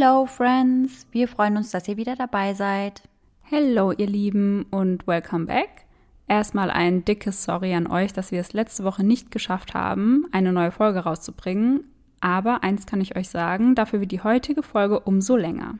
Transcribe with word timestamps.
Hello, 0.00 0.26
Friends! 0.26 1.08
Wir 1.10 1.26
freuen 1.26 1.56
uns, 1.56 1.72
dass 1.72 1.88
ihr 1.88 1.96
wieder 1.96 2.14
dabei 2.14 2.54
seid. 2.54 3.02
Hello, 3.42 3.90
ihr 3.90 4.06
Lieben, 4.06 4.64
und 4.70 5.08
welcome 5.08 5.46
back. 5.46 5.86
Erstmal 6.28 6.70
ein 6.70 7.04
dickes 7.04 7.42
Sorry 7.42 7.74
an 7.74 7.88
euch, 7.88 8.12
dass 8.12 8.30
wir 8.30 8.40
es 8.40 8.52
letzte 8.52 8.84
Woche 8.84 9.02
nicht 9.02 9.32
geschafft 9.32 9.74
haben, 9.74 10.26
eine 10.30 10.52
neue 10.52 10.70
Folge 10.70 11.00
rauszubringen. 11.00 11.82
Aber 12.20 12.62
eins 12.62 12.86
kann 12.86 13.00
ich 13.00 13.16
euch 13.16 13.28
sagen, 13.28 13.74
dafür 13.74 13.98
wird 13.98 14.12
die 14.12 14.22
heutige 14.22 14.62
Folge 14.62 15.00
umso 15.00 15.34
länger. 15.34 15.78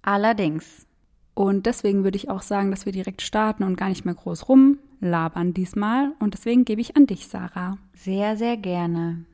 Allerdings. 0.00 0.86
Und 1.34 1.66
deswegen 1.66 2.04
würde 2.04 2.18
ich 2.18 2.30
auch 2.30 2.42
sagen, 2.42 2.70
dass 2.70 2.86
wir 2.86 2.92
direkt 2.92 3.20
starten 3.20 3.64
und 3.64 3.76
gar 3.76 3.88
nicht 3.88 4.04
mehr 4.04 4.14
groß 4.14 4.48
rumlabern 4.48 5.54
diesmal. 5.54 6.12
Und 6.20 6.34
deswegen 6.34 6.64
gebe 6.64 6.80
ich 6.80 6.96
an 6.96 7.08
dich, 7.08 7.26
Sarah. 7.26 7.78
Sehr, 7.94 8.36
sehr 8.36 8.56
gerne. 8.58 9.24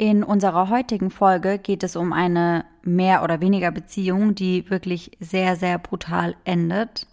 In 0.00 0.22
unserer 0.22 0.68
heutigen 0.68 1.10
Folge 1.10 1.58
geht 1.58 1.82
es 1.82 1.96
um 1.96 2.12
eine 2.12 2.64
mehr 2.82 3.24
oder 3.24 3.40
weniger 3.40 3.72
Beziehung, 3.72 4.36
die 4.36 4.70
wirklich 4.70 5.10
sehr, 5.18 5.56
sehr 5.56 5.76
brutal 5.76 6.36
endet. 6.44 7.08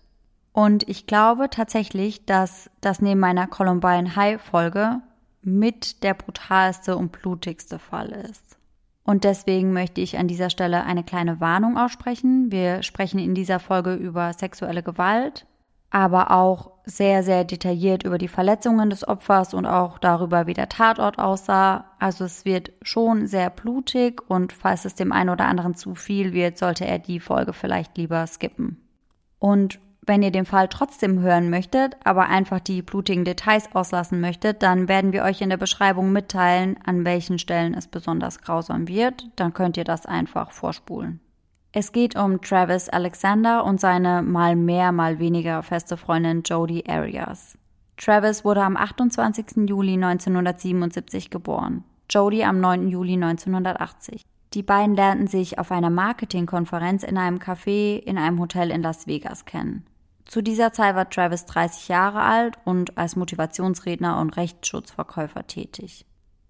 Und 0.53 0.87
ich 0.87 1.07
glaube 1.07 1.49
tatsächlich, 1.49 2.25
dass 2.27 2.69
das 2.81 3.01
neben 3.01 3.19
meiner 3.19 3.47
Columbine 3.47 4.15
High 4.15 4.39
Folge 4.39 5.01
mit 5.41 6.03
der 6.03 6.13
brutalste 6.13 6.95
und 6.95 7.11
blutigste 7.11 7.79
Fall 7.79 8.09
ist. 8.09 8.57
Und 9.03 9.23
deswegen 9.23 9.73
möchte 9.73 10.01
ich 10.01 10.19
an 10.19 10.27
dieser 10.27 10.51
Stelle 10.51 10.83
eine 10.83 11.03
kleine 11.03 11.39
Warnung 11.39 11.77
aussprechen. 11.77 12.51
Wir 12.51 12.83
sprechen 12.83 13.19
in 13.19 13.33
dieser 13.33 13.59
Folge 13.59 13.95
über 13.95 14.31
sexuelle 14.33 14.83
Gewalt, 14.83 15.47
aber 15.95 16.31
auch 16.31 16.71
sehr, 16.83 17.23
sehr 17.23 17.45
detailliert 17.45 18.03
über 18.03 18.17
die 18.17 18.27
Verletzungen 18.27 18.89
des 18.89 19.07
Opfers 19.07 19.53
und 19.53 19.65
auch 19.65 19.97
darüber, 19.97 20.45
wie 20.45 20.53
der 20.53 20.67
Tatort 20.67 21.19
aussah. 21.19 21.85
Also 21.99 22.25
es 22.25 22.43
wird 22.43 22.73
schon 22.81 23.27
sehr 23.27 23.49
blutig 23.49 24.21
und 24.27 24.51
falls 24.51 24.83
es 24.83 24.95
dem 24.95 25.13
einen 25.13 25.29
oder 25.29 25.45
anderen 25.45 25.73
zu 25.73 25.95
viel 25.95 26.33
wird, 26.33 26.57
sollte 26.57 26.85
er 26.85 26.99
die 26.99 27.21
Folge 27.21 27.53
vielleicht 27.53 27.97
lieber 27.97 28.27
skippen. 28.27 28.81
Und 29.39 29.79
wenn 30.05 30.21
ihr 30.21 30.31
den 30.31 30.45
Fall 30.45 30.67
trotzdem 30.67 31.21
hören 31.21 31.49
möchtet, 31.49 31.95
aber 32.03 32.27
einfach 32.27 32.59
die 32.59 32.81
blutigen 32.81 33.23
Details 33.23 33.73
auslassen 33.73 34.19
möchtet, 34.19 34.63
dann 34.63 34.89
werden 34.89 35.13
wir 35.13 35.23
euch 35.23 35.39
in 35.39 35.49
der 35.49 35.55
Beschreibung 35.55 36.11
mitteilen, 36.11 36.75
an 36.83 37.05
welchen 37.05 37.39
Stellen 37.39 37.73
es 37.73 37.87
besonders 37.87 38.41
grausam 38.41 38.89
wird. 38.89 39.29
Dann 39.37 39.53
könnt 39.53 39.77
ihr 39.77 39.85
das 39.85 40.05
einfach 40.05 40.51
vorspulen. 40.51 41.21
Es 41.77 41.91
geht 41.91 42.15
um 42.15 42.39
Travis 42.39 42.87
Alexander 42.87 43.65
und 43.65 43.81
seine 43.81 44.21
mal 44.21 44.55
mehr, 44.55 44.93
mal 44.93 45.19
weniger 45.19 45.61
feste 45.61 45.97
Freundin 45.97 46.41
Jodie 46.41 46.87
Arias. 46.87 47.57
Travis 47.97 48.45
wurde 48.45 48.63
am 48.63 48.77
28. 48.77 49.67
Juli 49.67 49.95
1977 49.95 51.29
geboren, 51.29 51.83
Jodie 52.09 52.45
am 52.45 52.61
9. 52.61 52.87
Juli 52.87 53.15
1980. 53.15 54.21
Die 54.53 54.63
beiden 54.63 54.95
lernten 54.95 55.27
sich 55.27 55.59
auf 55.59 55.69
einer 55.69 55.89
Marketingkonferenz 55.89 57.03
in 57.03 57.17
einem 57.17 57.39
Café 57.39 57.97
in 57.97 58.17
einem 58.17 58.39
Hotel 58.39 58.71
in 58.71 58.81
Las 58.81 59.05
Vegas 59.05 59.43
kennen. 59.43 59.85
Zu 60.23 60.41
dieser 60.41 60.71
Zeit 60.71 60.95
war 60.95 61.09
Travis 61.09 61.43
30 61.43 61.89
Jahre 61.89 62.21
alt 62.21 62.57
und 62.63 62.97
als 62.97 63.17
Motivationsredner 63.17 64.17
und 64.21 64.37
Rechtsschutzverkäufer 64.37 65.45
tätig. 65.45 66.05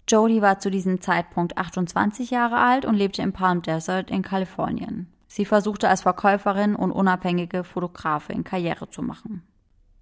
Jodie 0.08 0.40
war 0.40 0.60
zu 0.60 0.70
diesem 0.70 1.00
Zeitpunkt 1.00 1.58
28 1.58 2.30
Jahre 2.30 2.58
alt 2.58 2.84
und 2.84 2.94
lebte 2.94 3.22
im 3.22 3.32
Palm 3.32 3.62
Desert 3.62 4.12
in 4.12 4.22
Kalifornien. 4.22 5.12
Sie 5.36 5.44
versuchte 5.44 5.90
als 5.90 6.00
Verkäuferin 6.00 6.74
und 6.74 6.92
unabhängige 6.92 7.62
Fotografin 7.62 8.42
Karriere 8.42 8.88
zu 8.88 9.02
machen. 9.02 9.42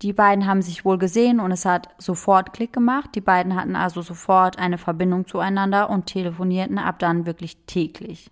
Die 0.01 0.13
beiden 0.13 0.47
haben 0.47 0.63
sich 0.63 0.85
wohl 0.85 0.97
gesehen 0.97 1.41
und 1.41 1.51
es 1.51 1.65
hat 1.65 1.89
sofort 1.99 2.53
Klick 2.53 2.73
gemacht. 2.73 3.11
Die 3.17 3.21
beiden 3.21 3.57
hatten 3.57 3.75
also 3.75 4.01
sofort 4.01 4.61
eine 4.61 4.79
Verbindung 4.79 5.27
zueinander 5.27 5.91
und 5.91 6.07
telefonierten 6.07 6.79
ab 6.79 7.01
dann 7.01 7.27
wirklich 7.27 7.57
täglich. 7.67 8.31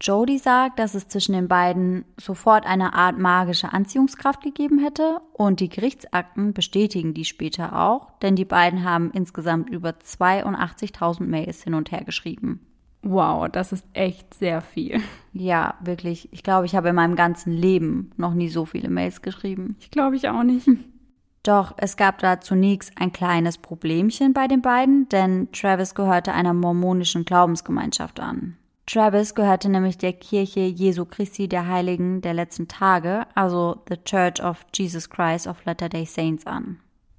Jodie 0.00 0.38
sagt, 0.38 0.78
dass 0.78 0.94
es 0.94 1.08
zwischen 1.08 1.32
den 1.32 1.48
beiden 1.48 2.04
sofort 2.20 2.66
eine 2.66 2.94
Art 2.94 3.18
magische 3.18 3.72
Anziehungskraft 3.72 4.40
gegeben 4.40 4.78
hätte 4.78 5.20
und 5.32 5.58
die 5.58 5.68
Gerichtsakten 5.68 6.52
bestätigen 6.52 7.14
die 7.14 7.24
später 7.24 7.76
auch, 7.76 8.12
denn 8.20 8.36
die 8.36 8.44
beiden 8.44 8.84
haben 8.84 9.10
insgesamt 9.10 9.70
über 9.70 9.90
82.000 9.90 11.24
Mails 11.24 11.64
hin 11.64 11.74
und 11.74 11.90
her 11.90 12.04
geschrieben. 12.04 12.64
Wow, 13.04 13.48
das 13.50 13.72
ist 13.72 13.84
echt 13.92 14.34
sehr 14.34 14.62
viel. 14.62 15.00
Ja, 15.34 15.74
wirklich. 15.80 16.32
Ich 16.32 16.42
glaube, 16.42 16.66
ich 16.66 16.74
habe 16.74 16.88
in 16.88 16.94
meinem 16.94 17.16
ganzen 17.16 17.52
Leben 17.52 18.10
noch 18.16 18.32
nie 18.32 18.48
so 18.48 18.64
viele 18.64 18.88
Mails 18.88 19.20
geschrieben. 19.20 19.76
Ich 19.80 19.90
glaube 19.90 20.16
ich 20.16 20.28
auch 20.28 20.42
nicht. 20.42 20.66
Doch 21.42 21.74
es 21.76 21.98
gab 21.98 22.18
da 22.20 22.40
zunächst 22.40 22.92
ein 22.98 23.12
kleines 23.12 23.58
Problemchen 23.58 24.32
bei 24.32 24.48
den 24.48 24.62
beiden, 24.62 25.08
denn 25.10 25.52
Travis 25.52 25.94
gehörte 25.94 26.32
einer 26.32 26.54
mormonischen 26.54 27.26
Glaubensgemeinschaft 27.26 28.18
an. 28.18 28.56
Travis 28.86 29.34
gehörte 29.34 29.68
nämlich 29.68 29.98
der 29.98 30.14
Kirche 30.14 30.60
Jesu 30.60 31.04
Christi 31.04 31.46
der 31.46 31.66
Heiligen 31.68 32.22
der 32.22 32.32
letzten 32.32 32.66
Tage, 32.66 33.26
also 33.34 33.82
The 33.88 33.96
Church 34.02 34.42
of 34.42 34.64
Jesus 34.74 35.10
Christ 35.10 35.46
of 35.46 35.62
Latter-day 35.66 36.06
Saints 36.06 36.46
an. 36.46 36.78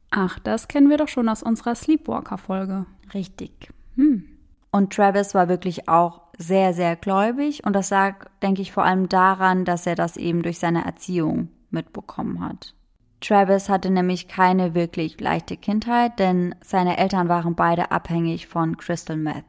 Ach, 0.10 0.40
das 0.40 0.68
kennen 0.68 0.90
wir 0.90 0.98
doch 0.98 1.08
schon 1.08 1.30
aus 1.30 1.44
unserer 1.44 1.76
Sleepwalker-Folge. 1.76 2.88
Richtig. 3.14 3.70
Hm. 3.96 4.35
Und 4.76 4.92
Travis 4.92 5.34
war 5.34 5.48
wirklich 5.48 5.88
auch 5.88 6.20
sehr, 6.38 6.74
sehr 6.74 6.98
gläubig 6.98 7.64
und 7.64 7.72
das 7.72 7.92
lag, 7.92 8.26
denke 8.44 8.62
ich, 8.62 8.74
vor 8.74 8.84
allem 8.84 9.08
daran, 9.08 9.64
dass 9.64 9.88
er 9.88 9.96
das 9.96 10.18
eben 10.18 10.44
durch 10.44 10.60
seine 10.60 10.84
Erziehung 10.84 11.48
mitbekommen 11.70 12.42
hat. 12.42 12.76
Travis 13.22 13.70
hatte 13.70 13.90
nämlich 13.90 14.28
keine 14.28 14.76
wirklich 14.76 15.18
leichte 15.22 15.56
Kindheit, 15.56 16.20
denn 16.20 16.56
seine 16.62 16.98
Eltern 16.98 17.30
waren 17.30 17.56
beide 17.56 17.92
abhängig 17.92 18.48
von 18.48 18.76
Crystal 18.76 19.16
Meth. 19.16 19.46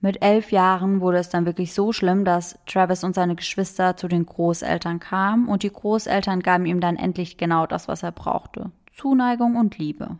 Mit 0.00 0.22
elf 0.22 0.50
Jahren 0.50 1.02
wurde 1.02 1.18
es 1.18 1.28
dann 1.28 1.44
wirklich 1.44 1.74
so 1.74 1.92
schlimm, 1.92 2.24
dass 2.24 2.58
Travis 2.64 3.04
und 3.04 3.14
seine 3.14 3.36
Geschwister 3.36 3.98
zu 3.98 4.08
den 4.08 4.24
Großeltern 4.24 4.98
kamen 4.98 5.46
und 5.46 5.62
die 5.62 5.70
Großeltern 5.70 6.40
gaben 6.40 6.64
ihm 6.64 6.80
dann 6.80 6.96
endlich 6.96 7.36
genau 7.36 7.66
das, 7.66 7.86
was 7.86 8.02
er 8.02 8.12
brauchte. 8.12 8.70
Zuneigung 8.96 9.56
und 9.56 9.76
Liebe. 9.76 10.16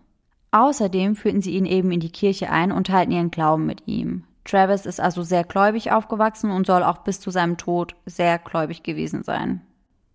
Außerdem 0.50 1.16
führten 1.16 1.41
sie 1.41 1.53
ihn 1.53 1.65
eben 1.65 1.91
in 1.93 2.00
die 2.00 2.12
Kirche 2.12 2.50
ein 2.50 2.72
und 2.72 2.88
teilten 2.88 3.15
ihren 3.15 3.31
Glauben 3.31 3.65
mit 3.65 3.88
ihm. 3.88 4.25
Travis 4.44 4.86
ist 4.86 5.00
also 5.00 5.22
sehr 5.22 5.44
gläubig 5.44 5.92
aufgewachsen 5.92 6.50
und 6.50 6.66
soll 6.66 6.82
auch 6.82 6.98
bis 6.98 7.20
zu 7.20 7.30
seinem 7.30 7.56
Tod 7.56 7.94
sehr 8.06 8.38
gläubig 8.38 8.82
gewesen 8.82 9.22
sein. 9.22 9.60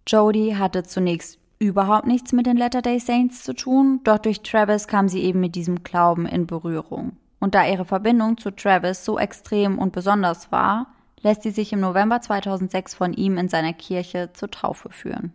Jodie 0.07 0.55
hatte 0.55 0.83
zunächst 0.83 1.39
überhaupt 1.59 2.07
nichts 2.07 2.33
mit 2.33 2.45
den 2.45 2.57
Latter-day 2.57 2.99
Saints 2.99 3.43
zu 3.43 3.53
tun, 3.53 4.01
doch 4.03 4.17
durch 4.17 4.41
Travis 4.41 4.87
kam 4.87 5.07
sie 5.07 5.23
eben 5.23 5.39
mit 5.39 5.55
diesem 5.55 5.83
Glauben 5.83 6.25
in 6.25 6.47
Berührung. 6.47 7.17
Und 7.39 7.55
da 7.55 7.65
ihre 7.65 7.85
Verbindung 7.85 8.37
zu 8.37 8.51
Travis 8.51 9.05
so 9.05 9.19
extrem 9.19 9.77
und 9.77 9.93
besonders 9.93 10.51
war, 10.51 10.87
lässt 11.21 11.43
sie 11.43 11.51
sich 11.51 11.73
im 11.73 11.79
November 11.79 12.21
2006 12.21 12.95
von 12.95 13.13
ihm 13.13 13.37
in 13.37 13.49
seiner 13.49 13.73
Kirche 13.73 14.31
zur 14.33 14.51
Taufe 14.51 14.89
führen. 14.89 15.33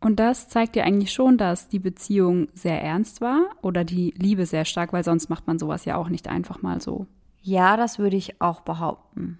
Und 0.00 0.18
das 0.18 0.48
zeigt 0.48 0.74
ja 0.76 0.84
eigentlich 0.84 1.12
schon, 1.12 1.38
dass 1.38 1.68
die 1.68 1.78
Beziehung 1.78 2.48
sehr 2.54 2.82
ernst 2.82 3.20
war 3.20 3.40
oder 3.62 3.84
die 3.84 4.12
Liebe 4.16 4.46
sehr 4.46 4.64
stark, 4.64 4.92
weil 4.92 5.04
sonst 5.04 5.30
macht 5.30 5.46
man 5.46 5.58
sowas 5.58 5.84
ja 5.84 5.96
auch 5.96 6.08
nicht 6.08 6.28
einfach 6.28 6.62
mal 6.62 6.80
so. 6.80 7.06
Ja, 7.42 7.76
das 7.76 7.98
würde 7.98 8.16
ich 8.16 8.40
auch 8.40 8.60
behaupten. 8.60 9.38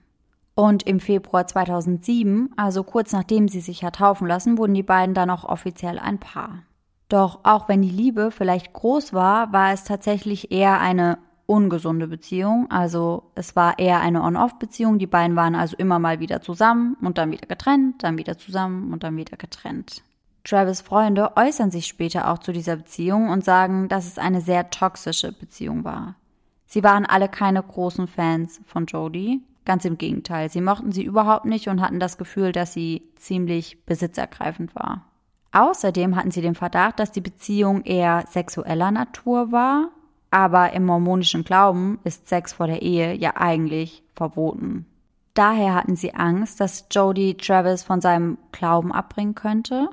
Und 0.54 0.82
im 0.82 1.00
Februar 1.00 1.46
2007, 1.46 2.50
also 2.56 2.84
kurz 2.84 3.12
nachdem 3.12 3.48
sie 3.48 3.60
sich 3.60 3.84
hat 3.84 3.96
taufen 3.96 4.26
lassen, 4.26 4.58
wurden 4.58 4.74
die 4.74 4.82
beiden 4.82 5.14
dann 5.14 5.30
auch 5.30 5.44
offiziell 5.44 5.98
ein 5.98 6.18
Paar. 6.18 6.64
Doch 7.08 7.40
auch 7.44 7.68
wenn 7.68 7.82
die 7.82 7.90
Liebe 7.90 8.30
vielleicht 8.30 8.72
groß 8.72 9.12
war, 9.12 9.52
war 9.52 9.72
es 9.72 9.84
tatsächlich 9.84 10.50
eher 10.50 10.80
eine 10.80 11.18
ungesunde 11.46 12.06
Beziehung. 12.06 12.70
Also 12.70 13.30
es 13.34 13.54
war 13.54 13.78
eher 13.78 14.00
eine 14.00 14.22
On-Off-Beziehung. 14.22 14.98
Die 14.98 15.06
beiden 15.06 15.36
waren 15.36 15.54
also 15.54 15.76
immer 15.76 15.98
mal 15.98 16.20
wieder 16.20 16.40
zusammen 16.40 16.96
und 17.00 17.18
dann 17.18 17.30
wieder 17.30 17.46
getrennt, 17.46 18.02
dann 18.02 18.18
wieder 18.18 18.38
zusammen 18.38 18.92
und 18.92 19.04
dann 19.04 19.16
wieder 19.16 19.36
getrennt. 19.36 20.02
Travis 20.44 20.80
Freunde 20.80 21.36
äußern 21.36 21.70
sich 21.70 21.86
später 21.86 22.30
auch 22.30 22.38
zu 22.38 22.52
dieser 22.52 22.76
Beziehung 22.76 23.28
und 23.28 23.44
sagen, 23.44 23.88
dass 23.88 24.06
es 24.06 24.18
eine 24.18 24.40
sehr 24.40 24.70
toxische 24.70 25.32
Beziehung 25.32 25.84
war. 25.84 26.16
Sie 26.72 26.82
waren 26.82 27.04
alle 27.04 27.28
keine 27.28 27.62
großen 27.62 28.06
Fans 28.06 28.58
von 28.64 28.86
Jodie. 28.86 29.42
Ganz 29.66 29.84
im 29.84 29.98
Gegenteil, 29.98 30.48
sie 30.48 30.62
mochten 30.62 30.90
sie 30.90 31.04
überhaupt 31.04 31.44
nicht 31.44 31.68
und 31.68 31.82
hatten 31.82 32.00
das 32.00 32.16
Gefühl, 32.16 32.50
dass 32.50 32.72
sie 32.72 33.02
ziemlich 33.16 33.84
besitzergreifend 33.84 34.74
war. 34.74 35.04
Außerdem 35.52 36.16
hatten 36.16 36.30
sie 36.30 36.40
den 36.40 36.54
Verdacht, 36.54 36.98
dass 36.98 37.12
die 37.12 37.20
Beziehung 37.20 37.82
eher 37.82 38.24
sexueller 38.26 38.90
Natur 38.90 39.52
war, 39.52 39.90
aber 40.30 40.72
im 40.72 40.86
mormonischen 40.86 41.44
Glauben 41.44 41.98
ist 42.04 42.30
Sex 42.30 42.54
vor 42.54 42.68
der 42.68 42.80
Ehe 42.80 43.14
ja 43.16 43.36
eigentlich 43.36 44.02
verboten. 44.14 44.86
Daher 45.34 45.74
hatten 45.74 45.94
sie 45.94 46.14
Angst, 46.14 46.58
dass 46.58 46.86
Jodie 46.90 47.34
Travis 47.34 47.82
von 47.82 48.00
seinem 48.00 48.38
Glauben 48.50 48.92
abbringen 48.92 49.34
könnte 49.34 49.90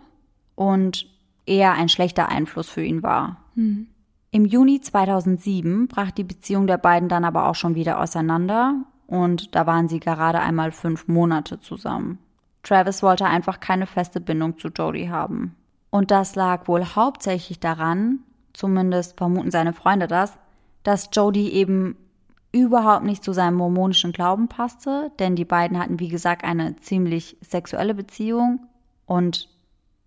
und 0.55 1.07
eher 1.45 1.73
ein 1.73 1.89
schlechter 1.89 2.29
Einfluss 2.29 2.69
für 2.69 2.85
ihn 2.85 3.03
war. 3.03 3.35
Mhm. 3.55 3.87
Im 4.31 4.45
Juni 4.45 4.79
2007 4.79 5.87
brach 5.87 6.11
die 6.11 6.23
Beziehung 6.23 6.67
der 6.67 6.77
beiden 6.77 7.09
dann 7.09 7.25
aber 7.25 7.47
auch 7.47 7.55
schon 7.55 7.75
wieder 7.75 7.99
auseinander 7.99 8.75
und 9.07 9.55
da 9.55 9.65
waren 9.65 9.87
sie 9.87 9.99
gerade 9.99 10.39
einmal 10.39 10.71
fünf 10.71 11.07
Monate 11.07 11.59
zusammen. 11.59 12.19
Travis 12.61 13.01
wollte 13.01 13.25
einfach 13.25 13.59
keine 13.59 13.87
feste 13.87 14.21
Bindung 14.21 14.57
zu 14.59 14.67
Jodie 14.67 15.09
haben. 15.09 15.55
Und 15.89 16.11
das 16.11 16.35
lag 16.35 16.67
wohl 16.67 16.85
hauptsächlich 16.85 17.59
daran, 17.59 18.19
zumindest 18.53 19.17
vermuten 19.17 19.49
seine 19.49 19.73
Freunde 19.73 20.07
das, 20.07 20.37
dass 20.83 21.09
Jodie 21.11 21.49
eben 21.51 21.95
überhaupt 22.51 23.05
nicht 23.05 23.23
zu 23.23 23.33
seinem 23.33 23.55
mormonischen 23.55 24.11
Glauben 24.11 24.47
passte, 24.47 25.11
denn 25.17 25.35
die 25.35 25.45
beiden 25.45 25.79
hatten, 25.79 25.99
wie 25.99 26.07
gesagt, 26.07 26.43
eine 26.43 26.75
ziemlich 26.77 27.37
sexuelle 27.41 27.95
Beziehung 27.95 28.67
und 29.05 29.49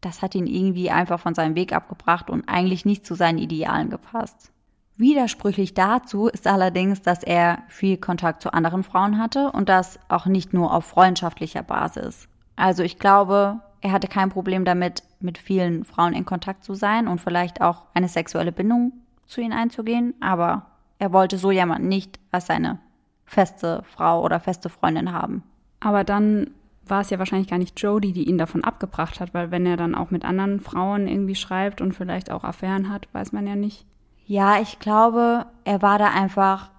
das 0.03 0.21
hat 0.21 0.35
ihn 0.35 0.47
irgendwie 0.47 0.91
einfach 0.91 1.19
von 1.19 1.35
seinem 1.35 1.55
Weg 1.55 1.73
abgebracht 1.73 2.29
und 2.29 2.49
eigentlich 2.49 2.85
nicht 2.85 3.07
zu 3.07 3.15
seinen 3.15 3.39
Idealen 3.39 3.89
gepasst. 3.89 4.51
Widersprüchlich 4.97 5.73
dazu 5.73 6.27
ist 6.27 6.47
allerdings, 6.47 7.01
dass 7.01 7.23
er 7.23 7.63
viel 7.69 7.97
Kontakt 7.97 8.43
zu 8.43 8.53
anderen 8.53 8.83
Frauen 8.83 9.19
hatte 9.19 9.51
und 9.53 9.69
das 9.69 9.99
auch 10.09 10.27
nicht 10.27 10.53
nur 10.53 10.75
auf 10.75 10.85
freundschaftlicher 10.85 11.63
Basis. 11.63 12.29
Also 12.57 12.83
ich 12.83 12.99
glaube, 12.99 13.61
er 13.81 13.93
hatte 13.93 14.09
kein 14.09 14.29
Problem 14.29 14.65
damit, 14.65 15.03
mit 15.19 15.39
vielen 15.39 15.85
Frauen 15.85 16.13
in 16.13 16.25
Kontakt 16.25 16.65
zu 16.65 16.75
sein 16.75 17.09
und 17.09 17.21
vielleicht 17.21 17.63
auch 17.63 17.85
eine 17.95 18.09
sexuelle 18.09 18.53
Bindung 18.53 18.93
zu 19.27 19.41
ihnen 19.41 19.53
einzugehen, 19.53 20.15
aber 20.21 20.67
er 20.99 21.13
wollte 21.13 21.39
so 21.39 21.51
jemanden 21.51 21.89
nicht 21.89 22.19
als 22.31 22.47
seine 22.47 22.79
feste 23.25 23.83
Frau 23.85 24.23
oder 24.23 24.41
feste 24.41 24.69
Freundin 24.69 25.13
haben. 25.13 25.43
Aber 25.81 26.05
dann 26.05 26.51
war 26.87 27.01
es 27.01 27.11
ja 27.11 27.19
wahrscheinlich 27.19 27.49
gar 27.49 27.59
nicht 27.59 27.81
Jodie, 27.81 28.13
die 28.13 28.29
ihn 28.29 28.39
davon 28.39 28.65
abgebracht 28.65 29.21
hat, 29.21 29.35
weil 29.35 29.51
wenn 29.51 29.67
er 29.67 29.77
dann 29.77 29.95
auch 29.95 30.11
mit 30.11 30.25
anderen 30.25 30.61
Frauen 30.61 31.07
irgendwie 31.07 31.35
schreibt 31.35 31.81
und 31.81 31.93
vielleicht 31.93 32.31
auch 32.31 32.45
Affären 32.45 32.89
hat, 32.89 33.09
weiß 33.13 33.33
man 33.33 33.47
ja 33.47 33.57
nicht. 33.57 33.87
Ja, 34.27 34.61
ich 34.61 34.79
glaube, 34.79 35.47
er 35.65 35.83
war 35.83 35.99
da 35.99 36.09
einfach 36.09 36.71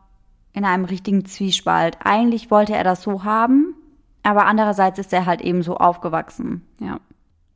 in 0.54 0.66
einem 0.66 0.86
richtigen 0.86 1.26
Zwiespalt. 1.26 1.98
Eigentlich 2.04 2.52
wollte 2.52 2.76
er 2.76 2.84
das 2.84 3.02
so 3.02 3.24
haben, 3.24 3.76
aber 4.24 4.46
andererseits 4.46 5.00
ist 5.00 5.14
er 5.14 5.26
halt 5.26 5.42
eben 5.42 5.64
so 5.64 5.78
aufgewachsen. 5.78 6.66
Ja. 6.80 7.00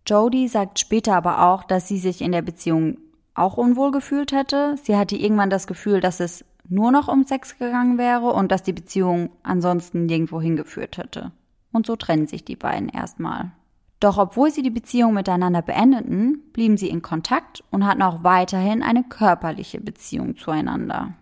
Jodie 0.05 0.47
sagt 0.47 0.79
später 0.79 1.15
aber 1.15 1.43
auch, 1.47 1.63
dass 1.63 1.87
sie 1.87 1.97
sich 1.97 2.21
in 2.21 2.31
der 2.31 2.41
Beziehung 2.41 2.97
auch 3.33 3.57
unwohl 3.57 3.91
gefühlt 3.91 4.31
hätte. 4.31 4.75
Sie 4.81 4.97
hatte 4.97 5.15
irgendwann 5.15 5.49
das 5.49 5.67
Gefühl, 5.67 5.99
dass 5.99 6.19
es 6.19 6.43
nur 6.69 6.91
noch 6.91 7.07
um 7.07 7.23
Sex 7.23 7.57
gegangen 7.57 7.97
wäre 7.97 8.33
und 8.33 8.51
dass 8.51 8.63
die 8.63 8.73
Beziehung 8.73 9.29
ansonsten 9.43 10.05
nirgendwo 10.05 10.41
hingeführt 10.41 10.97
hätte. 10.97 11.31
Und 11.77 11.85
so 11.85 11.95
trennen 11.95 12.25
sich 12.25 12.43
die 12.43 12.55
beiden 12.55 12.89
erstmal. 12.89 13.51
Doch 13.99 14.17
obwohl 14.17 14.49
sie 14.49 14.63
die 14.63 14.71
Beziehung 14.71 15.13
miteinander 15.13 15.61
beendeten, 15.61 16.41
blieben 16.51 16.75
sie 16.75 16.89
in 16.89 17.03
Kontakt 17.03 17.63
und 17.69 17.85
hatten 17.85 18.01
auch 18.01 18.23
weiterhin 18.23 18.81
eine 18.81 19.03
körperliche 19.03 19.79
Beziehung 19.79 20.35
zueinander. 20.35 21.13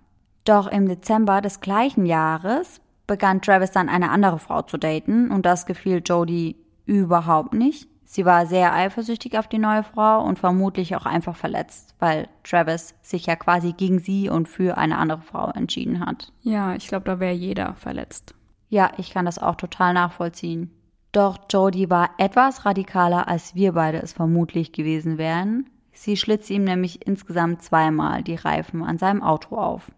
Doch 0.46 0.68
im 0.68 0.88
Dezember 0.88 1.42
des 1.42 1.60
gleichen 1.60 2.06
Jahres 2.06 2.80
begann 3.06 3.42
Travis 3.42 3.72
dann 3.72 3.90
eine 3.90 4.12
andere 4.12 4.40
Frau 4.40 4.62
zu 4.62 4.78
daten 4.78 5.30
und 5.30 5.46
das 5.46 5.66
gefiel 5.66 6.02
Jodie 6.06 6.56
überhaupt 6.86 7.54
nicht. 7.54 7.90
Sie 8.06 8.24
war 8.24 8.46
sehr 8.46 8.74
eifersüchtig 8.74 9.38
auf 9.38 9.50
die 9.50 9.58
neue 9.58 9.84
Frau 9.84 10.24
und 10.24 10.40
vermutlich 10.40 10.96
auch 10.96 11.06
einfach 11.06 11.36
verletzt, 11.36 11.96
weil 12.00 12.30
Travis 12.46 12.96
sich 13.02 13.26
ja 13.26 13.36
quasi 13.36 13.74
gegen 13.74 14.00
sie 14.00 14.30
und 14.30 14.48
für 14.48 14.78
eine 14.78 15.00
andere 15.00 15.22
Frau 15.22 15.50
entschieden 15.50 16.00
hat. 16.00 16.32
Ja, 16.44 16.76
ich 16.76 16.88
glaube, 16.88 17.04
da 17.04 17.20
wäre 17.20 17.34
jeder 17.34 17.74
verletzt. 17.74 18.34
Ja, 18.70 18.92
ich 18.98 19.12
kann 19.12 19.26
das 19.26 19.40
auch 19.40 19.56
total 19.56 19.94
nachvollziehen. 19.94 20.72
Doch 21.12 21.38
Jodie 21.50 21.90
war 21.90 22.10
etwas 22.18 22.66
radikaler, 22.66 23.28
als 23.28 23.56
wir 23.56 23.74
beide 23.74 24.02
es 24.02 24.12
vermutlich 24.12 24.74
gewesen 24.74 25.18
wären. 25.18 25.70
Sie 25.94 26.18
schlitzte 26.18 26.54
ihm 26.54 26.66
nämlich 26.66 27.08
insgesamt 27.08 27.62
zweimal 27.62 28.22
die 28.22 28.36
Reifen 28.36 28.84
an 28.84 28.98
seinem 28.98 29.24
Auto 29.24 29.56
auf. 29.56 29.92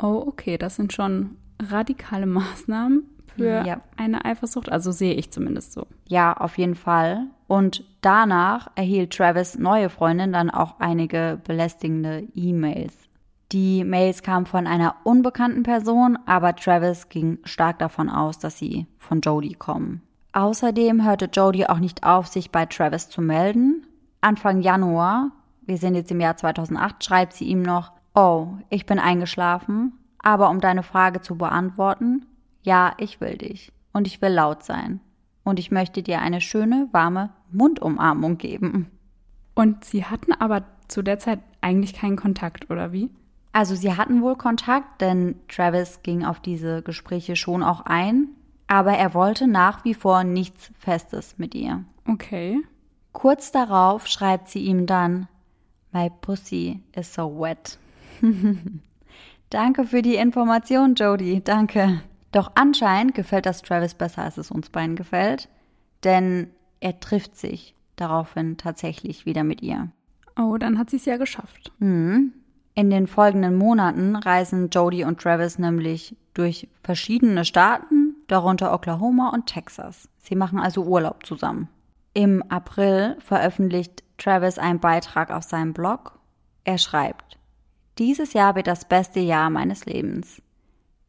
Oh, 0.00 0.24
okay, 0.26 0.56
das 0.56 0.76
sind 0.76 0.94
schon 0.94 1.36
radikale 1.60 2.26
Maßnahmen 2.26 3.04
für 3.36 3.66
ja. 3.66 3.80
eine 3.96 4.24
Eifersucht. 4.24 4.72
Also 4.72 4.92
sehe 4.92 5.14
ich 5.14 5.30
zumindest 5.30 5.72
so. 5.72 5.86
Ja, 6.08 6.32
auf 6.32 6.56
jeden 6.58 6.74
Fall. 6.74 7.26
Und 7.46 7.84
danach 8.00 8.70
erhielt 8.74 9.12
Travis 9.12 9.58
neue 9.58 9.90
Freundin 9.90 10.32
dann 10.32 10.50
auch 10.50 10.80
einige 10.80 11.38
belästigende 11.44 12.26
E-Mails. 12.34 12.96
Die 13.52 13.84
Mails 13.84 14.22
kamen 14.22 14.46
von 14.46 14.66
einer 14.66 14.96
unbekannten 15.04 15.62
Person, 15.62 16.18
aber 16.24 16.56
Travis 16.56 17.10
ging 17.10 17.38
stark 17.44 17.78
davon 17.78 18.08
aus, 18.08 18.38
dass 18.38 18.56
sie 18.56 18.86
von 18.96 19.20
Jodie 19.20 19.54
kommen. 19.54 20.00
Außerdem 20.32 21.04
hörte 21.04 21.28
Jodie 21.30 21.68
auch 21.68 21.78
nicht 21.78 22.02
auf, 22.02 22.28
sich 22.28 22.50
bei 22.50 22.64
Travis 22.64 23.10
zu 23.10 23.20
melden. 23.20 23.86
Anfang 24.22 24.62
Januar, 24.62 25.32
wir 25.66 25.76
sind 25.76 25.94
jetzt 25.94 26.10
im 26.10 26.20
Jahr 26.20 26.38
2008, 26.38 27.04
schreibt 27.04 27.34
sie 27.34 27.44
ihm 27.44 27.60
noch, 27.60 27.92
oh, 28.14 28.48
ich 28.70 28.86
bin 28.86 28.98
eingeschlafen, 28.98 29.92
aber 30.18 30.48
um 30.48 30.60
deine 30.60 30.82
Frage 30.82 31.20
zu 31.20 31.36
beantworten, 31.36 32.24
ja, 32.62 32.94
ich 32.96 33.20
will 33.20 33.36
dich 33.36 33.70
und 33.92 34.06
ich 34.06 34.22
will 34.22 34.32
laut 34.32 34.62
sein 34.62 35.00
und 35.44 35.58
ich 35.58 35.70
möchte 35.70 36.02
dir 36.02 36.22
eine 36.22 36.40
schöne, 36.40 36.88
warme 36.92 37.30
Mundumarmung 37.50 38.38
geben. 38.38 38.90
Und 39.54 39.84
sie 39.84 40.06
hatten 40.06 40.32
aber 40.32 40.64
zu 40.88 41.02
der 41.02 41.18
Zeit 41.18 41.40
eigentlich 41.60 41.92
keinen 41.92 42.16
Kontakt, 42.16 42.70
oder 42.70 42.92
wie? 42.92 43.10
Also 43.52 43.74
sie 43.74 43.96
hatten 43.96 44.22
wohl 44.22 44.36
Kontakt, 44.36 45.00
denn 45.00 45.36
Travis 45.48 46.00
ging 46.02 46.24
auf 46.24 46.40
diese 46.40 46.82
Gespräche 46.82 47.36
schon 47.36 47.62
auch 47.62 47.82
ein, 47.82 48.28
aber 48.66 48.92
er 48.92 49.12
wollte 49.12 49.46
nach 49.46 49.84
wie 49.84 49.94
vor 49.94 50.24
nichts 50.24 50.70
Festes 50.78 51.38
mit 51.38 51.54
ihr. 51.54 51.84
Okay. 52.08 52.60
Kurz 53.12 53.52
darauf 53.52 54.06
schreibt 54.06 54.48
sie 54.48 54.64
ihm 54.64 54.86
dann, 54.86 55.28
My 55.92 56.10
pussy 56.22 56.80
is 56.96 57.12
so 57.12 57.38
wet. 57.38 57.78
danke 59.50 59.84
für 59.84 60.00
die 60.00 60.14
Information, 60.14 60.94
Jodie, 60.94 61.42
danke. 61.44 62.00
Doch 62.32 62.52
anscheinend 62.54 63.14
gefällt 63.14 63.44
das 63.44 63.60
Travis 63.60 63.92
besser, 63.92 64.22
als 64.22 64.38
es 64.38 64.50
uns 64.50 64.70
beiden 64.70 64.96
gefällt, 64.96 65.50
denn 66.02 66.48
er 66.80 66.98
trifft 66.98 67.36
sich 67.36 67.74
daraufhin 67.96 68.56
tatsächlich 68.56 69.26
wieder 69.26 69.44
mit 69.44 69.60
ihr. 69.60 69.90
Oh, 70.36 70.56
dann 70.56 70.78
hat 70.78 70.88
sie 70.88 70.96
es 70.96 71.04
ja 71.04 71.18
geschafft. 71.18 71.70
Mhm. 71.78 72.32
In 72.74 72.88
den 72.88 73.06
folgenden 73.06 73.56
Monaten 73.56 74.16
reisen 74.16 74.70
Jodie 74.70 75.04
und 75.04 75.20
Travis 75.20 75.58
nämlich 75.58 76.16
durch 76.32 76.68
verschiedene 76.82 77.44
Staaten, 77.44 78.16
darunter 78.28 78.72
Oklahoma 78.72 79.30
und 79.30 79.46
Texas. 79.46 80.08
Sie 80.18 80.34
machen 80.34 80.58
also 80.58 80.84
Urlaub 80.84 81.26
zusammen. 81.26 81.68
Im 82.14 82.42
April 82.50 83.16
veröffentlicht 83.20 84.02
Travis 84.16 84.58
einen 84.58 84.80
Beitrag 84.80 85.30
auf 85.30 85.44
seinem 85.44 85.74
Blog. 85.74 86.18
Er 86.64 86.78
schreibt, 86.78 87.38
dieses 87.98 88.32
Jahr 88.32 88.54
wird 88.54 88.66
das 88.66 88.86
beste 88.86 89.20
Jahr 89.20 89.50
meines 89.50 89.84
Lebens. 89.84 90.40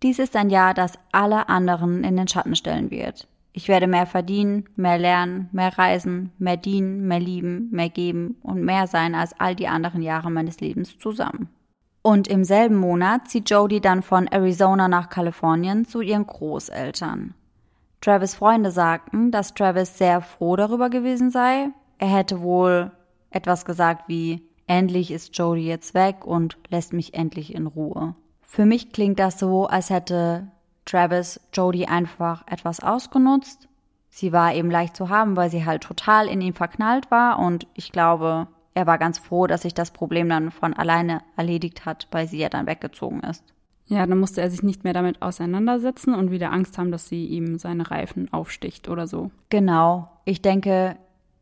Dies 0.01 0.19
ist 0.19 0.36
ein 0.36 0.50
Jahr, 0.50 0.74
das 0.74 1.00
alle 1.13 1.48
anderen 1.48 2.04
in 2.04 2.18
den 2.18 2.27
Schatten 2.27 2.57
stellen 2.57 2.92
wird. 2.92 3.27
Ich 3.56 3.68
werde 3.68 3.86
mehr 3.86 4.08
verdienen, 4.08 4.66
mehr 4.76 4.98
lernen, 4.98 5.48
mehr 5.52 5.78
reisen, 5.78 6.32
mehr 6.39 6.58
dienen, 6.58 7.08
mehr 7.08 7.20
lieben, 7.20 7.70
mehr 7.72 7.89
geben 7.89 8.36
und 8.42 8.63
mehr 8.63 8.88
sein 8.88 9.13
als 9.13 9.39
all 9.39 9.56
die 9.56 9.68
anderen 9.68 10.01
Jahre 10.01 10.32
meines 10.32 10.60
Lebens 10.60 10.98
zusammen. 10.98 11.50
Und 12.01 12.27
im 12.27 12.44
selben 12.44 12.75
Monat 12.75 13.30
zieht 13.30 13.51
Jodie 13.51 13.80
dann 13.80 14.01
von 14.01 14.27
Arizona 14.27 14.88
nach 14.88 15.10
Kalifornien 15.10 15.86
zu 15.86 16.01
ihren 16.01 16.25
Großeltern. 16.25 17.36
Travis 18.01 18.36
Freunde 18.36 18.72
sagten, 18.72 19.32
dass 19.32 19.54
Travis 19.54 19.98
sehr 19.98 20.22
froh 20.22 20.56
darüber 20.56 20.89
gewesen 20.89 21.30
sei. 21.30 21.70
Er 22.00 22.10
hätte 22.10 22.42
wohl 22.42 22.92
etwas 23.30 23.63
gesagt 23.66 24.10
wie, 24.10 24.42
endlich 24.68 25.12
ist 25.12 25.38
Jodie 25.38 25.68
jetzt 25.68 25.94
weg 25.94 26.25
und 26.25 26.58
lässt 26.70 26.92
mich 26.92 27.13
endlich 27.13 27.54
in 27.56 27.68
Ruhe. 27.68 28.16
Für 28.42 28.66
mich 28.66 28.92
klingt 28.92 29.20
das 29.20 29.39
so, 29.39 29.68
als 29.68 29.89
hätte 29.89 30.48
Travis 30.86 31.40
Jodie 31.54 31.88
einfach 31.88 32.46
etwas 32.48 32.82
ausgenutzt. 32.82 33.68
Sie 34.10 34.32
war 34.32 34.54
eben 34.54 34.70
leicht 34.70 34.96
zu 34.96 35.10
haben, 35.10 35.36
weil 35.36 35.50
sie 35.50 35.66
halt 35.66 35.84
total 35.84 36.28
in 36.28 36.42
ihn 36.42 36.54
verknallt 36.54 37.10
war 37.10 37.40
und 37.40 37.68
ich 37.74 37.92
glaube, 37.92 38.48
er 38.75 38.88
war 38.88 38.98
ganz 38.98 39.20
froh, 39.20 39.48
dass 39.48 39.63
sich 39.63 39.74
das 39.74 39.92
Problem 39.92 40.30
dann 40.30 40.52
von 40.52 40.74
alleine 40.74 41.22
erledigt 41.36 41.86
hat, 41.86 42.08
weil 42.12 42.28
sie 42.28 42.40
ja 42.40 42.50
dann 42.50 42.68
weggezogen 42.68 43.22
ist. 43.22 43.44
Ja, 43.86 44.06
dann 44.06 44.20
musste 44.20 44.42
er 44.42 44.50
sich 44.50 44.63
nicht 44.63 44.84
mehr 44.84 44.94
damit 44.94 45.22
auseinandersetzen 45.22 46.16
und 46.16 46.32
wieder 46.32 46.52
Angst 46.52 46.78
haben, 46.78 46.92
dass 46.92 47.08
sie 47.08 47.25
ihm 47.25 47.58
seine 47.58 47.92
Reifen 47.92 48.32
aufsticht 48.32 48.88
oder 48.88 49.08
so. 49.08 49.32
Genau. 49.50 50.10
Ich 50.25 50.42
denke, 50.42 50.96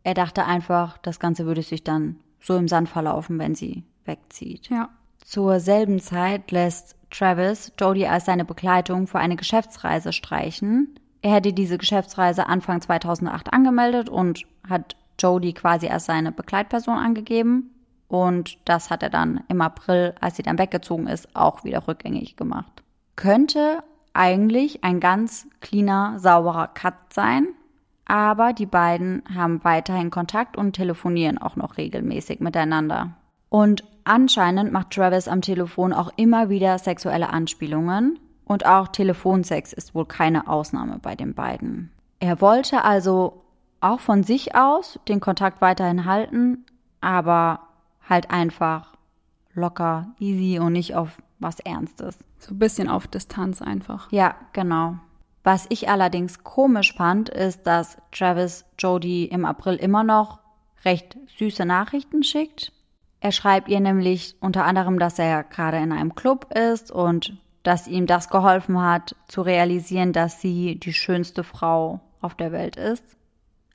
er 0.04 0.14
dachte 0.14 0.46
einfach, 0.46 0.98
das 0.98 1.20
Ganze 1.20 1.46
würde 1.46 1.62
sich 1.62 1.84
dann 1.84 2.18
so 2.40 2.58
im 2.58 2.68
Sand 2.68 2.90
verlaufen, 2.90 3.38
wenn 3.38 3.56
sie 3.56 3.84
wegzieht. 4.06 4.70
Ja. 4.70 4.90
Zur 5.24 5.60
selben 5.60 6.00
Zeit 6.00 6.52
lässt 6.52 6.96
Travis 7.12 7.72
Jodie 7.80 8.08
als 8.08 8.26
seine 8.26 8.46
Begleitung 8.46 9.08
für 9.08 9.20
eine 9.20 9.36
Geschäftsreise 9.36 10.14
streichen. 10.14 11.00
Er 11.22 11.36
hätte 11.36 11.54
diese 11.54 11.78
Geschäftsreise 11.78 12.48
Anfang 12.48 12.82
2008 12.82 13.54
angemeldet 13.54 14.10
und 14.10 14.46
hat 14.68 14.96
Jodie 15.20 15.54
quasi 15.54 15.88
als 15.88 16.06
seine 16.06 16.32
Begleitperson 16.32 16.98
angegeben. 16.98 17.70
Und 18.08 18.58
das 18.66 18.90
hat 18.90 19.04
er 19.04 19.10
dann 19.10 19.44
im 19.48 19.62
April, 19.62 20.16
als 20.20 20.36
sie 20.36 20.44
dann 20.44 20.58
weggezogen 20.58 21.08
ist, 21.08 21.34
auch 21.36 21.64
wieder 21.64 21.88
rückgängig 21.88 22.36
gemacht. 22.36 22.84
Könnte 23.16 23.84
eigentlich 24.14 24.84
ein 24.84 25.00
ganz 25.00 25.48
cleaner, 25.62 26.20
sauberer 26.20 26.68
Cut 26.68 26.96
sein, 27.14 27.48
aber 28.06 28.52
die 28.52 28.66
beiden 28.66 29.24
haben 29.34 29.64
weiterhin 29.64 30.10
Kontakt 30.10 30.58
und 30.58 30.74
telefonieren 30.74 31.38
auch 31.38 31.56
noch 31.56 31.78
regelmäßig 31.78 32.42
miteinander. 32.42 33.14
Und 33.52 33.84
anscheinend 34.06 34.72
macht 34.72 34.92
Travis 34.92 35.28
am 35.28 35.42
Telefon 35.42 35.92
auch 35.92 36.10
immer 36.16 36.48
wieder 36.48 36.80
sexuelle 36.80 37.32
Anspielungen 37.32 38.18
und 38.46 38.66
auch 38.66 38.88
Telefonsex 38.88 39.74
ist 39.74 39.94
wohl 39.94 40.06
keine 40.06 40.48
Ausnahme 40.48 41.00
bei 41.02 41.16
den 41.16 41.34
beiden. 41.34 41.92
Er 42.22 42.40
wollte 42.40 42.86
also 42.86 43.44
auch 43.82 44.00
von 44.00 44.24
sich 44.24 44.56
aus 44.56 45.02
den 45.10 45.20
Kontakt 45.20 45.60
weiterhin 45.60 46.06
halten, 46.06 46.66
aber 47.02 47.60
halt 48.08 48.32
einfach 48.32 48.94
locker, 49.54 50.08
easy 50.18 50.58
und 50.58 50.72
nicht 50.72 50.96
auf 50.96 51.22
was 51.40 51.60
Ernstes. 51.60 52.20
So 52.40 52.54
ein 52.54 52.60
bisschen 52.60 52.88
auf 52.88 53.06
Distanz 53.06 53.62
einfach. 53.62 54.10
Ja, 54.14 54.36
genau. 54.54 54.96
Was 55.44 55.66
ich 55.68 55.90
allerdings 55.90 56.46
komisch 56.46 56.94
fand, 56.94 57.28
ist, 57.28 57.68
dass 57.68 57.98
Travis 58.14 58.64
Jody 58.80 59.26
im 59.26 59.44
April 59.44 59.76
immer 59.76 60.06
noch 60.06 60.40
recht 60.86 61.18
süße 61.38 61.66
Nachrichten 61.66 62.24
schickt. 62.24 62.72
Er 63.22 63.32
schreibt 63.32 63.70
ihr 63.70 63.80
nämlich 63.80 64.36
unter 64.42 64.66
anderem, 64.66 64.98
dass 65.00 65.20
er 65.20 65.44
gerade 65.44 65.78
in 65.78 65.92
einem 65.92 66.16
Club 66.16 66.52
ist 66.54 66.92
und 66.92 67.38
dass 67.64 67.88
ihm 67.88 68.08
das 68.08 68.30
geholfen 68.30 68.82
hat, 68.82 69.16
zu 69.28 69.44
realisieren, 69.44 70.12
dass 70.12 70.42
sie 70.42 70.80
die 70.80 70.94
schönste 70.94 71.44
Frau 71.44 72.02
auf 72.20 72.34
der 72.34 72.52
Welt 72.52 72.76
ist. 72.76 73.06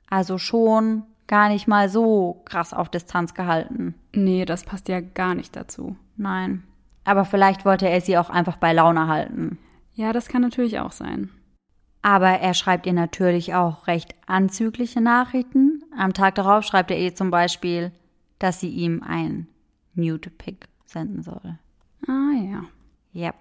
Also 0.09 0.37
schon 0.37 1.03
gar 1.27 1.47
nicht 1.47 1.65
mal 1.65 1.87
so 1.87 2.41
krass 2.43 2.73
auf 2.73 2.89
Distanz 2.89 3.33
gehalten. 3.33 3.95
Nee, 4.13 4.43
das 4.43 4.65
passt 4.65 4.89
ja 4.89 4.99
gar 4.99 5.33
nicht 5.33 5.55
dazu. 5.55 5.95
Nein. 6.17 6.63
Aber 7.05 7.23
vielleicht 7.23 7.63
wollte 7.63 7.87
er 7.87 8.01
sie 8.01 8.17
auch 8.17 8.29
einfach 8.29 8.57
bei 8.57 8.73
Laune 8.73 9.07
halten. 9.07 9.57
Ja, 9.93 10.11
das 10.11 10.27
kann 10.27 10.41
natürlich 10.41 10.79
auch 10.79 10.91
sein. 10.91 11.29
Aber 12.01 12.27
er 12.27 12.53
schreibt 12.53 12.85
ihr 12.85 12.93
natürlich 12.93 13.55
auch 13.55 13.87
recht 13.87 14.13
anzügliche 14.27 14.99
Nachrichten. 14.99 15.83
Am 15.97 16.13
Tag 16.13 16.35
darauf 16.35 16.65
schreibt 16.65 16.91
er 16.91 16.99
ihr 16.99 17.15
zum 17.15 17.31
Beispiel, 17.31 17.93
dass 18.39 18.59
sie 18.59 18.69
ihm 18.69 19.03
ein 19.03 19.47
Nude-Pick 19.95 20.67
senden 20.85 21.23
soll. 21.23 21.57
Ah 22.07 22.33
ja. 22.33 22.63
Yep. 23.13 23.35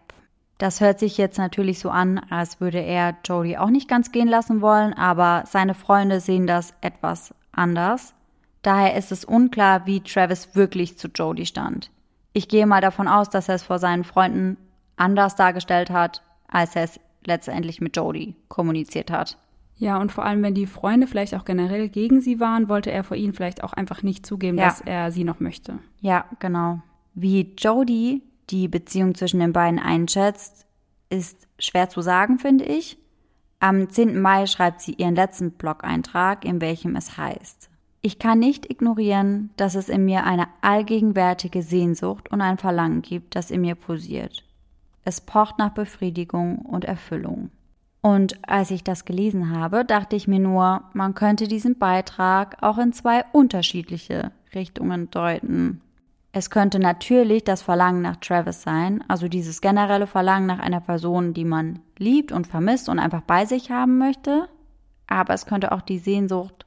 Das 0.58 0.80
hört 0.80 0.98
sich 0.98 1.18
jetzt 1.18 1.36
natürlich 1.36 1.78
so 1.80 1.90
an, 1.90 2.18
als 2.18 2.60
würde 2.60 2.78
er 2.78 3.16
Jodie 3.24 3.58
auch 3.58 3.68
nicht 3.68 3.88
ganz 3.88 4.10
gehen 4.10 4.28
lassen 4.28 4.62
wollen, 4.62 4.94
aber 4.94 5.44
seine 5.46 5.74
Freunde 5.74 6.20
sehen 6.20 6.46
das 6.46 6.72
etwas 6.80 7.34
anders. 7.52 8.14
Daher 8.62 8.96
ist 8.96 9.12
es 9.12 9.24
unklar, 9.24 9.86
wie 9.86 10.00
Travis 10.00 10.54
wirklich 10.54 10.96
zu 10.98 11.08
Jodie 11.08 11.46
stand. 11.46 11.90
Ich 12.32 12.48
gehe 12.48 12.66
mal 12.66 12.80
davon 12.80 13.06
aus, 13.06 13.28
dass 13.28 13.48
er 13.48 13.56
es 13.56 13.62
vor 13.62 13.78
seinen 13.78 14.04
Freunden 14.04 14.56
anders 14.96 15.36
dargestellt 15.36 15.90
hat, 15.90 16.22
als 16.48 16.74
er 16.74 16.84
es 16.84 17.00
letztendlich 17.24 17.80
mit 17.80 17.96
Jodie 17.96 18.34
kommuniziert 18.48 19.10
hat. 19.10 19.38
Ja, 19.78 19.99
und 20.00 20.11
vor 20.11 20.25
allem, 20.25 20.42
wenn 20.42 20.54
die 20.54 20.66
Freunde 20.66 21.06
vielleicht 21.06 21.35
auch 21.35 21.45
generell 21.45 21.88
gegen 21.88 22.21
sie 22.21 22.40
waren, 22.40 22.68
wollte 22.68 22.90
er 22.90 23.04
vor 23.04 23.16
ihnen 23.16 23.35
vielleicht 23.35 23.62
auch 23.62 23.75
einfach 23.75 24.02
nicht 24.02 24.25
zugeben, 24.25 24.56
Ja. 24.59 24.64
dass 24.64 24.80
er 24.80 25.12
sie 25.12 25.25
noch 25.25 25.38
möchte. 25.40 25.78
Ja, 26.00 26.25
genau. 26.38 26.80
Wie 27.14 27.52
Jodie 27.59 28.23
die 28.50 28.68
Beziehung 28.68 29.14
zwischen 29.14 29.40
den 29.40 29.52
beiden 29.52 29.78
einschätzt, 29.78 30.66
ist 31.11 31.47
schwer 31.59 31.88
zu 31.88 32.00
sagen, 32.00 32.38
finde 32.38 32.64
ich. 32.64 32.97
Am 33.61 33.88
10. 33.88 34.21
Mai 34.21 34.47
schreibt 34.47 34.80
sie 34.80 34.92
ihren 34.92 35.14
letzten 35.14 35.50
Blog-Eintrag, 35.52 36.45
in 36.45 36.61
welchem 36.61 36.95
es 36.97 37.16
heißt: 37.16 37.71
Ich 38.02 38.18
kann 38.18 38.38
nicht 38.38 38.71
ignorieren, 38.71 39.50
dass 39.56 39.75
es 39.75 39.88
in 39.88 40.04
mir 40.04 40.25
eine 40.25 40.47
allgegenwärtige 40.62 41.62
Sehnsucht 41.62 42.30
und 42.30 42.40
ein 42.40 42.59
Verlangen 42.59 43.02
gibt, 43.02 43.35
das 43.35 43.50
in 43.50 43.62
mir 43.62 43.75
pulsiert. 43.75 44.45
Es 45.04 45.21
pocht 45.21 45.59
nach 45.59 45.71
Befriedigung 45.71 46.59
und 46.59 46.85
Erfüllung. 46.85 47.50
Und 48.06 48.38
als 48.48 48.70
ich 48.70 48.84
das 48.84 49.04
gelesen 49.04 49.50
habe, 49.50 49.84
dachte 49.84 50.14
ich 50.14 50.28
mir 50.28 50.38
nur, 50.38 50.82
man 50.92 51.16
könnte 51.16 51.48
diesen 51.48 51.76
Beitrag 51.76 52.56
auch 52.62 52.78
in 52.78 52.92
zwei 52.92 53.25
unterschiedliche 53.32 54.30
Richtungen 54.54 55.10
deuten. 55.10 55.80
Es 56.30 56.48
könnte 56.48 56.78
natürlich 56.78 57.42
das 57.42 57.62
Verlangen 57.62 58.02
nach 58.02 58.14
Travis 58.18 58.62
sein, 58.62 59.02
also 59.08 59.26
dieses 59.26 59.60
generelle 59.60 60.06
Verlangen 60.06 60.46
nach 60.46 60.60
einer 60.60 60.80
Person, 60.80 61.34
die 61.34 61.44
man 61.44 61.80
liebt 61.98 62.30
und 62.30 62.46
vermisst 62.46 62.88
und 62.88 63.00
einfach 63.00 63.22
bei 63.22 63.44
sich 63.44 63.72
haben 63.72 63.98
möchte, 63.98 64.48
aber 65.08 65.34
es 65.34 65.44
könnte 65.44 65.72
auch 65.72 65.82
die 65.82 65.98
Sehnsucht 65.98 66.64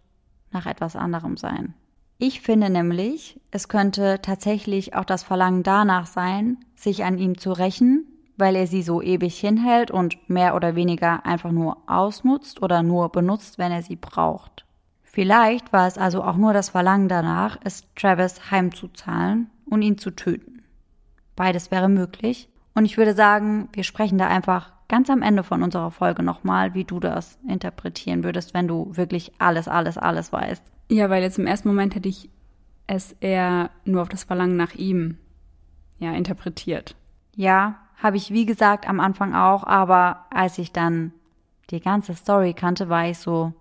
nach 0.52 0.66
etwas 0.66 0.98
anderem 0.98 1.38
sein. 1.38 1.74
Ich 2.18 2.42
finde 2.42 2.70
nämlich, 2.70 3.40
es 3.52 3.70
könnte 3.70 4.20
tatsächlich 4.22 4.94
auch 4.94 5.06
das 5.06 5.24
Verlangen 5.24 5.64
danach 5.64 6.06
sein, 6.06 6.58
sich 6.76 7.06
an 7.06 7.18
ihm 7.18 7.38
zu 7.38 7.54
rächen, 7.54 8.09
weil 8.40 8.56
er 8.56 8.68
sie 8.68 8.82
so 8.82 9.02
ewig 9.02 9.40
hinhält 9.40 9.92
und 9.92 10.30
mehr 10.30 10.56
oder 10.56 10.76
weniger 10.76 11.26
einfach 11.26 11.52
nur 11.52 11.78
ausnutzt 11.88 12.62
oder 12.62 12.84
nur 12.84 13.10
benutzt, 13.10 13.58
wenn 13.58 13.72
er 13.72 13.82
sie 13.82 13.96
braucht. 13.96 14.66
Vielleicht 15.04 15.74
war 15.74 15.88
es 15.88 15.98
also 15.98 16.24
auch 16.24 16.38
nur 16.38 16.54
das 16.54 16.70
Verlangen 16.70 17.10
danach, 17.10 17.58
es 17.64 17.84
Travis 17.96 18.52
heimzuzahlen 18.52 19.50
und 19.66 19.82
ihn 19.82 19.98
zu 19.98 20.12
töten. 20.12 20.62
Beides 21.36 21.72
wäre 21.72 21.90
möglich. 21.90 22.50
Und 22.76 22.86
ich 22.86 22.98
würde 22.98 23.14
sagen, 23.14 23.70
wir 23.74 23.84
sprechen 23.84 24.18
da 24.18 24.28
einfach 24.28 24.72
ganz 24.88 25.10
am 25.10 25.22
Ende 25.22 25.44
von 25.44 25.64
unserer 25.64 25.92
Folge 25.92 26.24
nochmal, 26.24 26.74
wie 26.74 26.84
du 26.84 27.00
das 27.00 27.38
interpretieren 27.48 28.24
würdest, 28.24 28.54
wenn 28.54 28.68
du 28.68 28.96
wirklich 28.96 29.32
alles, 29.40 29.68
alles, 29.68 29.98
alles 29.98 30.32
weißt. 30.32 30.64
Ja, 30.90 31.10
weil 31.10 31.24
jetzt 31.24 31.40
im 31.40 31.48
ersten 31.48 31.68
Moment 31.68 31.96
hätte 31.96 32.10
ich 32.10 32.30
es 32.88 33.16
eher 33.20 33.70
nur 33.86 34.02
auf 34.02 34.10
das 34.10 34.24
Verlangen 34.24 34.58
nach 34.58 34.74
ihm 34.74 35.18
ja, 36.00 36.14
interpretiert. 36.14 36.96
Ja, 37.36 37.78
habe 38.02 38.18
ich 38.18 38.32
wie 38.32 38.46
gesagt 38.46 38.88
am 38.88 39.00
Anfang 39.00 39.36
auch, 39.36 39.64
aber 39.64 40.26
als 40.32 40.58
ich 40.58 40.72
dann 40.72 41.12
die 41.70 41.82
ganze 41.82 42.16
Story 42.16 42.54
kannte, 42.54 42.90
war 42.90 43.08
ich 43.08 43.20
so, 43.20 43.54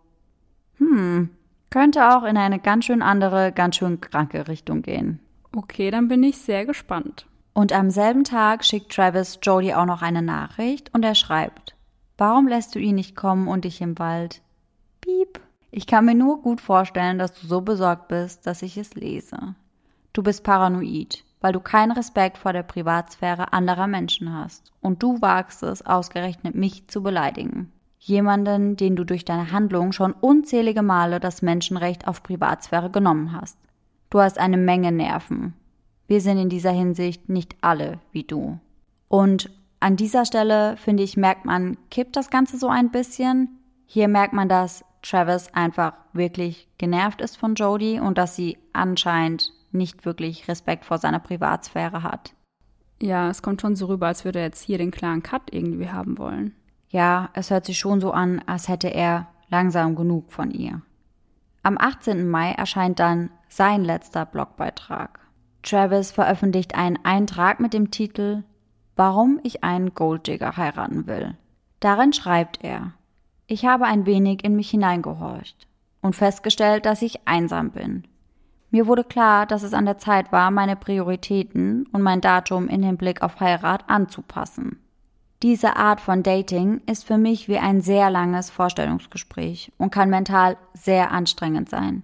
hm, 0.78 1.30
könnte 1.71 2.16
auch 2.16 2.25
in 2.25 2.37
eine 2.37 2.59
ganz 2.59 2.87
schön 2.87 3.02
andere, 3.02 3.52
ganz 3.52 3.76
schön 3.76 4.00
kranke 4.00 4.49
Richtung 4.49 4.83
gehen. 4.83 5.21
Okay, 5.54 5.90
dann 5.90 6.09
bin 6.09 6.23
ich 6.23 6.38
sehr 6.38 6.64
gespannt. 6.64 7.26
Und 7.52 7.73
am 7.73 7.90
selben 7.90 8.25
Tag 8.25 8.64
schickt 8.64 8.92
Travis 8.92 9.38
Jody 9.42 9.75
auch 9.75 9.87
noch 9.87 10.00
eine 10.00 10.23
Nachricht 10.23 10.95
und 10.95 11.04
er 11.04 11.16
schreibt, 11.16 11.75
warum 12.16 12.47
lässt 12.47 12.75
du 12.75 12.78
ihn 12.78 12.95
nicht 12.95 13.16
kommen 13.16 13.49
und 13.49 13.64
dich 13.64 13.80
im 13.80 13.99
Wald? 13.99 14.42
Piep. 15.00 15.40
Ich 15.71 15.87
kann 15.87 16.04
mir 16.04 16.14
nur 16.14 16.40
gut 16.40 16.61
vorstellen, 16.61 17.18
dass 17.18 17.35
du 17.35 17.47
so 17.47 17.61
besorgt 17.61 18.09
bist, 18.09 18.47
dass 18.47 18.62
ich 18.62 18.78
es 18.78 18.95
lese. 18.95 19.54
Du 20.12 20.23
bist 20.23 20.45
paranoid, 20.45 21.25
weil 21.40 21.52
du 21.52 21.61
keinen 21.61 21.92
Respekt 21.92 22.38
vor 22.38 22.52
der 22.52 22.62
Privatsphäre 22.62 23.52
anderer 23.52 23.87
Menschen 23.87 24.35
hast 24.35 24.73
und 24.80 25.02
du 25.02 25.21
wagst 25.21 25.62
es, 25.62 25.85
ausgerechnet 25.85 26.54
mich 26.54 26.88
zu 26.88 27.02
beleidigen. 27.02 27.73
Jemanden, 27.99 28.76
den 28.76 28.97
du 28.97 29.04
durch 29.04 29.25
deine 29.25 29.52
Handlung 29.52 29.92
schon 29.92 30.12
unzählige 30.12 30.83
Male 30.83 31.21
das 31.21 31.42
Menschenrecht 31.42 32.07
auf 32.07 32.23
Privatsphäre 32.23 32.90
genommen 32.90 33.33
hast. 33.33 33.59
Du 34.11 34.21
hast 34.21 34.38
eine 34.38 34.57
Menge 34.57 34.92
Nerven. 34.92 35.54
Wir 36.07 36.21
sind 36.21 36.38
in 36.38 36.49
dieser 36.49 36.71
Hinsicht 36.71 37.28
nicht 37.28 37.57
alle 37.61 37.99
wie 38.12 38.25
du. 38.25 38.59
Und 39.09 39.50
an 39.80 39.97
dieser 39.97 40.25
Stelle, 40.25 40.76
finde 40.76 41.02
ich, 41.02 41.16
merkt 41.16 41.45
man, 41.45 41.76
kippt 41.90 42.16
das 42.16 42.30
Ganze 42.30 42.57
so 42.57 42.68
ein 42.68 42.90
bisschen. 42.90 43.61
Hier 43.87 44.09
merkt 44.09 44.33
man, 44.33 44.49
dass 44.49 44.85
Travis 45.02 45.52
einfach 45.52 45.92
wirklich 46.12 46.68
genervt 46.78 47.21
ist 47.21 47.37
von 47.37 47.54
Jodie 47.54 48.00
und 48.00 48.18
dass 48.18 48.35
sie 48.35 48.59
anscheinend 48.73 49.52
nicht 49.72 50.04
wirklich 50.04 50.48
Respekt 50.48 50.84
vor 50.84 50.98
seiner 50.98 51.18
Privatsphäre 51.18 52.02
hat. 52.02 52.34
Ja, 53.00 53.28
es 53.30 53.42
kommt 53.42 53.60
schon 53.60 53.76
so 53.76 53.87
rüber, 53.87 54.08
als 54.08 54.25
würde 54.25 54.40
er 54.40 54.46
jetzt 54.46 54.62
hier 54.62 54.78
den 54.78 54.90
klaren 54.90 55.22
Cut 55.22 55.52
irgendwie 55.52 55.90
haben 55.90 56.18
wollen. 56.18 56.54
Ja, 56.90 57.30
es 57.34 57.50
hört 57.50 57.64
sich 57.66 57.78
schon 57.78 58.00
so 58.00 58.12
an, 58.12 58.42
als 58.46 58.68
hätte 58.68 58.88
er 58.88 59.28
langsam 59.48 59.94
genug 59.94 60.32
von 60.32 60.50
ihr. 60.50 60.82
Am 61.62 61.76
18. 61.78 62.28
Mai 62.28 62.52
erscheint 62.52 62.98
dann 62.98 63.30
sein 63.48 63.84
letzter 63.84 64.25
Blogbeitrag. 64.26 65.20
Travis 65.62 66.12
veröffentlicht 66.12 66.75
einen 66.75 66.98
Eintrag 67.04 67.60
mit 67.60 67.75
dem 67.75 67.90
Titel 67.90 68.44
Warum 68.96 69.38
ich 69.42 69.62
einen 69.62 69.94
Golddigger 69.94 70.56
heiraten 70.56 71.06
will. 71.06 71.37
Darin 71.78 72.12
schreibt 72.12 72.64
er, 72.64 72.94
ich 73.46 73.64
habe 73.64 73.84
ein 73.84 74.06
wenig 74.06 74.44
in 74.44 74.56
mich 74.56 74.70
hineingehorcht 74.70 75.68
und 76.00 76.16
festgestellt, 76.16 76.84
dass 76.84 77.02
ich 77.02 77.26
einsam 77.26 77.70
bin. 77.70 78.04
Mir 78.70 78.87
wurde 78.87 79.04
klar, 79.04 79.46
dass 79.46 79.62
es 79.62 79.72
an 79.72 79.87
der 79.87 79.98
Zeit 79.98 80.30
war, 80.30 80.50
meine 80.50 80.76
Prioritäten 80.76 81.87
und 81.92 82.02
mein 82.02 82.20
Datum 82.20 82.68
in 82.68 82.82
Hinblick 82.82 83.22
auf 83.22 83.40
Heirat 83.40 83.84
anzupassen. 83.88 84.78
Diese 85.42 85.76
Art 85.76 86.00
von 86.00 86.22
Dating 86.22 86.82
ist 86.87 87.04
für 87.04 87.16
mich 87.16 87.48
wie 87.48 87.58
ein 87.58 87.80
sehr 87.80 88.10
langes 88.10 88.50
Vorstellungsgespräch 88.50 89.72
und 89.78 89.90
kann 89.90 90.10
mental 90.10 90.56
sehr 90.75 91.12
anstrengend 91.12 91.68
sein. 91.68 92.02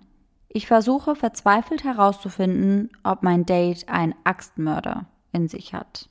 Ich 0.48 0.68
versuche 0.68 1.16
verzweifelt 1.16 1.82
herauszufinden, 1.82 2.90
ob 3.02 3.24
mein 3.24 3.44
Date 3.44 3.88
ein 3.88 4.14
Axtmörder 4.22 5.06
in 5.32 5.48
sich 5.48 5.74
hat. 5.74 6.08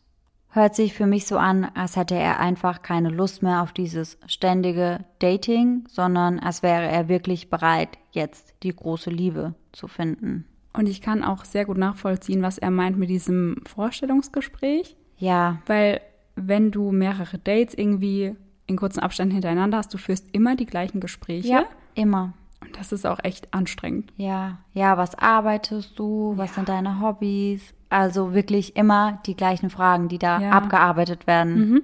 Hört 0.56 0.76
sich 0.76 0.94
für 0.94 1.08
mich 1.08 1.26
so 1.26 1.38
an, 1.38 1.66
als 1.74 1.96
hätte 1.96 2.14
er 2.14 2.40
einfach 2.40 2.84
keine 2.84 3.10
Lust 3.10 3.42
mehr 3.42 3.64
auf 3.64 3.74
dieses 3.74 4.20
ständige 4.28 5.04
Dating, 5.18 5.84
sondern 5.88 6.38
als 6.38 6.62
wäre 6.62 6.86
er 6.88 7.10
wirklich 7.10 7.50
bereit, 7.50 7.98
jetzt 8.12 8.54
die 8.62 8.76
große 8.76 9.10
Liebe 9.10 9.56
zu 9.72 9.88
finden. 9.88 10.46
Und 10.72 10.88
ich 10.88 11.02
kann 11.02 11.24
auch 11.24 11.44
sehr 11.44 11.66
gut 11.66 11.80
nachvollziehen, 11.80 12.44
was 12.44 12.60
er 12.60 12.70
meint 12.70 13.00
mit 13.00 13.10
diesem 13.10 13.64
Vorstellungsgespräch, 13.66 14.96
Ja, 15.18 15.58
weil 15.66 16.02
wenn 16.36 16.70
du 16.70 16.92
mehrere 16.92 17.40
Dates 17.40 17.74
irgendwie 17.74 18.36
in 18.68 18.78
kurzen 18.78 19.00
Abständen 19.00 19.34
hintereinander 19.34 19.78
hast, 19.80 19.94
du 19.94 19.98
führst 19.98 20.28
immer 20.34 20.56
die 20.56 20.68
gleichen 20.68 21.00
Gespräche. 21.00 21.48
ja, 21.48 21.66
immer. 21.96 22.34
Und 22.62 22.78
das 22.78 22.92
ist 22.92 23.06
auch 23.06 23.20
echt 23.24 23.54
anstrengend. 23.54 24.14
Ja, 24.18 24.60
ja, 24.74 24.98
was 24.98 25.16
arbeitest 25.16 25.98
du? 26.00 26.34
Was 26.38 26.56
sind 26.56 26.70
deine 26.70 27.02
Hobbys? 27.02 27.74
Also 27.94 28.34
wirklich 28.34 28.76
immer 28.76 29.20
die 29.26 29.36
gleichen 29.36 29.70
Fragen, 29.70 30.08
die 30.08 30.18
da 30.18 30.40
Ja. 30.42 30.50
abgearbeitet 30.52 31.28
werden. 31.28 31.70
Mhm. 31.70 31.82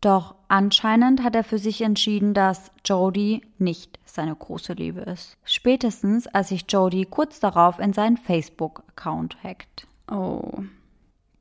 Doch 0.00 0.34
anscheinend 0.48 1.22
hat 1.22 1.34
er 1.34 1.44
für 1.44 1.58
sich 1.58 1.82
entschieden, 1.82 2.32
dass 2.32 2.70
Jodie 2.84 3.42
nicht 3.58 3.98
seine 4.04 4.34
große 4.34 4.72
Liebe 4.74 5.00
ist. 5.00 5.36
Spätestens, 5.44 6.26
als 6.28 6.48
sich 6.50 6.64
Jodie 6.68 7.06
kurz 7.06 7.40
darauf 7.40 7.78
in 7.78 7.92
seinen 7.92 8.16
Facebook-Account 8.16 9.36
hackt. 9.42 9.86
Oh. 10.10 10.62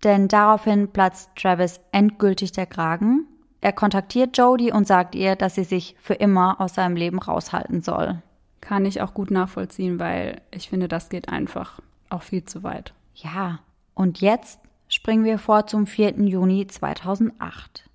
Denn 0.03 0.27
daraufhin 0.27 0.87
platzt 0.91 1.29
Travis 1.35 1.79
endgültig 1.91 2.51
der 2.51 2.65
Kragen. 2.65 3.25
Er 3.61 3.73
kontaktiert 3.73 4.35
Jodie 4.37 4.71
und 4.71 4.87
sagt 4.87 5.13
ihr, 5.13 5.35
dass 5.35 5.55
sie 5.55 5.63
sich 5.63 5.95
für 5.99 6.15
immer 6.15 6.59
aus 6.59 6.73
seinem 6.75 6.95
Leben 6.95 7.19
raushalten 7.19 7.81
soll. 7.81 8.21
Kann 8.61 8.85
ich 8.85 9.01
auch 9.01 9.13
gut 9.13 9.29
nachvollziehen, 9.31 9.99
weil 9.99 10.41
ich 10.51 10.69
finde, 10.69 10.87
das 10.87 11.09
geht 11.09 11.29
einfach 11.29 11.79
auch 12.09 12.23
viel 12.23 12.43
zu 12.45 12.63
weit. 12.63 12.93
Ja, 13.15 13.59
und 13.93 14.21
jetzt 14.21 14.59
springen 14.87 15.23
wir 15.23 15.37
vor 15.37 15.67
zum 15.67 15.87
4. 15.87 16.19
Juni 16.21 16.67
2008. 16.67 17.89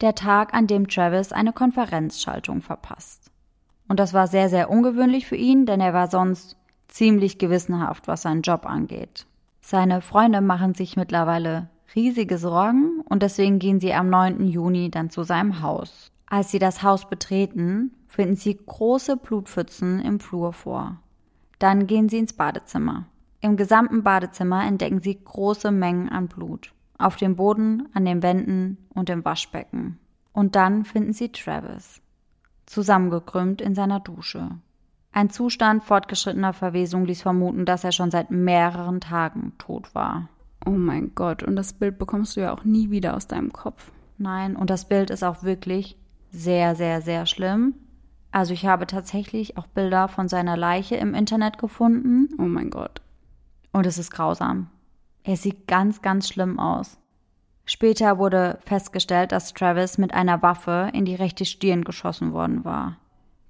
Der 0.00 0.14
Tag, 0.14 0.54
an 0.54 0.66
dem 0.66 0.88
Travis 0.88 1.32
eine 1.32 1.52
Konferenzschaltung 1.52 2.60
verpasst. 2.60 3.30
Und 3.88 4.00
das 4.00 4.14
war 4.14 4.26
sehr, 4.26 4.48
sehr 4.48 4.70
ungewöhnlich 4.70 5.26
für 5.26 5.36
ihn, 5.36 5.66
denn 5.66 5.80
er 5.80 5.94
war 5.94 6.08
sonst 6.08 6.56
ziemlich 6.88 7.38
gewissenhaft, 7.38 8.08
was 8.08 8.22
seinen 8.22 8.42
Job 8.42 8.66
angeht. 8.66 9.26
Seine 9.60 10.00
Freunde 10.00 10.40
machen 10.40 10.74
sich 10.74 10.96
mittlerweile 10.96 11.68
riesige 11.94 12.38
Sorgen 12.38 13.00
und 13.08 13.22
deswegen 13.22 13.58
gehen 13.58 13.80
sie 13.80 13.94
am 13.94 14.10
9. 14.10 14.46
Juni 14.46 14.90
dann 14.90 15.10
zu 15.10 15.22
seinem 15.22 15.62
Haus. 15.62 16.10
Als 16.26 16.50
sie 16.50 16.58
das 16.58 16.82
Haus 16.82 17.08
betreten, 17.08 17.92
finden 18.08 18.36
sie 18.36 18.56
große 18.56 19.16
Blutpfützen 19.16 20.00
im 20.00 20.20
Flur 20.20 20.52
vor. 20.52 20.96
Dann 21.58 21.86
gehen 21.86 22.08
sie 22.08 22.18
ins 22.18 22.32
Badezimmer. 22.32 23.06
Im 23.44 23.58
gesamten 23.58 24.02
Badezimmer 24.02 24.64
entdecken 24.64 25.00
sie 25.02 25.22
große 25.22 25.70
Mengen 25.70 26.08
an 26.08 26.28
Blut. 26.28 26.72
Auf 26.96 27.16
dem 27.16 27.36
Boden, 27.36 27.90
an 27.92 28.06
den 28.06 28.22
Wänden 28.22 28.78
und 28.94 29.10
im 29.10 29.22
Waschbecken. 29.22 29.98
Und 30.32 30.56
dann 30.56 30.86
finden 30.86 31.12
sie 31.12 31.30
Travis. 31.30 32.00
Zusammengekrümmt 32.64 33.60
in 33.60 33.74
seiner 33.74 34.00
Dusche. 34.00 34.48
Ein 35.12 35.28
Zustand 35.28 35.82
fortgeschrittener 35.82 36.54
Verwesung 36.54 37.04
ließ 37.04 37.20
vermuten, 37.20 37.66
dass 37.66 37.84
er 37.84 37.92
schon 37.92 38.10
seit 38.10 38.30
mehreren 38.30 39.02
Tagen 39.02 39.52
tot 39.58 39.94
war. 39.94 40.30
Oh 40.64 40.70
mein 40.70 41.14
Gott, 41.14 41.42
und 41.42 41.54
das 41.54 41.74
Bild 41.74 41.98
bekommst 41.98 42.38
du 42.38 42.40
ja 42.40 42.54
auch 42.54 42.64
nie 42.64 42.88
wieder 42.88 43.14
aus 43.14 43.26
deinem 43.26 43.52
Kopf. 43.52 43.92
Nein, 44.16 44.56
und 44.56 44.70
das 44.70 44.88
Bild 44.88 45.10
ist 45.10 45.22
auch 45.22 45.42
wirklich 45.42 45.98
sehr, 46.30 46.76
sehr, 46.76 47.02
sehr 47.02 47.26
schlimm. 47.26 47.74
Also 48.32 48.54
ich 48.54 48.64
habe 48.64 48.86
tatsächlich 48.86 49.58
auch 49.58 49.66
Bilder 49.66 50.08
von 50.08 50.28
seiner 50.28 50.56
Leiche 50.56 50.96
im 50.96 51.12
Internet 51.12 51.58
gefunden. 51.58 52.30
Oh 52.38 52.46
mein 52.46 52.70
Gott. 52.70 53.03
Und 53.74 53.86
es 53.86 53.98
ist 53.98 54.12
grausam. 54.12 54.68
Er 55.24 55.36
sieht 55.36 55.66
ganz, 55.66 56.00
ganz 56.00 56.28
schlimm 56.28 56.60
aus. 56.60 56.96
Später 57.66 58.18
wurde 58.18 58.58
festgestellt, 58.64 59.32
dass 59.32 59.52
Travis 59.52 59.98
mit 59.98 60.14
einer 60.14 60.42
Waffe 60.42 60.90
in 60.92 61.04
die 61.04 61.16
rechte 61.16 61.44
Stirn 61.44 61.82
geschossen 61.82 62.32
worden 62.32 62.64
war. 62.64 62.98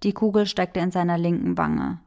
Die 0.02 0.14
Kugel 0.14 0.46
steckte 0.46 0.80
in 0.80 0.90
seiner 0.90 1.18
linken 1.18 1.58
Wange. 1.58 1.98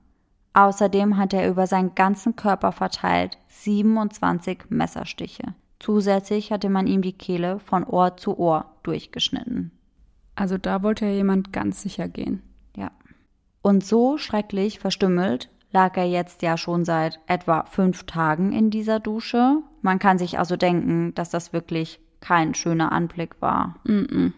Außerdem 0.54 1.18
hatte 1.18 1.38
er 1.38 1.48
über 1.48 1.68
seinen 1.68 1.94
ganzen 1.94 2.36
Körper 2.36 2.72
verteilt 2.72 3.38
27 3.50 4.64
Messerstiche. 4.70 5.54
Zusätzlich 5.78 6.52
hatte 6.52 6.70
man 6.70 6.88
ihm 6.88 7.04
die 7.04 7.14
Kehle 7.14 7.60
von 7.60 7.84
Ohr 7.84 8.18
zu 8.18 8.40
Ohr 8.40 8.66
durchgeschnitten. 8.82 9.70
Also 10.34 10.58
da 10.58 10.82
wollte 10.82 11.06
ja 11.06 11.12
jemand 11.12 11.54
ganz 11.54 11.84
sicher 11.84 12.08
gehen. 12.08 12.42
Ja. 12.76 12.90
Und 13.62 13.86
so 13.86 14.18
schrecklich 14.18 14.80
verstümmelt 14.80 15.52
lag 15.72 15.98
er 15.98 16.06
jetzt 16.06 16.42
ja 16.42 16.58
schon 16.58 16.86
seit 16.86 17.20
etwa 17.28 17.66
fünf 17.66 18.06
Tagen 18.06 18.52
in 18.52 18.70
dieser 18.70 19.00
Dusche. 19.00 19.58
Man 19.82 20.00
kann 20.00 20.18
sich 20.18 20.40
also 20.40 20.56
denken, 20.56 21.14
dass 21.16 21.30
das 21.30 21.54
wirklich 21.54 22.00
kein 22.20 22.54
schöner 22.54 22.92
Anblick 22.92 23.42
war. 23.42 23.76
Mm, 23.84 23.92
-mm. 23.92 24.34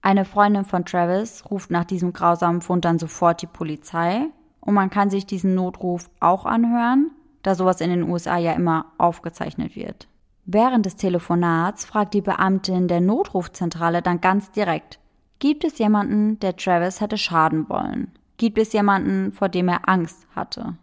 Eine 0.00 0.24
Freundin 0.24 0.64
von 0.64 0.84
Travis 0.84 1.44
ruft 1.50 1.70
nach 1.70 1.84
diesem 1.84 2.12
grausamen 2.12 2.60
Fund 2.60 2.84
dann 2.84 2.98
sofort 2.98 3.42
die 3.42 3.46
Polizei 3.46 4.26
und 4.60 4.74
man 4.74 4.90
kann 4.90 5.10
sich 5.10 5.26
diesen 5.26 5.54
Notruf 5.54 6.08
auch 6.20 6.46
anhören, 6.46 7.10
da 7.42 7.54
sowas 7.54 7.80
in 7.80 7.90
den 7.90 8.04
USA 8.04 8.38
ja 8.38 8.52
immer 8.52 8.86
aufgezeichnet 8.96 9.74
wird. 9.74 10.08
Während 10.44 10.86
des 10.86 10.96
Telefonats 10.96 11.84
fragt 11.84 12.14
die 12.14 12.22
Beamtin 12.22 12.88
der 12.88 13.00
Notrufzentrale 13.00 14.00
dann 14.00 14.20
ganz 14.20 14.50
direkt, 14.50 14.98
gibt 15.40 15.64
es 15.64 15.78
jemanden, 15.78 16.38
der 16.40 16.56
Travis 16.56 17.00
hätte 17.00 17.18
schaden 17.18 17.68
wollen? 17.68 18.12
Gibt 18.38 18.56
es 18.56 18.72
jemanden, 18.72 19.32
vor 19.32 19.48
dem 19.48 19.68
er 19.68 19.88
Angst 19.88 20.26
hatte? 20.34 20.76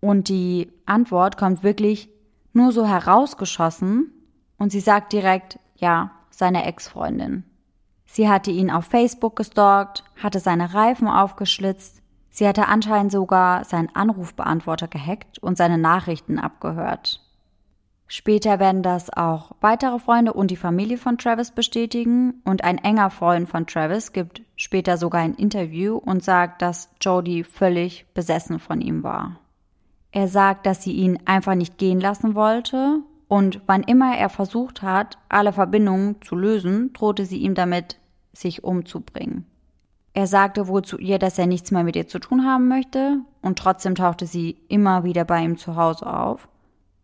Und 0.00 0.28
die 0.28 0.70
Antwort 0.86 1.36
kommt 1.36 1.62
wirklich 1.62 2.10
nur 2.52 2.72
so 2.72 2.86
herausgeschossen 2.86 4.12
und 4.58 4.72
sie 4.72 4.80
sagt 4.80 5.12
direkt, 5.12 5.58
ja, 5.76 6.10
seine 6.30 6.64
Ex-Freundin. 6.66 7.44
Sie 8.06 8.28
hatte 8.28 8.50
ihn 8.50 8.70
auf 8.70 8.86
Facebook 8.86 9.36
gestalkt, 9.36 10.04
hatte 10.20 10.40
seine 10.40 10.74
Reifen 10.74 11.06
aufgeschlitzt, 11.06 12.02
sie 12.28 12.46
hatte 12.46 12.66
anscheinend 12.66 13.12
sogar 13.12 13.64
seinen 13.64 13.94
Anrufbeantworter 13.94 14.88
gehackt 14.88 15.38
und 15.38 15.56
seine 15.56 15.78
Nachrichten 15.78 16.38
abgehört. 16.38 17.20
Später 18.12 18.58
werden 18.58 18.82
das 18.82 19.08
auch 19.16 19.52
weitere 19.60 20.00
Freunde 20.00 20.32
und 20.32 20.50
die 20.50 20.56
Familie 20.56 20.98
von 20.98 21.16
Travis 21.16 21.52
bestätigen 21.52 22.42
und 22.44 22.64
ein 22.64 22.78
enger 22.78 23.08
Freund 23.08 23.48
von 23.48 23.68
Travis 23.68 24.10
gibt 24.10 24.42
später 24.56 24.96
sogar 24.96 25.20
ein 25.20 25.34
Interview 25.34 25.96
und 25.96 26.24
sagt, 26.24 26.60
dass 26.60 26.90
Jody 27.00 27.44
völlig 27.44 28.06
besessen 28.12 28.58
von 28.58 28.80
ihm 28.80 29.04
war. 29.04 29.38
Er 30.10 30.26
sagt, 30.26 30.66
dass 30.66 30.82
sie 30.82 30.90
ihn 30.90 31.20
einfach 31.24 31.54
nicht 31.54 31.78
gehen 31.78 32.00
lassen 32.00 32.34
wollte 32.34 32.98
und 33.28 33.60
wann 33.66 33.84
immer 33.84 34.18
er 34.18 34.28
versucht 34.28 34.82
hat, 34.82 35.16
alle 35.28 35.52
Verbindungen 35.52 36.20
zu 36.20 36.34
lösen, 36.34 36.92
drohte 36.92 37.24
sie 37.24 37.38
ihm 37.38 37.54
damit, 37.54 38.00
sich 38.32 38.64
umzubringen. 38.64 39.46
Er 40.14 40.26
sagte 40.26 40.66
wohl 40.66 40.82
zu 40.82 40.98
ihr, 40.98 41.20
dass 41.20 41.38
er 41.38 41.46
nichts 41.46 41.70
mehr 41.70 41.84
mit 41.84 41.94
ihr 41.94 42.08
zu 42.08 42.18
tun 42.18 42.44
haben 42.44 42.66
möchte, 42.66 43.20
und 43.40 43.60
trotzdem 43.60 43.94
tauchte 43.94 44.26
sie 44.26 44.56
immer 44.66 45.04
wieder 45.04 45.24
bei 45.24 45.44
ihm 45.44 45.56
zu 45.56 45.76
Hause 45.76 46.12
auf. 46.12 46.48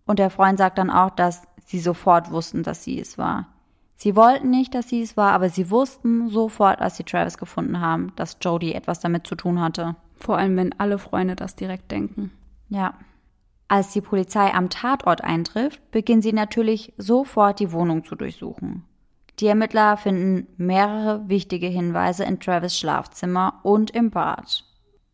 Und 0.07 0.19
der 0.19 0.31
Freund 0.31 0.59
sagt 0.59 0.79
dann 0.79 0.90
auch, 0.90 1.11
dass 1.11 1.42
sie 1.64 1.81
sofort 1.81 2.31
wussten, 2.31 2.62
dass 2.62 2.85
sie 2.85 2.99
es 3.01 3.19
war. 3.19 3.49
Sie 3.97 4.14
wollten 4.14 4.51
nicht, 4.51 4.75
dass 4.75 4.88
sie 4.88 5.03
es 5.03 5.16
war, 5.16 5.33
aber 5.33 5.49
sie 5.49 5.71
wussten 5.71 6.29
sofort, 6.29 6.81
als 6.81 6.97
sie 6.97 7.05
Travis 7.05 7.38
gefunden 7.38 7.81
haben, 7.81 8.12
dass 8.16 8.37
Jodie 8.40 8.75
etwas 8.75 9.01
damit 9.01 9.27
zu 9.27 9.35
tun 9.35 9.61
hatte. 9.61 9.97
Vor 10.19 10.38
allem, 10.38 10.57
wenn 10.57 10.79
alle 10.79 10.99
Freunde 10.99 11.35
das 11.35 11.57
direkt 11.57 11.90
denken. 11.90 12.31
Ja. 12.69 12.95
Als 13.69 13.92
die 13.92 14.01
Polizei 14.01 14.53
am 14.55 14.71
Tatort 14.71 15.25
eintrifft, 15.25 15.90
beginnen 15.90 16.23
sie 16.23 16.33
natürlich 16.33 16.92
sofort 16.99 17.59
die 17.59 17.73
Wohnung 17.73 18.05
zu 18.05 18.14
durchsuchen. 18.14 18.85
Die 19.40 19.49
Ermittler 19.49 19.97
finden 19.97 20.47
mehrere 20.57 21.29
wichtige 21.29 21.66
Hinweise 21.66 22.25
in 22.25 22.38
Travis 22.38 22.79
Schlafzimmer 22.79 23.61
und 23.64 23.90
im 23.90 24.11
Bad. 24.11 24.64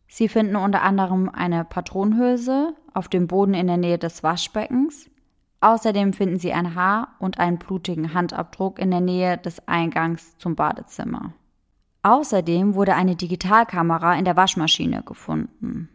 Sie 0.07 0.27
finden 0.27 0.55
unter 0.55 0.83
anderem 0.83 1.29
eine 1.29 1.65
Patronenhülse 1.65 2.75
auf 2.93 3.07
dem 3.07 3.27
Boden 3.27 3.53
in 3.53 3.67
der 3.67 3.77
Nähe 3.77 3.97
des 3.97 4.23
Waschbeckens. 4.23 5.09
Außerdem 5.61 6.13
finden 6.13 6.39
sie 6.39 6.53
ein 6.53 6.75
Haar 6.75 7.15
und 7.19 7.39
einen 7.39 7.57
blutigen 7.57 8.13
Handabdruck 8.13 8.79
in 8.79 8.91
der 8.91 9.01
Nähe 9.01 9.37
des 9.37 9.67
Eingangs 9.67 10.37
zum 10.37 10.55
Badezimmer. 10.55 11.33
Außerdem 12.01 12.75
wurde 12.75 12.95
eine 12.95 13.15
Digitalkamera 13.15 14.15
in 14.15 14.25
der 14.25 14.35
Waschmaschine 14.35 15.03
gefunden. 15.03 15.87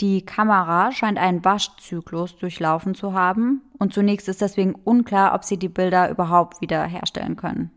Die 0.00 0.24
Kamera 0.24 0.92
scheint 0.92 1.18
einen 1.18 1.44
Waschzyklus 1.44 2.36
durchlaufen 2.36 2.94
zu 2.94 3.12
haben 3.12 3.62
und 3.78 3.92
zunächst 3.92 4.28
ist 4.28 4.40
deswegen 4.40 4.74
unklar, 4.74 5.34
ob 5.34 5.44
sie 5.44 5.58
die 5.58 5.68
Bilder 5.68 6.10
überhaupt 6.10 6.60
wieder 6.60 6.84
herstellen 6.84 7.36
können. 7.36 7.70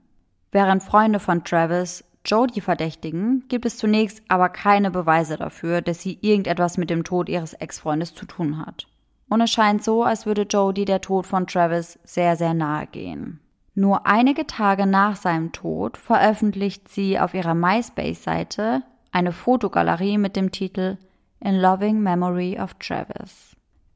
Während 0.51 0.83
Freunde 0.83 1.19
von 1.19 1.43
Travis 1.43 2.03
Jodie 2.25 2.62
verdächtigen, 2.62 3.43
gibt 3.49 3.65
es 3.65 3.77
zunächst 3.77 4.21
aber 4.29 4.49
keine 4.49 4.91
Beweise 4.91 5.38
dafür, 5.38 5.81
dass 5.81 6.01
sie 6.01 6.17
irgendetwas 6.21 6.77
mit 6.77 6.89
dem 6.89 7.03
Tod 7.03 7.27
ihres 7.27 7.53
Ex-Freundes 7.53 8.15
zu 8.15 8.25
tun 8.25 8.65
hat. 8.65 8.88
Und 9.29 9.41
es 9.41 9.51
scheint 9.51 9.83
so, 9.83 10.03
als 10.03 10.25
würde 10.25 10.43
Jodie 10.43 10.86
der 10.86 11.01
Tod 11.01 11.25
von 11.25 11.47
Travis 11.47 11.99
sehr, 12.03 12.36
sehr 12.36 12.53
nahe 12.53 12.88
gehen. 12.88 13.39
Nur 13.75 14.05
einige 14.05 14.45
Tage 14.45 14.86
nach 14.86 15.15
seinem 15.15 15.51
Tod 15.51 15.97
veröffentlicht 15.97 16.89
sie 16.89 17.19
auf 17.19 17.33
ihrer 17.33 17.55
MySpace-Seite 17.55 18.83
eine 19.12 19.31
Fotogalerie 19.31 20.17
mit 20.17 20.36
dem 20.36 20.51
Titel 20.51 20.97
in 21.39 21.59
loving 21.59 22.01
memory 22.01 22.59
of 22.59 22.75
Travis. 22.75 23.55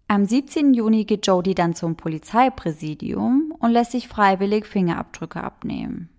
Am 0.10 0.26
17. 0.26 0.74
Juni 0.74 1.06
geht 1.06 1.28
Jodie 1.28 1.56
dann 1.56 1.76
zum 1.76 1.96
Polizeipräsidium 1.96 3.54
und 3.60 3.72
lässt 3.72 3.92
sich 3.92 4.08
freiwillig 4.08 4.66
Fingerabdrücke 4.66 5.44
abnehmen. 5.44 6.10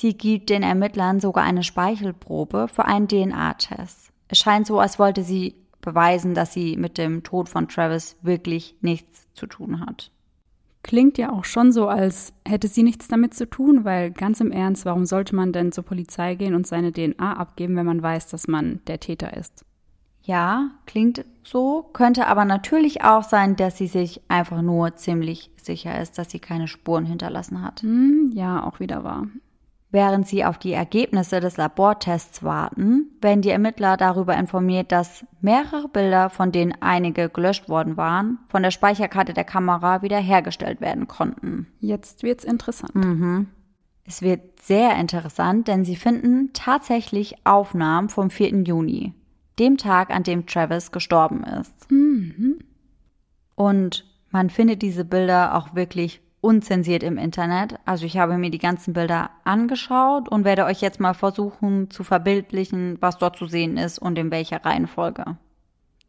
Sie 0.00 0.16
gibt 0.16 0.48
den 0.48 0.62
Ermittlern 0.62 1.18
sogar 1.18 1.42
eine 1.42 1.64
Speichelprobe 1.64 2.68
für 2.68 2.84
einen 2.84 3.08
DNA-Test. 3.08 4.12
Es 4.28 4.38
scheint 4.38 4.64
so, 4.64 4.78
als 4.78 5.00
wollte 5.00 5.24
sie 5.24 5.56
beweisen, 5.80 6.34
dass 6.34 6.52
sie 6.52 6.76
mit 6.76 6.98
dem 6.98 7.24
Tod 7.24 7.48
von 7.48 7.66
Travis 7.66 8.16
wirklich 8.22 8.76
nichts 8.80 9.26
zu 9.34 9.46
tun 9.46 9.80
hat. 9.80 10.12
Klingt 10.84 11.18
ja 11.18 11.32
auch 11.32 11.44
schon 11.44 11.72
so, 11.72 11.88
als 11.88 12.32
hätte 12.46 12.68
sie 12.68 12.84
nichts 12.84 13.08
damit 13.08 13.34
zu 13.34 13.50
tun, 13.50 13.84
weil 13.84 14.12
ganz 14.12 14.40
im 14.40 14.52
Ernst, 14.52 14.84
warum 14.84 15.04
sollte 15.04 15.34
man 15.34 15.52
denn 15.52 15.72
zur 15.72 15.82
Polizei 15.82 16.36
gehen 16.36 16.54
und 16.54 16.68
seine 16.68 16.92
DNA 16.92 17.36
abgeben, 17.36 17.74
wenn 17.74 17.86
man 17.86 18.00
weiß, 18.00 18.28
dass 18.28 18.46
man 18.46 18.80
der 18.86 19.00
Täter 19.00 19.36
ist? 19.36 19.64
Ja, 20.22 20.70
klingt 20.86 21.24
so, 21.42 21.82
könnte 21.92 22.28
aber 22.28 22.44
natürlich 22.44 23.02
auch 23.02 23.24
sein, 23.24 23.56
dass 23.56 23.76
sie 23.76 23.88
sich 23.88 24.20
einfach 24.28 24.62
nur 24.62 24.94
ziemlich 24.94 25.50
sicher 25.60 26.00
ist, 26.00 26.18
dass 26.18 26.30
sie 26.30 26.38
keine 26.38 26.68
Spuren 26.68 27.04
hinterlassen 27.04 27.62
hat. 27.62 27.82
Hm, 27.82 28.30
ja, 28.32 28.62
auch 28.62 28.78
wieder 28.78 29.02
wahr. 29.02 29.26
Während 29.90 30.28
sie 30.28 30.44
auf 30.44 30.58
die 30.58 30.72
Ergebnisse 30.72 31.40
des 31.40 31.56
Labortests 31.56 32.42
warten, 32.42 33.10
werden 33.22 33.40
die 33.40 33.48
Ermittler 33.48 33.96
darüber 33.96 34.36
informiert, 34.36 34.92
dass 34.92 35.24
mehrere 35.40 35.88
Bilder, 35.88 36.28
von 36.28 36.52
denen 36.52 36.74
einige 36.80 37.30
gelöscht 37.30 37.70
worden 37.70 37.96
waren, 37.96 38.38
von 38.48 38.62
der 38.62 38.70
Speicherkarte 38.70 39.32
der 39.32 39.44
Kamera 39.44 40.02
wiederhergestellt 40.02 40.82
werden 40.82 41.08
konnten. 41.08 41.68
Jetzt 41.80 42.22
wird's 42.22 42.44
interessant. 42.44 42.94
Mhm. 42.94 43.46
Es 44.04 44.20
wird 44.20 44.60
sehr 44.60 44.94
interessant, 44.96 45.68
denn 45.68 45.84
sie 45.84 45.96
finden 45.96 46.50
tatsächlich 46.52 47.36
Aufnahmen 47.44 48.10
vom 48.10 48.28
4. 48.28 48.64
Juni, 48.64 49.14
dem 49.58 49.78
Tag, 49.78 50.10
an 50.10 50.22
dem 50.22 50.46
Travis 50.46 50.92
gestorben 50.92 51.44
ist. 51.44 51.90
Mhm. 51.90 52.58
Und 53.54 54.04
man 54.30 54.50
findet 54.50 54.82
diese 54.82 55.04
Bilder 55.06 55.54
auch 55.54 55.74
wirklich 55.74 56.20
unzensiert 56.40 57.02
im 57.02 57.18
Internet. 57.18 57.74
Also 57.84 58.06
ich 58.06 58.18
habe 58.18 58.38
mir 58.38 58.50
die 58.50 58.58
ganzen 58.58 58.92
Bilder 58.92 59.30
angeschaut 59.44 60.28
und 60.28 60.44
werde 60.44 60.64
euch 60.64 60.80
jetzt 60.80 61.00
mal 61.00 61.14
versuchen 61.14 61.90
zu 61.90 62.04
verbildlichen, 62.04 62.96
was 63.00 63.18
dort 63.18 63.36
zu 63.36 63.46
sehen 63.46 63.76
ist 63.76 63.98
und 63.98 64.18
in 64.18 64.30
welcher 64.30 64.64
Reihenfolge. 64.64 65.36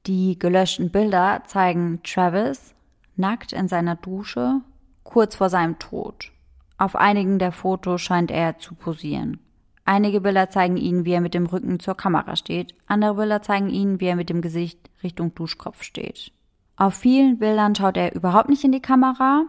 Die 0.05 0.39
gelöschten 0.39 0.91
Bilder 0.91 1.43
zeigen 1.45 2.01
Travis 2.03 2.73
nackt 3.15 3.53
in 3.53 3.67
seiner 3.67 3.95
Dusche 3.95 4.61
kurz 5.03 5.35
vor 5.35 5.49
seinem 5.49 5.79
Tod. 5.79 6.31
Auf 6.77 6.95
einigen 6.95 7.39
der 7.39 7.51
Fotos 7.51 8.01
scheint 8.01 8.31
er 8.31 8.57
zu 8.59 8.75
posieren. 8.75 9.39
Einige 9.83 10.21
Bilder 10.21 10.49
zeigen 10.49 10.77
ihn, 10.77 11.03
wie 11.03 11.13
er 11.13 11.21
mit 11.21 11.33
dem 11.33 11.47
Rücken 11.47 11.79
zur 11.79 11.97
Kamera 11.97 12.35
steht, 12.35 12.75
andere 12.85 13.15
Bilder 13.15 13.41
zeigen 13.41 13.69
ihn, 13.69 13.99
wie 13.99 14.05
er 14.05 14.15
mit 14.15 14.29
dem 14.29 14.41
Gesicht 14.41 14.89
Richtung 15.01 15.33
Duschkopf 15.33 15.81
steht. 15.81 16.31
Auf 16.77 16.93
vielen 16.93 17.39
Bildern 17.39 17.75
schaut 17.75 17.97
er 17.97 18.15
überhaupt 18.15 18.49
nicht 18.49 18.63
in 18.63 18.71
die 18.71 18.81
Kamera, 18.81 19.47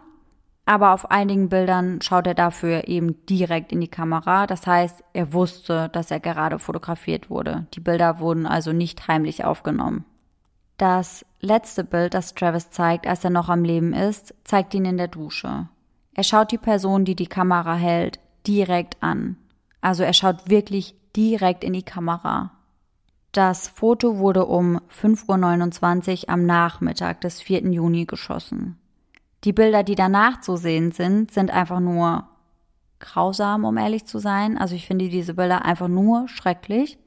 aber 0.65 0.93
auf 0.93 1.09
einigen 1.09 1.49
Bildern 1.49 2.01
schaut 2.01 2.27
er 2.27 2.33
dafür 2.33 2.87
eben 2.87 3.25
direkt 3.25 3.71
in 3.71 3.81
die 3.81 3.87
Kamera. 3.87 4.47
Das 4.47 4.67
heißt, 4.67 5.03
er 5.13 5.33
wusste, 5.33 5.89
dass 5.89 6.11
er 6.11 6.19
gerade 6.19 6.59
fotografiert 6.59 7.29
wurde. 7.29 7.67
Die 7.73 7.79
Bilder 7.79 8.19
wurden 8.19 8.45
also 8.45 8.71
nicht 8.71 9.07
heimlich 9.07 9.43
aufgenommen. 9.43 10.05
Das 10.77 11.25
letzte 11.39 11.83
Bild, 11.83 12.13
das 12.13 12.33
Travis 12.33 12.71
zeigt, 12.71 13.05
als 13.05 13.23
er 13.23 13.29
noch 13.29 13.49
am 13.49 13.63
Leben 13.63 13.93
ist, 13.93 14.33
zeigt 14.43 14.73
ihn 14.73 14.85
in 14.85 14.97
der 14.97 15.07
Dusche. 15.07 15.67
Er 16.13 16.23
schaut 16.23 16.51
die 16.51 16.57
Person, 16.57 17.05
die 17.05 17.15
die 17.15 17.27
Kamera 17.27 17.75
hält, 17.75 18.19
direkt 18.47 19.01
an. 19.01 19.37
Also 19.79 20.03
er 20.03 20.13
schaut 20.13 20.49
wirklich 20.49 20.95
direkt 21.15 21.63
in 21.63 21.73
die 21.73 21.83
Kamera. 21.83 22.51
Das 23.31 23.67
Foto 23.67 24.17
wurde 24.17 24.45
um 24.45 24.81
5.29 24.89 26.23
Uhr 26.23 26.29
am 26.29 26.45
Nachmittag 26.45 27.21
des 27.21 27.41
4. 27.41 27.61
Juni 27.71 28.05
geschossen. 28.05 28.77
Die 29.43 29.53
Bilder, 29.53 29.83
die 29.83 29.95
danach 29.95 30.41
zu 30.41 30.55
sehen 30.55 30.91
sind, 30.91 31.31
sind 31.31 31.51
einfach 31.51 31.79
nur 31.79 32.25
grausam, 32.99 33.65
um 33.65 33.77
ehrlich 33.77 34.05
zu 34.05 34.19
sein. 34.19 34.57
Also 34.57 34.75
ich 34.75 34.85
finde 34.85 35.09
diese 35.09 35.33
Bilder 35.33 35.65
einfach 35.65 35.87
nur 35.87 36.27
schrecklich. 36.27 36.99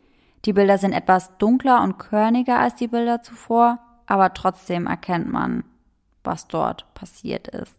Die 0.44 0.52
Bilder 0.52 0.78
sind 0.78 0.92
etwas 0.92 1.38
dunkler 1.38 1.82
und 1.82 1.98
körniger 1.98 2.58
als 2.58 2.74
die 2.74 2.88
Bilder 2.88 3.22
zuvor, 3.22 3.78
aber 4.06 4.34
trotzdem 4.34 4.86
erkennt 4.86 5.30
man, 5.30 5.64
was 6.22 6.48
dort 6.48 6.92
passiert 6.94 7.48
ist. 7.48 7.74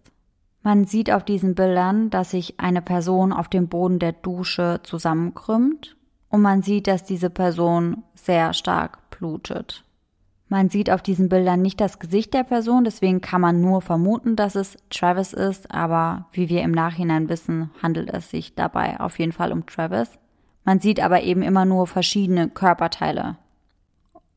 Man 0.63 0.85
sieht 0.85 1.11
auf 1.11 1.23
diesen 1.23 1.53
Bildern, 1.53 2.09
dass 2.09 2.31
sich 2.31 2.59
eine 2.59 2.81
Person 2.81 3.33
auf 3.33 3.49
dem 3.49 3.67
Boden 3.67 3.99
der 3.99 4.13
Dusche 4.13 4.79
zusammenkrümmt 4.81 5.95
und 6.29 6.41
man 6.41 6.63
sieht, 6.63 6.87
dass 6.87 7.03
diese 7.03 7.29
Person 7.29 8.03
sehr 8.15 8.53
stark 8.53 9.11
blutet. 9.11 9.83
Man 10.47 10.69
sieht 10.69 10.91
auf 10.91 11.01
diesen 11.01 11.27
Bildern 11.27 11.61
nicht 11.61 11.81
das 11.81 11.97
Gesicht 11.97 12.33
der 12.33 12.43
Person, 12.43 12.83
deswegen 12.83 13.19
kann 13.19 13.41
man 13.41 13.61
nur 13.61 13.81
vermuten, 13.81 14.35
dass 14.35 14.55
es 14.55 14.77
Travis 14.91 15.33
ist, 15.33 15.71
aber 15.71 16.27
wie 16.31 16.49
wir 16.49 16.61
im 16.61 16.71
Nachhinein 16.71 17.29
wissen, 17.29 17.71
handelt 17.81 18.09
es 18.13 18.29
sich 18.29 18.53
dabei 18.53 18.99
auf 18.99 19.17
jeden 19.17 19.31
Fall 19.31 19.51
um 19.51 19.65
Travis. 19.65 20.19
Man 20.63 20.79
sieht 20.79 20.99
aber 20.99 21.23
eben 21.23 21.41
immer 21.41 21.65
nur 21.65 21.87
verschiedene 21.87 22.49
Körperteile. 22.49 23.37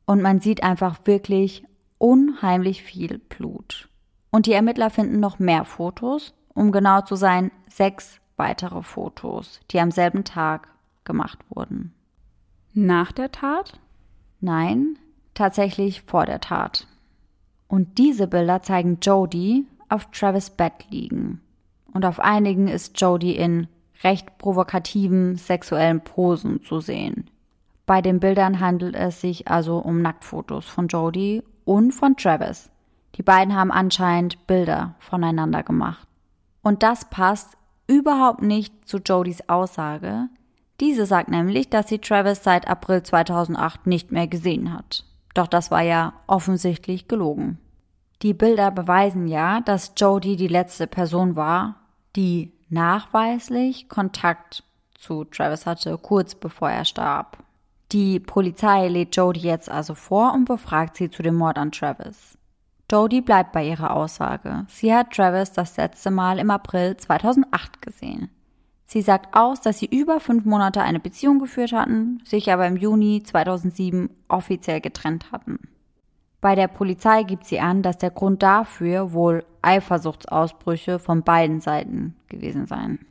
Und 0.07 0.23
man 0.23 0.41
sieht 0.41 0.63
einfach 0.63 1.01
wirklich 1.05 1.65
unheimlich 1.99 2.83
viel 2.83 3.19
Blut. 3.19 3.89
Und 4.31 4.47
die 4.47 4.53
Ermittler 4.53 4.89
finden 4.89 5.21
noch 5.21 5.39
mehr 5.39 5.65
Fotos, 5.65 6.35
um 6.55 6.73
genau 6.73 7.03
zu 7.03 7.17
sein, 7.17 7.51
sechs 7.69 8.21
weitere 8.37 8.83
Fotos, 8.83 9.61
die 9.71 9.81
am 9.81 9.91
selben 9.91 10.25
Tag 10.25 10.69
gemacht 11.05 11.39
wurden. 11.51 11.93
Nach 12.73 13.13
der 13.13 13.33
Tat? 13.33 13.79
Nein, 14.41 14.99
tatsächlich 15.39 16.03
vor 16.03 16.27
der 16.27 16.41
Tat. 16.41 16.87
Und 17.69 17.99
diese 17.99 18.27
Bilder 18.27 18.63
zeigen 18.63 18.99
Jody 19.01 19.67
auf 19.89 20.11
Travis 20.11 20.51
Bett 20.51 20.87
liegen. 20.91 21.41
Und 21.93 22.05
auf 22.05 22.21
einigen 22.21 22.69
ist 22.69 23.01
Jody 23.01 23.33
in 23.33 23.69
recht 24.05 24.39
provokativen 24.39 25.37
sexuellen 25.37 26.01
Posen 26.01 26.63
zu 26.63 26.81
sehen. 26.81 27.31
Bei 27.87 28.03
den 28.03 28.21
Bildern 28.21 28.61
handelt 28.61 28.95
es 28.95 29.21
sich 29.21 29.49
also 29.49 29.79
um 29.79 30.03
Nacktfotos 30.03 30.67
von 30.67 30.89
Jody 30.89 31.43
und 31.65 31.93
von 31.93 32.17
Travis. 32.17 32.71
Die 33.15 33.23
beiden 33.23 33.57
haben 33.57 33.73
anscheinend 33.73 34.47
Bilder 34.47 34.95
voneinander 34.99 35.63
gemacht. 35.63 36.07
Und 36.63 36.83
das 36.83 37.09
passt 37.09 37.57
überhaupt 37.87 38.43
nicht 38.43 38.87
zu 38.87 38.99
Jodys 38.99 39.49
Aussage. 39.49 40.29
Diese 40.81 41.07
sagt 41.07 41.31
nämlich, 41.31 41.71
dass 41.71 41.89
sie 41.89 41.99
Travis 41.99 42.45
seit 42.45 42.69
April 42.69 43.03
2008 43.03 43.87
nicht 43.87 44.13
mehr 44.13 44.29
gesehen 44.29 44.73
hat. 44.73 45.05
Doch 45.39 45.47
das 45.47 45.71
war 45.71 45.83
ja 45.83 46.15
offensichtlich 46.27 47.07
gelogen. 47.07 47.59
Die 48.23 48.35
Bilder 48.35 48.73
beweisen 48.73 49.29
ja, 49.29 49.61
dass 49.61 49.93
Jody 49.97 50.35
die 50.35 50.49
letzte 50.49 50.89
Person 50.89 51.37
war, 51.37 51.77
die 52.17 52.53
nachweislich 52.71 53.89
Kontakt 53.89 54.65
zu 54.97 55.23
Travis 55.23 55.65
hatte, 55.65 55.97
kurz 55.97 56.35
bevor 56.35 56.71
er 56.71 56.85
starb. 56.85 57.39
Die 57.93 58.19
Polizei 58.19 58.89
lädt 58.89 59.15
Jody 59.15 59.39
jetzt 59.39 59.71
also 59.71 59.95
vor 59.95 60.33
und 60.35 60.47
befragt 60.47 60.97
sie 60.97 61.09
zu 61.09 61.23
dem 61.23 61.37
Mord 61.37 61.57
an 61.57 61.71
Travis. 61.71 62.37
Jody 62.91 63.21
bleibt 63.21 63.53
bei 63.53 63.65
ihrer 63.65 63.95
Aussage. 63.95 64.67
Sie 64.69 64.93
hat 64.93 65.13
Travis 65.13 65.53
das 65.53 65.77
letzte 65.77 66.11
Mal 66.11 66.41
im 66.41 66.51
April 66.51 66.97
2008 66.97 67.81
gesehen. 67.81 68.29
Sie 68.91 69.03
sagt 69.03 69.37
aus, 69.37 69.61
dass 69.61 69.79
sie 69.79 69.87
über 69.87 70.19
fünf 70.19 70.47
Monate 70.47 70.81
eine 70.81 70.99
Beziehung 70.99 71.39
geführt 71.39 71.73
hatten, 71.73 72.23
sich 72.25 72.51
aber 72.51 72.67
im 72.67 72.77
Juni 72.79 73.23
2007 73.23 74.09
offiziell 74.29 74.81
getrennt 74.81 75.31
hatten. 75.31 75.69
Bei 76.41 76.55
der 76.55 76.69
Polizei 76.69 77.23
gibt 77.23 77.45
sie 77.45 77.61
an, 77.61 77.83
dass 77.83 77.99
der 77.99 78.11
Grund 78.11 78.43
dafür 78.43 79.13
wohl 79.13 79.45
Eifersuchtsausbrüche 79.61 80.99
von 80.99 81.23
beiden 81.23 81.61
Seiten 81.61 82.17
gewesen 82.29 82.67
seien. 82.67 83.05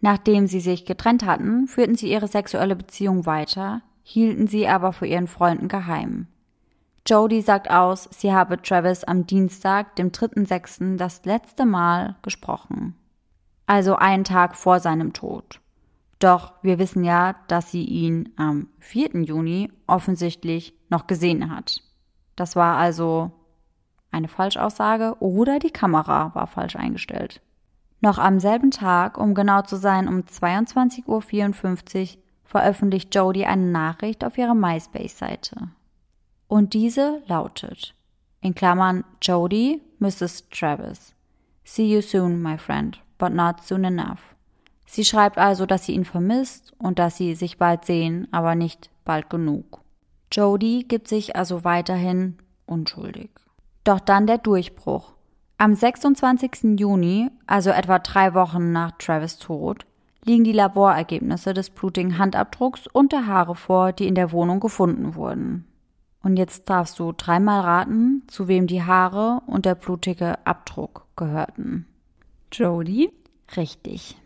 Nachdem 0.00 0.46
sie 0.46 0.60
sich 0.60 0.84
getrennt 0.84 1.26
hatten, 1.26 1.66
führten 1.66 1.96
sie 1.96 2.12
ihre 2.12 2.28
sexuelle 2.28 2.76
Beziehung 2.76 3.26
weiter, 3.26 3.82
hielten 4.04 4.46
sie 4.46 4.68
aber 4.68 4.92
vor 4.92 5.08
ihren 5.08 5.26
Freunden 5.26 5.66
geheim. 5.66 6.28
Jody 7.04 7.42
sagt 7.42 7.72
aus, 7.72 8.08
sie 8.12 8.32
habe 8.32 8.62
Travis 8.62 9.02
am 9.02 9.26
Dienstag, 9.26 9.96
dem 9.96 10.12
3.6., 10.12 10.96
das 10.96 11.24
letzte 11.24 11.66
Mal 11.66 12.14
gesprochen 12.22 12.94
also 13.68 13.96
einen 13.96 14.24
Tag 14.24 14.56
vor 14.56 14.80
seinem 14.80 15.12
Tod. 15.12 15.60
Doch 16.18 16.54
wir 16.62 16.78
wissen 16.78 17.04
ja, 17.04 17.34
dass 17.46 17.70
sie 17.70 17.84
ihn 17.84 18.30
am 18.36 18.68
4. 18.80 19.22
Juni 19.22 19.70
offensichtlich 19.86 20.74
noch 20.88 21.06
gesehen 21.06 21.54
hat. 21.54 21.82
Das 22.34 22.56
war 22.56 22.76
also 22.76 23.30
eine 24.10 24.28
Falschaussage 24.28 25.16
oder 25.20 25.58
die 25.58 25.70
Kamera 25.70 26.34
war 26.34 26.46
falsch 26.46 26.76
eingestellt. 26.76 27.40
Noch 28.00 28.18
am 28.18 28.40
selben 28.40 28.70
Tag, 28.70 29.18
um 29.18 29.34
genau 29.34 29.62
zu 29.62 29.76
sein, 29.76 30.08
um 30.08 30.20
22.54 30.20 32.16
Uhr 32.16 32.22
veröffentlicht 32.44 33.14
Jodie 33.14 33.44
eine 33.44 33.66
Nachricht 33.66 34.24
auf 34.24 34.38
ihrer 34.38 34.54
MySpace-Seite. 34.54 35.68
Und 36.46 36.72
diese 36.72 37.22
lautet, 37.26 37.94
in 38.40 38.54
Klammern 38.54 39.04
Jodie, 39.20 39.82
Mrs. 39.98 40.48
Travis. 40.48 41.14
See 41.64 41.92
you 41.92 42.00
soon, 42.00 42.40
my 42.40 42.56
friend 42.56 43.02
but 43.18 43.32
not 43.32 43.62
soon 43.62 43.84
enough. 43.84 44.34
Sie 44.86 45.04
schreibt 45.04 45.36
also, 45.36 45.66
dass 45.66 45.84
sie 45.84 45.92
ihn 45.92 46.04
vermisst 46.04 46.72
und 46.78 46.98
dass 46.98 47.16
sie 47.16 47.34
sich 47.34 47.58
bald 47.58 47.84
sehen, 47.84 48.26
aber 48.30 48.54
nicht 48.54 48.90
bald 49.04 49.28
genug. 49.28 49.82
Jody 50.32 50.84
gibt 50.88 51.08
sich 51.08 51.36
also 51.36 51.64
weiterhin 51.64 52.38
unschuldig. 52.64 53.30
Doch 53.84 54.00
dann 54.00 54.26
der 54.26 54.38
Durchbruch. 54.38 55.14
Am 55.58 55.74
26. 55.74 56.78
Juni, 56.78 57.30
also 57.46 57.70
etwa 57.70 57.98
drei 57.98 58.32
Wochen 58.34 58.72
nach 58.72 58.92
Travis 58.92 59.38
Tod, 59.38 59.86
liegen 60.24 60.44
die 60.44 60.52
Laborergebnisse 60.52 61.52
des 61.54 61.70
blutigen 61.70 62.18
Handabdrucks 62.18 62.86
und 62.86 63.12
der 63.12 63.26
Haare 63.26 63.54
vor, 63.54 63.92
die 63.92 64.06
in 64.06 64.14
der 64.14 64.32
Wohnung 64.32 64.60
gefunden 64.60 65.14
wurden. 65.14 65.66
Und 66.22 66.36
jetzt 66.36 66.68
darfst 66.68 66.98
du 66.98 67.12
dreimal 67.12 67.60
raten, 67.60 68.22
zu 68.28 68.48
wem 68.48 68.66
die 68.66 68.82
Haare 68.82 69.40
und 69.46 69.64
der 69.64 69.74
blutige 69.74 70.46
Abdruck 70.46 71.06
gehörten. 71.16 71.86
Jody? 72.52 73.10
Richtig. 73.56 74.16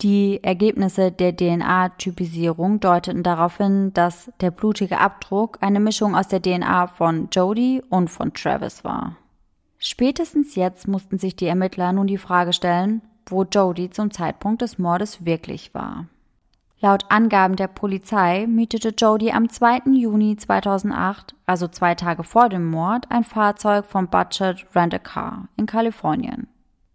Die 0.00 0.42
Ergebnisse 0.42 1.12
der 1.12 1.36
DNA-Typisierung 1.36 2.80
deuteten 2.80 3.22
darauf 3.22 3.58
hin, 3.58 3.92
dass 3.94 4.32
der 4.40 4.50
blutige 4.50 4.98
Abdruck 4.98 5.58
eine 5.60 5.78
Mischung 5.78 6.16
aus 6.16 6.26
der 6.26 6.42
DNA 6.42 6.88
von 6.88 7.28
Jody 7.30 7.82
und 7.88 8.08
von 8.08 8.34
Travis 8.34 8.82
war. 8.82 9.16
Spätestens 9.78 10.54
jetzt 10.56 10.88
mussten 10.88 11.18
sich 11.18 11.36
die 11.36 11.46
Ermittler 11.46 11.92
nun 11.92 12.08
die 12.08 12.18
Frage 12.18 12.52
stellen, 12.52 13.02
wo 13.26 13.44
Jody 13.44 13.90
zum 13.90 14.10
Zeitpunkt 14.10 14.62
des 14.62 14.78
Mordes 14.78 15.24
wirklich 15.24 15.72
war. 15.72 16.06
Laut 16.80 17.04
Angaben 17.10 17.54
der 17.54 17.68
Polizei 17.68 18.48
mietete 18.48 18.88
Jody 18.88 19.30
am 19.30 19.48
2. 19.48 19.82
Juni 19.92 20.36
2008, 20.36 21.36
also 21.46 21.68
zwei 21.68 21.94
Tage 21.94 22.24
vor 22.24 22.48
dem 22.48 22.68
Mord, 22.68 23.06
ein 23.08 23.22
Fahrzeug 23.22 23.84
vom 23.86 24.08
Budget 24.08 24.66
Rent 24.74 24.92
a 24.92 24.98
Car 24.98 25.46
in 25.56 25.66
Kalifornien. 25.66 26.48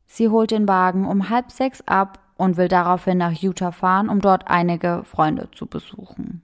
Sie 0.07 0.29
holt 0.29 0.51
den 0.51 0.67
Wagen 0.67 1.05
um 1.05 1.29
halb 1.29 1.51
sechs 1.51 1.81
ab 1.85 2.19
und 2.37 2.57
will 2.57 2.67
daraufhin 2.67 3.17
nach 3.17 3.33
Utah 3.33 3.71
fahren, 3.71 4.09
um 4.09 4.21
dort 4.21 4.47
einige 4.47 5.03
Freunde 5.03 5.49
zu 5.51 5.65
besuchen. 5.65 6.41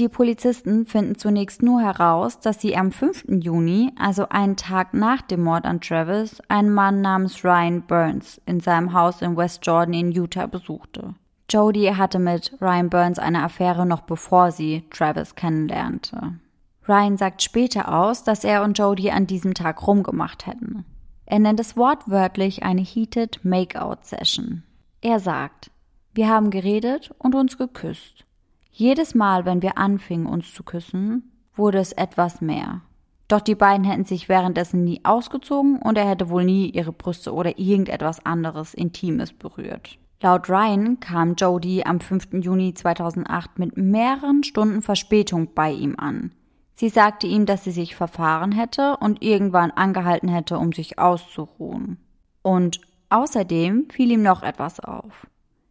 Die 0.00 0.08
Polizisten 0.08 0.86
finden 0.86 1.16
zunächst 1.16 1.62
nur 1.62 1.80
heraus, 1.80 2.40
dass 2.40 2.60
sie 2.60 2.76
am 2.76 2.90
5. 2.90 3.26
Juni, 3.28 3.92
also 3.96 4.28
einen 4.28 4.56
Tag 4.56 4.92
nach 4.92 5.22
dem 5.22 5.44
Mord 5.44 5.64
an 5.64 5.80
Travis, 5.80 6.42
einen 6.48 6.74
Mann 6.74 7.00
namens 7.00 7.44
Ryan 7.44 7.82
Burns 7.82 8.40
in 8.44 8.58
seinem 8.58 8.92
Haus 8.92 9.22
in 9.22 9.36
West 9.36 9.64
Jordan 9.64 9.94
in 9.94 10.10
Utah 10.10 10.46
besuchte. 10.46 11.14
Jody 11.48 11.92
hatte 11.96 12.18
mit 12.18 12.56
Ryan 12.60 12.90
Burns 12.90 13.20
eine 13.20 13.44
Affäre 13.44 13.86
noch 13.86 14.00
bevor 14.00 14.50
sie 14.50 14.82
Travis 14.90 15.36
kennenlernte. 15.36 16.40
Ryan 16.88 17.16
sagt 17.16 17.42
später 17.42 17.94
aus, 17.94 18.24
dass 18.24 18.42
er 18.42 18.64
und 18.64 18.76
Jody 18.76 19.10
an 19.10 19.28
diesem 19.28 19.54
Tag 19.54 19.86
rumgemacht 19.86 20.46
hätten. 20.46 20.84
Er 21.26 21.38
nennt 21.38 21.60
es 21.60 21.76
wortwörtlich 21.76 22.62
eine 22.62 22.82
Heated 22.82 23.44
Makeout 23.44 24.02
Session. 24.02 24.62
Er 25.00 25.20
sagt, 25.20 25.70
wir 26.12 26.28
haben 26.28 26.50
geredet 26.50 27.12
und 27.18 27.34
uns 27.34 27.58
geküsst. 27.58 28.24
Jedes 28.70 29.14
Mal, 29.14 29.44
wenn 29.44 29.62
wir 29.62 29.78
anfingen, 29.78 30.26
uns 30.26 30.52
zu 30.52 30.62
küssen, 30.62 31.30
wurde 31.54 31.78
es 31.78 31.92
etwas 31.92 32.40
mehr. 32.40 32.82
Doch 33.28 33.40
die 33.40 33.54
beiden 33.54 33.84
hätten 33.84 34.04
sich 34.04 34.28
währenddessen 34.28 34.84
nie 34.84 35.00
ausgezogen 35.04 35.78
und 35.80 35.96
er 35.96 36.08
hätte 36.08 36.28
wohl 36.28 36.44
nie 36.44 36.70
ihre 36.70 36.92
Brüste 36.92 37.32
oder 37.32 37.58
irgendetwas 37.58 38.24
anderes 38.26 38.74
Intimes 38.74 39.32
berührt. 39.32 39.98
Laut 40.20 40.48
Ryan 40.48 41.00
kam 41.00 41.34
Jodie 41.34 41.84
am 41.84 42.00
5. 42.00 42.34
Juni 42.44 42.74
2008 42.74 43.58
mit 43.58 43.76
mehreren 43.76 44.42
Stunden 44.42 44.82
Verspätung 44.82 45.54
bei 45.54 45.70
ihm 45.70 45.96
an. 45.98 46.32
Sie 46.74 46.88
sagte 46.88 47.26
ihm, 47.26 47.46
dass 47.46 47.64
sie 47.64 47.70
sich 47.70 47.94
verfahren 47.94 48.52
hätte 48.52 48.96
und 48.96 49.22
irgendwann 49.22 49.70
angehalten 49.70 50.28
hätte, 50.28 50.58
um 50.58 50.72
sich 50.72 50.98
auszuruhen. 50.98 51.98
Und 52.42 52.80
außerdem 53.10 53.88
fiel 53.90 54.10
ihm 54.10 54.22
noch 54.22 54.42
etwas 54.42 54.80
auf. 54.80 55.26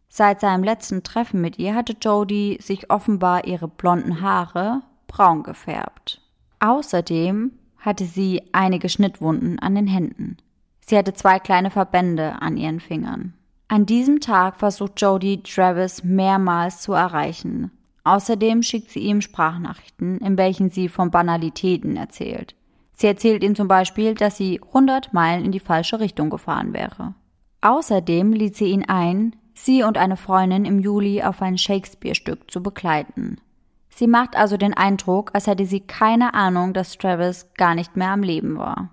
Seit 0.08 0.40
seinem 0.40 0.64
letzten 0.64 1.02
Treffen 1.02 1.40
mit 1.40 1.58
ihr 1.58 1.74
hatte 1.74 1.96
Jodie 2.00 2.58
sich 2.60 2.90
offenbar 2.90 3.46
ihre 3.46 3.68
blonden 3.68 4.20
Haare 4.20 4.82
braun 5.08 5.42
gefärbt. 5.42 6.22
Außerdem 6.60 7.52
hatte 7.78 8.04
sie 8.04 8.42
einige 8.52 8.88
Schnittwunden 8.88 9.58
an 9.58 9.74
den 9.74 9.86
Händen. 9.86 10.38
Sie 10.80 10.96
hatte 10.96 11.12
zwei 11.12 11.38
kleine 11.38 11.70
Verbände 11.70 12.40
an 12.40 12.56
ihren 12.56 12.80
Fingern. 12.80 13.34
An 13.68 13.86
diesem 13.86 14.20
Tag 14.20 14.56
versucht 14.56 15.00
Jodie 15.00 15.42
Travis 15.42 16.04
mehrmals 16.04 16.80
zu 16.80 16.92
erreichen. 16.92 17.70
Außerdem 18.04 18.62
schickt 18.62 18.90
sie 18.90 19.00
ihm 19.00 19.20
Sprachnachrichten, 19.20 20.18
in 20.18 20.36
welchen 20.36 20.68
sie 20.68 20.88
von 20.88 21.10
Banalitäten 21.10 21.96
erzählt. 21.96 22.54
Sie 22.92 23.06
erzählt 23.06 23.42
ihm 23.42 23.56
zum 23.56 23.66
Beispiel, 23.66 24.14
dass 24.14 24.36
sie 24.36 24.60
100 24.62 25.12
Meilen 25.12 25.44
in 25.44 25.52
die 25.52 25.60
falsche 25.60 25.98
Richtung 25.98 26.30
gefahren 26.30 26.72
wäre. 26.72 27.14
Außerdem 27.62 28.32
ließ 28.32 28.56
sie 28.56 28.66
ihn 28.66 28.84
ein, 28.84 29.34
sie 29.54 29.82
und 29.82 29.98
eine 29.98 30.16
Freundin 30.16 30.64
im 30.64 30.78
Juli 30.78 31.22
auf 31.22 31.40
ein 31.42 31.58
Shakespeare-Stück 31.58 32.50
zu 32.50 32.62
begleiten. 32.62 33.40
Sie 33.88 34.06
macht 34.06 34.36
also 34.36 34.56
den 34.56 34.74
Eindruck, 34.74 35.30
als 35.34 35.46
hätte 35.46 35.66
sie 35.66 35.80
keine 35.80 36.34
Ahnung, 36.34 36.74
dass 36.74 36.98
Travis 36.98 37.48
gar 37.56 37.74
nicht 37.74 37.96
mehr 37.96 38.10
am 38.10 38.22
Leben 38.22 38.58
war. 38.58 38.90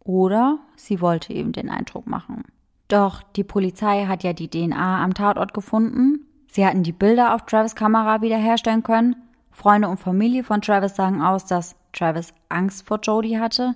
Oder 0.00 0.58
sie 0.76 1.00
wollte 1.00 1.32
eben 1.32 1.52
den 1.52 1.68
Eindruck 1.68 2.06
machen. 2.06 2.44
Doch 2.88 3.22
die 3.22 3.44
Polizei 3.44 4.04
hat 4.06 4.22
ja 4.22 4.34
die 4.34 4.48
DNA 4.48 5.02
am 5.02 5.14
Tatort 5.14 5.54
gefunden. 5.54 6.26
Sie 6.52 6.66
hatten 6.66 6.82
die 6.82 6.92
Bilder 6.92 7.34
auf 7.34 7.46
Travis 7.46 7.74
Kamera 7.74 8.20
wiederherstellen 8.20 8.82
können. 8.82 9.16
Freunde 9.50 9.88
und 9.88 9.98
Familie 9.98 10.44
von 10.44 10.60
Travis 10.60 10.94
sagen 10.94 11.22
aus, 11.22 11.46
dass 11.46 11.76
Travis 11.94 12.34
Angst 12.50 12.86
vor 12.86 13.00
Jodie 13.02 13.38
hatte. 13.38 13.74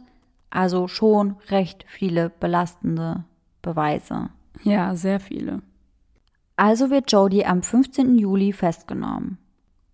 Also 0.51 0.87
schon 0.87 1.37
recht 1.49 1.87
viele 1.89 2.29
belastende 2.29 3.25
Beweise. 3.63 4.29
Ja, 4.63 4.95
sehr 4.95 5.21
viele. 5.21 5.63
Also 6.57 6.91
wird 6.91 7.11
Jodie 7.11 7.47
am 7.47 7.63
15. 7.63 8.19
Juli 8.19 8.53
festgenommen. 8.53 9.39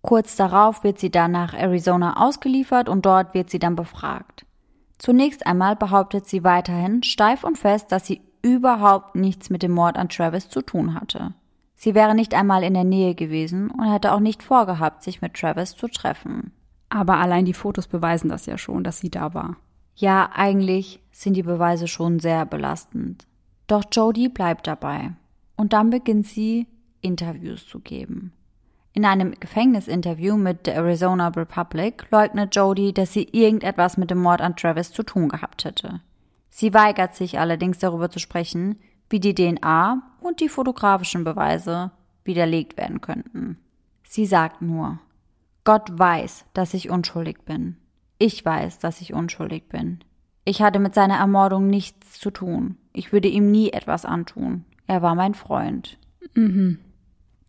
Kurz 0.01 0.35
darauf 0.35 0.83
wird 0.83 0.99
sie 0.99 1.09
dann 1.09 1.31
nach 1.31 1.53
Arizona 1.53 2.17
ausgeliefert 2.21 2.89
und 2.89 3.05
dort 3.05 3.33
wird 3.33 3.49
sie 3.49 3.59
dann 3.59 3.77
befragt. 3.77 4.45
Zunächst 4.97 5.47
einmal 5.47 5.77
behauptet 5.77 6.27
sie 6.27 6.43
weiterhin 6.43 7.01
steif 7.01 7.45
und 7.45 7.57
fest, 7.57 7.93
dass 7.93 8.05
sie 8.05 8.21
überhaupt 8.41 9.15
nichts 9.15 9.49
mit 9.49 9.63
dem 9.63 9.71
Mord 9.71 9.97
an 9.97 10.09
Travis 10.09 10.49
zu 10.49 10.61
tun 10.61 10.99
hatte. 10.99 11.33
Sie 11.83 11.95
wäre 11.95 12.15
nicht 12.15 12.33
einmal 12.33 12.63
in 12.63 12.75
der 12.75 12.85
Nähe 12.85 13.13
gewesen 13.13 13.69
und 13.69 13.91
hätte 13.91 14.13
auch 14.13 14.21
nicht 14.21 14.41
vorgehabt, 14.41 15.03
sich 15.03 15.21
mit 15.21 15.33
Travis 15.33 15.75
zu 15.75 15.89
treffen. 15.89 16.53
Aber 16.87 17.17
allein 17.17 17.43
die 17.43 17.53
Fotos 17.53 17.87
beweisen 17.87 18.29
das 18.29 18.45
ja 18.45 18.57
schon, 18.57 18.85
dass 18.85 18.99
sie 18.99 19.09
da 19.09 19.33
war. 19.33 19.57
Ja, 19.93 20.29
eigentlich 20.33 21.01
sind 21.11 21.33
die 21.33 21.43
Beweise 21.43 21.89
schon 21.89 22.21
sehr 22.21 22.45
belastend. 22.45 23.27
Doch 23.67 23.83
Jodie 23.91 24.29
bleibt 24.29 24.65
dabei. 24.65 25.11
Und 25.57 25.73
dann 25.73 25.89
beginnt 25.89 26.25
sie, 26.25 26.67
Interviews 27.01 27.67
zu 27.67 27.81
geben. 27.81 28.31
In 28.93 29.03
einem 29.03 29.37
Gefängnisinterview 29.37 30.37
mit 30.37 30.67
der 30.67 30.75
Arizona 30.75 31.27
Republic 31.27 32.07
leugnet 32.11 32.55
Jody, 32.55 32.93
dass 32.93 33.11
sie 33.11 33.27
irgendetwas 33.29 33.97
mit 33.97 34.09
dem 34.09 34.21
Mord 34.21 34.39
an 34.39 34.55
Travis 34.55 34.93
zu 34.93 35.03
tun 35.03 35.27
gehabt 35.27 35.65
hätte. 35.65 35.99
Sie 36.49 36.73
weigert 36.73 37.13
sich 37.13 37.39
allerdings 37.39 37.79
darüber 37.79 38.09
zu 38.09 38.19
sprechen, 38.19 38.79
wie 39.13 39.19
die 39.19 39.35
DNA 39.35 40.01
und 40.21 40.39
die 40.39 40.49
fotografischen 40.49 41.23
Beweise 41.23 41.91
widerlegt 42.23 42.77
werden 42.77 42.99
könnten. 42.99 43.59
Sie 44.03 44.25
sagt 44.25 44.63
nur, 44.63 44.97
Gott 45.63 45.87
weiß, 45.91 46.45
dass 46.53 46.73
ich 46.73 46.89
unschuldig 46.89 47.45
bin. 47.45 47.77
Ich 48.17 48.43
weiß, 48.43 48.79
dass 48.79 49.01
ich 49.01 49.13
unschuldig 49.13 49.69
bin. 49.69 49.99
Ich 50.45 50.63
hatte 50.63 50.79
mit 50.79 50.95
seiner 50.95 51.17
Ermordung 51.17 51.67
nichts 51.67 52.19
zu 52.19 52.31
tun. 52.31 52.77
Ich 52.91 53.13
würde 53.13 53.27
ihm 53.27 53.51
nie 53.51 53.69
etwas 53.69 54.03
antun. 54.03 54.65
Er 54.87 55.03
war 55.03 55.13
mein 55.13 55.35
Freund. 55.35 55.99
Mhm. 56.33 56.79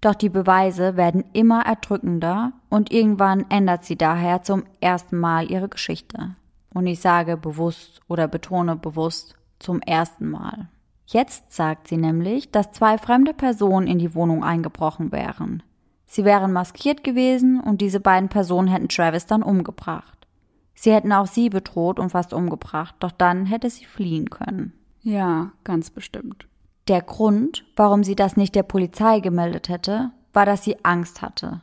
Doch 0.02 0.14
die 0.14 0.28
Beweise 0.28 0.98
werden 0.98 1.24
immer 1.32 1.64
erdrückender 1.64 2.52
und 2.68 2.92
irgendwann 2.92 3.46
ändert 3.48 3.84
sie 3.84 3.96
daher 3.96 4.42
zum 4.42 4.64
ersten 4.82 5.16
Mal 5.16 5.50
ihre 5.50 5.70
Geschichte. 5.70 6.36
Und 6.74 6.86
ich 6.86 7.00
sage 7.00 7.38
bewusst 7.38 8.02
oder 8.06 8.28
betone 8.28 8.76
bewusst 8.76 9.34
zum 9.60 9.80
ersten 9.80 10.28
Mal. 10.28 10.68
Jetzt 11.06 11.52
sagt 11.52 11.88
sie 11.88 11.96
nämlich, 11.96 12.50
dass 12.50 12.72
zwei 12.72 12.98
fremde 12.98 13.34
Personen 13.34 13.86
in 13.86 13.98
die 13.98 14.14
Wohnung 14.14 14.42
eingebrochen 14.42 15.12
wären. 15.12 15.62
Sie 16.06 16.24
wären 16.24 16.52
maskiert 16.52 17.04
gewesen 17.04 17.60
und 17.60 17.80
diese 17.80 18.00
beiden 18.00 18.28
Personen 18.28 18.68
hätten 18.68 18.88
Travis 18.88 19.26
dann 19.26 19.42
umgebracht. 19.42 20.26
Sie 20.74 20.92
hätten 20.92 21.12
auch 21.12 21.26
sie 21.26 21.50
bedroht 21.50 21.98
und 21.98 22.10
fast 22.10 22.32
umgebracht, 22.32 22.94
doch 23.00 23.10
dann 23.10 23.46
hätte 23.46 23.70
sie 23.70 23.84
fliehen 23.84 24.30
können. 24.30 24.72
Ja, 25.02 25.52
ganz 25.64 25.90
bestimmt. 25.90 26.46
Der 26.88 27.02
Grund, 27.02 27.64
warum 27.76 28.04
sie 28.04 28.14
das 28.14 28.36
nicht 28.36 28.54
der 28.54 28.62
Polizei 28.62 29.20
gemeldet 29.20 29.68
hätte, 29.68 30.10
war, 30.32 30.46
dass 30.46 30.64
sie 30.64 30.84
Angst 30.84 31.22
hatte. 31.22 31.62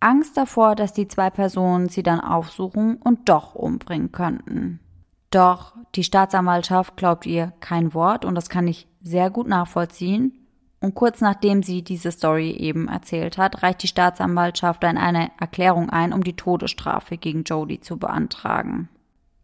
Angst 0.00 0.36
davor, 0.36 0.74
dass 0.74 0.92
die 0.92 1.08
zwei 1.08 1.30
Personen 1.30 1.88
sie 1.88 2.02
dann 2.02 2.20
aufsuchen 2.20 2.96
und 2.96 3.28
doch 3.28 3.54
umbringen 3.54 4.12
könnten. 4.12 4.80
Doch 5.30 5.74
die 5.94 6.04
Staatsanwaltschaft 6.04 6.96
glaubt 6.96 7.24
ihr 7.26 7.52
kein 7.60 7.94
Wort 7.94 8.24
und 8.24 8.34
das 8.34 8.48
kann 8.48 8.66
ich 8.66 8.88
sehr 9.00 9.30
gut 9.30 9.46
nachvollziehen. 9.46 10.36
Und 10.80 10.94
kurz 10.94 11.20
nachdem 11.20 11.62
sie 11.62 11.82
diese 11.82 12.10
Story 12.10 12.50
eben 12.52 12.88
erzählt 12.88 13.38
hat, 13.38 13.62
reicht 13.62 13.82
die 13.82 13.88
Staatsanwaltschaft 13.88 14.82
dann 14.82 14.96
eine 14.96 15.30
Erklärung 15.38 15.90
ein, 15.90 16.12
um 16.12 16.24
die 16.24 16.36
Todesstrafe 16.36 17.16
gegen 17.18 17.44
Jody 17.44 17.80
zu 17.80 17.98
beantragen. 17.98 18.88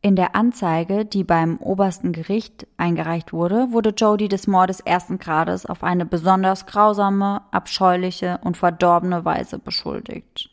In 0.00 0.16
der 0.16 0.34
Anzeige, 0.34 1.04
die 1.04 1.24
beim 1.24 1.58
obersten 1.58 2.12
Gericht 2.12 2.66
eingereicht 2.76 3.32
wurde, 3.32 3.72
wurde 3.72 3.90
Jody 3.90 4.28
des 4.28 4.46
Mordes 4.46 4.80
ersten 4.80 5.18
Grades 5.18 5.66
auf 5.66 5.82
eine 5.82 6.06
besonders 6.06 6.66
grausame, 6.66 7.42
abscheuliche 7.50 8.38
und 8.42 8.56
verdorbene 8.56 9.24
Weise 9.24 9.58
beschuldigt. 9.58 10.48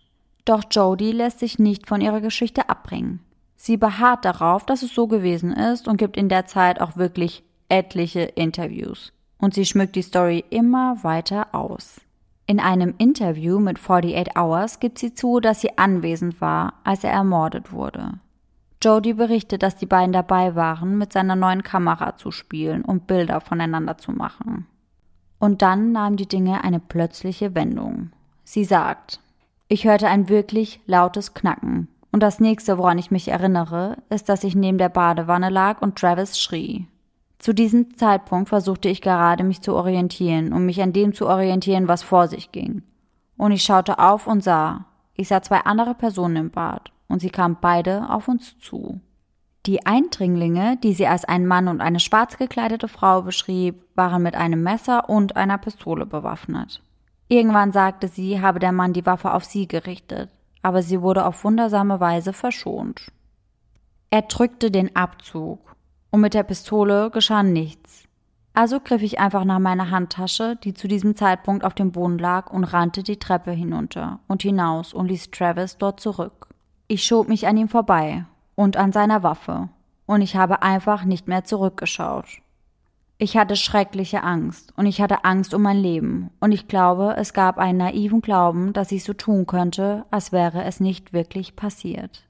Doch 0.45 0.63
Jody 0.69 1.11
lässt 1.11 1.39
sich 1.39 1.59
nicht 1.59 1.87
von 1.87 2.01
ihrer 2.01 2.19
Geschichte 2.19 2.67
abbringen. 2.67 3.19
Sie 3.65 3.77
beharrt 3.77 4.25
darauf, 4.25 4.65
dass 4.65 4.83
es 4.83 4.93
so 4.93 5.07
gewesen 5.07 5.53
ist 5.53 5.87
und 5.87 5.95
gibt 5.95 6.17
in 6.17 6.27
der 6.27 6.45
Zeit 6.45 6.81
auch 6.81 6.97
wirklich 6.97 7.45
etliche 7.69 8.23
Interviews. 8.23 9.13
Und 9.37 9.53
sie 9.53 9.63
schmückt 9.63 9.95
die 9.95 10.01
Story 10.01 10.43
immer 10.49 11.01
weiter 11.05 11.55
aus. 11.55 12.01
In 12.45 12.59
einem 12.59 12.93
Interview 12.97 13.59
mit 13.59 13.79
48 13.79 14.37
Hours 14.37 14.81
gibt 14.81 14.99
sie 14.99 15.13
zu, 15.13 15.39
dass 15.39 15.61
sie 15.61 15.77
anwesend 15.77 16.41
war, 16.41 16.73
als 16.83 17.05
er 17.05 17.11
ermordet 17.11 17.71
wurde. 17.71 18.19
Jody 18.81 19.13
berichtet, 19.13 19.63
dass 19.63 19.77
die 19.77 19.85
beiden 19.85 20.11
dabei 20.11 20.55
waren, 20.55 20.97
mit 20.97 21.13
seiner 21.13 21.37
neuen 21.37 21.63
Kamera 21.63 22.17
zu 22.17 22.31
spielen 22.31 22.83
und 22.83 23.07
Bilder 23.07 23.39
voneinander 23.39 23.97
zu 23.97 24.11
machen. 24.11 24.67
Und 25.39 25.61
dann 25.61 25.93
nahmen 25.93 26.17
die 26.17 26.27
Dinge 26.27 26.65
eine 26.65 26.81
plötzliche 26.81 27.55
Wendung. 27.55 28.09
Sie 28.43 28.65
sagt, 28.65 29.21
ich 29.69 29.85
hörte 29.85 30.09
ein 30.09 30.27
wirklich 30.27 30.81
lautes 30.85 31.33
Knacken. 31.33 31.87
Und 32.13 32.21
das 32.21 32.39
nächste, 32.39 32.77
woran 32.77 32.99
ich 32.99 33.09
mich 33.09 33.27
erinnere, 33.27 33.97
ist, 34.11 34.29
dass 34.29 34.43
ich 34.43 34.53
neben 34.53 34.77
der 34.77 34.89
Badewanne 34.89 35.49
lag 35.49 35.81
und 35.81 35.97
Travis 35.97 36.39
schrie. 36.39 36.87
Zu 37.39 37.53
diesem 37.53 37.97
Zeitpunkt 37.97 38.49
versuchte 38.49 38.87
ich 38.87 39.01
gerade, 39.01 39.43
mich 39.43 39.61
zu 39.61 39.73
orientieren, 39.73 40.53
um 40.53 40.67
mich 40.67 40.79
an 40.83 40.93
dem 40.93 41.15
zu 41.15 41.27
orientieren, 41.27 41.87
was 41.87 42.03
vor 42.03 42.27
sich 42.27 42.51
ging. 42.51 42.83
Und 43.35 43.51
ich 43.51 43.63
schaute 43.63 43.97
auf 43.97 44.27
und 44.27 44.43
sah, 44.43 44.85
ich 45.15 45.27
sah 45.27 45.41
zwei 45.41 45.61
andere 45.61 45.95
Personen 45.95 46.35
im 46.35 46.51
Bad 46.51 46.91
und 47.07 47.19
sie 47.19 47.31
kamen 47.31 47.57
beide 47.59 48.07
auf 48.11 48.27
uns 48.27 48.59
zu. 48.59 49.01
Die 49.65 49.83
Eindringlinge, 49.87 50.77
die 50.83 50.93
sie 50.93 51.07
als 51.07 51.25
ein 51.25 51.47
Mann 51.47 51.67
und 51.67 51.81
eine 51.81 51.99
schwarz 51.99 52.37
gekleidete 52.37 52.89
Frau 52.89 53.23
beschrieb, 53.23 53.83
waren 53.95 54.21
mit 54.21 54.35
einem 54.35 54.61
Messer 54.61 55.09
und 55.09 55.35
einer 55.35 55.57
Pistole 55.57 56.05
bewaffnet. 56.05 56.83
Irgendwann 57.27 57.71
sagte 57.71 58.07
sie, 58.07 58.39
habe 58.39 58.59
der 58.59 58.71
Mann 58.71 58.93
die 58.93 59.05
Waffe 59.07 59.33
auf 59.33 59.45
sie 59.45 59.67
gerichtet, 59.67 60.29
aber 60.63 60.81
sie 60.81 61.01
wurde 61.01 61.25
auf 61.25 61.43
wundersame 61.43 61.99
Weise 61.99 62.33
verschont. 62.33 63.11
Er 64.09 64.23
drückte 64.23 64.71
den 64.71 64.95
Abzug, 64.95 65.59
und 66.09 66.21
mit 66.21 66.35
der 66.35 66.43
Pistole 66.43 67.09
geschah 67.09 67.41
nichts. 67.41 68.03
Also 68.53 68.79
griff 68.79 69.01
ich 69.01 69.19
einfach 69.19 69.45
nach 69.45 69.57
meiner 69.57 69.89
Handtasche, 69.89 70.55
die 70.63 70.75
zu 70.75 70.87
diesem 70.87 71.15
Zeitpunkt 71.15 71.65
auf 71.65 71.73
dem 71.73 71.91
Boden 71.91 72.19
lag, 72.19 72.51
und 72.51 72.65
rannte 72.65 73.01
die 73.01 73.17
Treppe 73.17 73.51
hinunter 73.51 74.19
und 74.27 74.43
hinaus 74.43 74.93
und 74.93 75.07
ließ 75.07 75.31
Travis 75.31 75.77
dort 75.77 75.99
zurück. 75.99 76.49
Ich 76.87 77.03
schob 77.03 77.27
mich 77.27 77.47
an 77.47 77.57
ihm 77.57 77.67
vorbei 77.67 78.25
und 78.53 78.77
an 78.77 78.91
seiner 78.91 79.23
Waffe, 79.23 79.69
und 80.05 80.21
ich 80.21 80.35
habe 80.35 80.61
einfach 80.61 81.03
nicht 81.03 81.27
mehr 81.27 81.43
zurückgeschaut. 81.43 82.42
Ich 83.17 83.37
hatte 83.37 83.55
schreckliche 83.55 84.23
Angst, 84.23 84.73
und 84.75 84.85
ich 84.85 84.99
hatte 85.01 85.23
Angst 85.23 85.53
um 85.53 85.61
mein 85.61 85.77
Leben, 85.77 86.31
und 86.39 86.51
ich 86.51 86.67
glaube, 86.67 87.15
es 87.17 87.33
gab 87.33 87.57
einen 87.57 87.77
naiven 87.77 88.21
Glauben, 88.21 88.73
dass 88.73 88.91
ich 88.91 89.03
so 89.03 89.13
tun 89.13 89.45
könnte, 89.45 90.05
als 90.11 90.31
wäre 90.31 90.63
es 90.63 90.79
nicht 90.79 91.13
wirklich 91.13 91.55
passiert. 91.55 92.23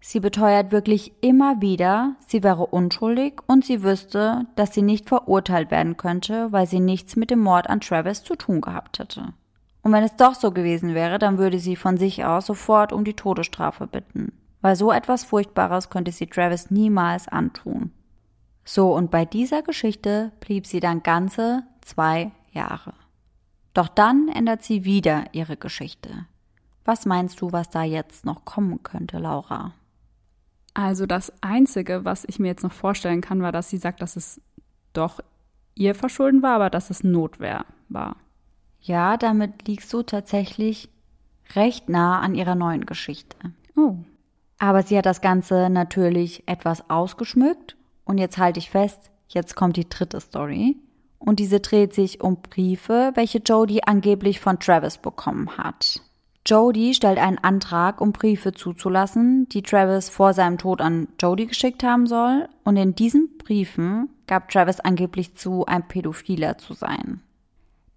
Sie 0.00 0.20
beteuert 0.20 0.70
wirklich 0.70 1.12
immer 1.22 1.60
wieder, 1.60 2.16
sie 2.26 2.42
wäre 2.42 2.66
unschuldig 2.66 3.40
und 3.46 3.64
sie 3.64 3.82
wüsste, 3.82 4.46
dass 4.54 4.72
sie 4.72 4.82
nicht 4.82 5.08
verurteilt 5.08 5.70
werden 5.70 5.96
könnte, 5.96 6.52
weil 6.52 6.66
sie 6.66 6.80
nichts 6.80 7.16
mit 7.16 7.30
dem 7.30 7.40
Mord 7.40 7.68
an 7.68 7.80
Travis 7.80 8.22
zu 8.22 8.36
tun 8.36 8.60
gehabt 8.60 8.98
hätte. 8.98 9.34
Und 9.82 9.92
wenn 9.92 10.04
es 10.04 10.16
doch 10.16 10.34
so 10.34 10.50
gewesen 10.50 10.94
wäre, 10.94 11.18
dann 11.18 11.38
würde 11.38 11.58
sie 11.58 11.76
von 11.76 11.96
sich 11.96 12.24
aus 12.24 12.46
sofort 12.46 12.92
um 12.92 13.04
die 13.04 13.14
Todesstrafe 13.14 13.86
bitten, 13.86 14.32
weil 14.60 14.76
so 14.76 14.92
etwas 14.92 15.24
Furchtbares 15.24 15.90
könnte 15.90 16.12
sie 16.12 16.26
Travis 16.26 16.70
niemals 16.70 17.28
antun. 17.28 17.92
So, 18.70 18.94
und 18.94 19.10
bei 19.10 19.24
dieser 19.24 19.62
Geschichte 19.62 20.30
blieb 20.40 20.66
sie 20.66 20.80
dann 20.80 21.02
ganze 21.02 21.62
zwei 21.80 22.32
Jahre. 22.52 22.92
Doch 23.72 23.88
dann 23.88 24.28
ändert 24.28 24.62
sie 24.62 24.84
wieder 24.84 25.24
ihre 25.32 25.56
Geschichte. 25.56 26.26
Was 26.84 27.06
meinst 27.06 27.40
du, 27.40 27.50
was 27.50 27.70
da 27.70 27.82
jetzt 27.82 28.26
noch 28.26 28.44
kommen 28.44 28.82
könnte, 28.82 29.16
Laura? 29.20 29.72
Also 30.74 31.06
das 31.06 31.32
Einzige, 31.40 32.04
was 32.04 32.26
ich 32.26 32.38
mir 32.38 32.48
jetzt 32.48 32.62
noch 32.62 32.72
vorstellen 32.72 33.22
kann, 33.22 33.40
war, 33.40 33.52
dass 33.52 33.70
sie 33.70 33.78
sagt, 33.78 34.02
dass 34.02 34.16
es 34.16 34.38
doch 34.92 35.20
ihr 35.74 35.94
Verschulden 35.94 36.42
war, 36.42 36.56
aber 36.56 36.68
dass 36.68 36.90
es 36.90 37.02
Notwehr 37.02 37.64
war. 37.88 38.16
Ja, 38.82 39.16
damit 39.16 39.66
liegst 39.66 39.90
du 39.94 40.02
tatsächlich 40.02 40.90
recht 41.54 41.88
nah 41.88 42.20
an 42.20 42.34
ihrer 42.34 42.54
neuen 42.54 42.84
Geschichte. 42.84 43.38
Oh. 43.76 43.96
Aber 44.58 44.82
sie 44.82 44.98
hat 44.98 45.06
das 45.06 45.22
Ganze 45.22 45.70
natürlich 45.70 46.42
etwas 46.46 46.90
ausgeschmückt. 46.90 47.77
Und 48.08 48.16
jetzt 48.16 48.38
halte 48.38 48.58
ich 48.58 48.70
fest, 48.70 49.10
jetzt 49.28 49.54
kommt 49.54 49.76
die 49.76 49.88
dritte 49.88 50.18
Story. 50.20 50.76
Und 51.18 51.40
diese 51.40 51.60
dreht 51.60 51.92
sich 51.92 52.22
um 52.22 52.40
Briefe, 52.40 53.12
welche 53.14 53.38
Jodie 53.38 53.84
angeblich 53.84 54.40
von 54.40 54.58
Travis 54.58 54.96
bekommen 54.96 55.58
hat. 55.58 56.00
Jody 56.46 56.94
stellt 56.94 57.18
einen 57.18 57.36
Antrag, 57.36 58.00
um 58.00 58.12
Briefe 58.12 58.52
zuzulassen, 58.54 59.46
die 59.50 59.60
Travis 59.60 60.08
vor 60.08 60.32
seinem 60.32 60.56
Tod 60.56 60.80
an 60.80 61.08
Jody 61.20 61.44
geschickt 61.44 61.84
haben 61.84 62.06
soll. 62.06 62.48
Und 62.64 62.78
in 62.78 62.94
diesen 62.94 63.36
Briefen 63.36 64.08
gab 64.26 64.48
Travis 64.48 64.80
angeblich 64.80 65.34
zu, 65.34 65.66
ein 65.66 65.86
Pädophiler 65.86 66.56
zu 66.56 66.72
sein. 66.72 67.20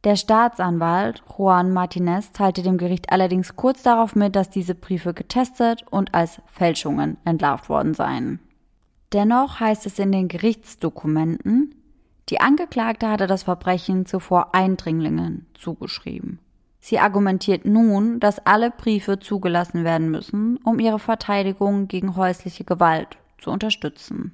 Der 0.04 0.18
Staatsanwalt 0.18 1.24
Juan 1.38 1.72
Martinez 1.72 2.34
teilte 2.34 2.64
dem 2.64 2.78
Gericht 2.78 3.14
allerdings 3.14 3.56
kurz 3.56 3.82
darauf 3.82 4.14
mit, 4.16 4.36
dass 4.36 4.50
diese 4.50 4.76
Briefe 4.76 5.14
getestet 5.14 5.86
und 5.90 6.14
als 6.14 6.42
Fälschungen 6.48 7.16
entlarvt 7.24 7.70
worden 7.70 7.94
seien. 7.94 8.42
Dennoch 9.14 9.60
heißt 9.60 9.86
es 9.86 10.00
in 10.00 10.12
den 10.12 10.28
Gerichtsdokumenten, 10.28 11.76
die 12.30 12.40
Angeklagte 12.40 13.10
hatte 13.10 13.28
das 13.28 13.44
Verbrechen 13.44 14.06
zuvor 14.06 14.56
Eindringlingen 14.56 15.48
zugeschrieben. 15.54 16.40
Sie 16.80 16.98
argumentiert 16.98 17.66
nun, 17.66 18.20
dass 18.20 18.46
alle 18.46 18.72
Briefe 18.72 19.20
zugelassen 19.20 19.84
werden 19.84 20.10
müssen, 20.10 20.58
um 20.64 20.80
ihre 20.80 20.98
Verteidigung 20.98 21.88
gegen 21.88 22.16
häusliche 22.16 22.64
Gewalt 22.64 23.18
zu 23.38 23.52
unterstützen. 23.52 24.34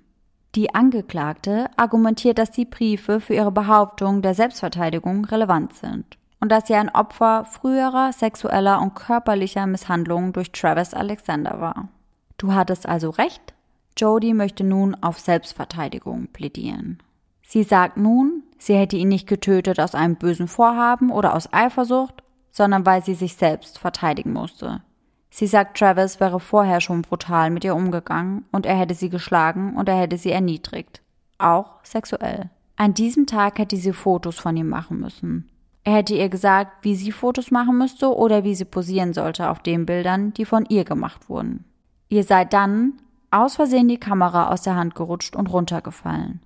Die 0.55 0.73
Angeklagte 0.73 1.69
argumentiert, 1.75 2.37
dass 2.37 2.51
die 2.51 2.65
Briefe 2.65 3.19
für 3.19 3.33
ihre 3.33 3.51
Behauptung 3.51 4.21
der 4.21 4.33
Selbstverteidigung 4.33 5.25
relevant 5.25 5.73
sind 5.73 6.17
und 6.39 6.51
dass 6.51 6.67
sie 6.67 6.75
ein 6.75 6.89
Opfer 6.89 7.45
früherer 7.45 8.13
sexueller 8.13 8.81
und 8.81 8.95
körperlicher 8.95 9.67
Misshandlungen 9.67 10.33
durch 10.33 10.51
Travis 10.51 10.93
Alexander 10.93 11.59
war. 11.59 11.89
Du 12.37 12.53
hattest 12.53 12.87
also 12.87 13.09
recht. 13.09 13.53
Jody 13.97 14.33
möchte 14.33 14.63
nun 14.63 14.95
auf 15.01 15.19
Selbstverteidigung 15.19 16.27
plädieren. 16.27 16.99
Sie 17.45 17.63
sagt 17.63 17.97
nun, 17.97 18.43
sie 18.57 18.75
hätte 18.75 18.97
ihn 18.97 19.07
nicht 19.07 19.27
getötet 19.27 19.79
aus 19.79 19.95
einem 19.95 20.15
bösen 20.15 20.47
Vorhaben 20.47 21.11
oder 21.11 21.33
aus 21.35 21.51
Eifersucht, 21.51 22.23
sondern 22.51 22.85
weil 22.85 23.03
sie 23.03 23.13
sich 23.13 23.35
selbst 23.35 23.79
verteidigen 23.79 24.33
musste. 24.33 24.81
Sie 25.29 25.47
sagt, 25.47 25.77
Travis 25.77 26.19
wäre 26.19 26.39
vorher 26.39 26.81
schon 26.81 27.03
brutal 27.03 27.49
mit 27.49 27.63
ihr 27.63 27.75
umgegangen 27.75 28.45
und 28.51 28.65
er 28.65 28.75
hätte 28.75 28.95
sie 28.95 29.09
geschlagen 29.09 29.75
und 29.75 29.87
er 29.89 29.95
hätte 29.95 30.17
sie 30.17 30.31
erniedrigt. 30.31 31.01
Auch 31.37 31.83
sexuell. 31.83 32.49
An 32.75 32.93
diesem 32.93 33.25
Tag 33.25 33.59
hätte 33.59 33.77
sie 33.77 33.93
Fotos 33.93 34.39
von 34.39 34.55
ihm 34.57 34.69
machen 34.69 34.99
müssen. 34.99 35.49
Er 35.83 35.93
hätte 35.93 36.15
ihr 36.15 36.29
gesagt, 36.29 36.83
wie 36.83 36.95
sie 36.95 37.11
Fotos 37.11 37.49
machen 37.49 37.77
müsste 37.77 38.13
oder 38.13 38.43
wie 38.43 38.55
sie 38.55 38.65
posieren 38.65 39.13
sollte 39.13 39.49
auf 39.49 39.59
den 39.59 39.85
Bildern, 39.85 40.33
die 40.33 40.45
von 40.45 40.65
ihr 40.65 40.83
gemacht 40.83 41.29
wurden. 41.29 41.65
Ihr 42.09 42.23
sei 42.23 42.43
dann 42.45 42.93
aus 43.31 43.55
Versehen 43.55 43.87
die 43.87 43.99
Kamera 43.99 44.49
aus 44.49 44.61
der 44.61 44.75
Hand 44.75 44.95
gerutscht 44.95 45.35
und 45.35 45.47
runtergefallen. 45.47 46.41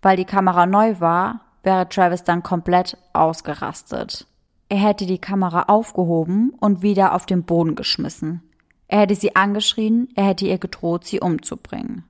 Weil 0.00 0.16
die 0.16 0.24
Kamera 0.24 0.66
neu 0.66 1.00
war, 1.00 1.40
wäre 1.62 1.88
Travis 1.88 2.24
dann 2.24 2.42
komplett 2.42 2.96
ausgerastet. 3.12 4.26
Er 4.68 4.78
hätte 4.78 5.06
die 5.06 5.18
Kamera 5.18 5.64
aufgehoben 5.64 6.54
und 6.58 6.82
wieder 6.82 7.14
auf 7.14 7.26
den 7.26 7.44
Boden 7.44 7.74
geschmissen. 7.74 8.42
Er 8.88 9.00
hätte 9.00 9.14
sie 9.14 9.36
angeschrien, 9.36 10.08
er 10.14 10.24
hätte 10.24 10.46
ihr 10.46 10.58
gedroht, 10.58 11.04
sie 11.04 11.20
umzubringen. 11.20 12.04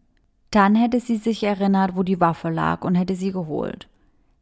Dann 0.51 0.75
hätte 0.75 1.01
sie 1.01 1.17
sich 1.17 1.43
erinnert, 1.45 1.97
wo 1.97 2.03
die 2.03 2.21
Waffe 2.21 2.51
lag 2.51 2.85
und 2.85 2.95
hätte 2.95 3.15
sie 3.15 3.33
geholt. 3.33 3.89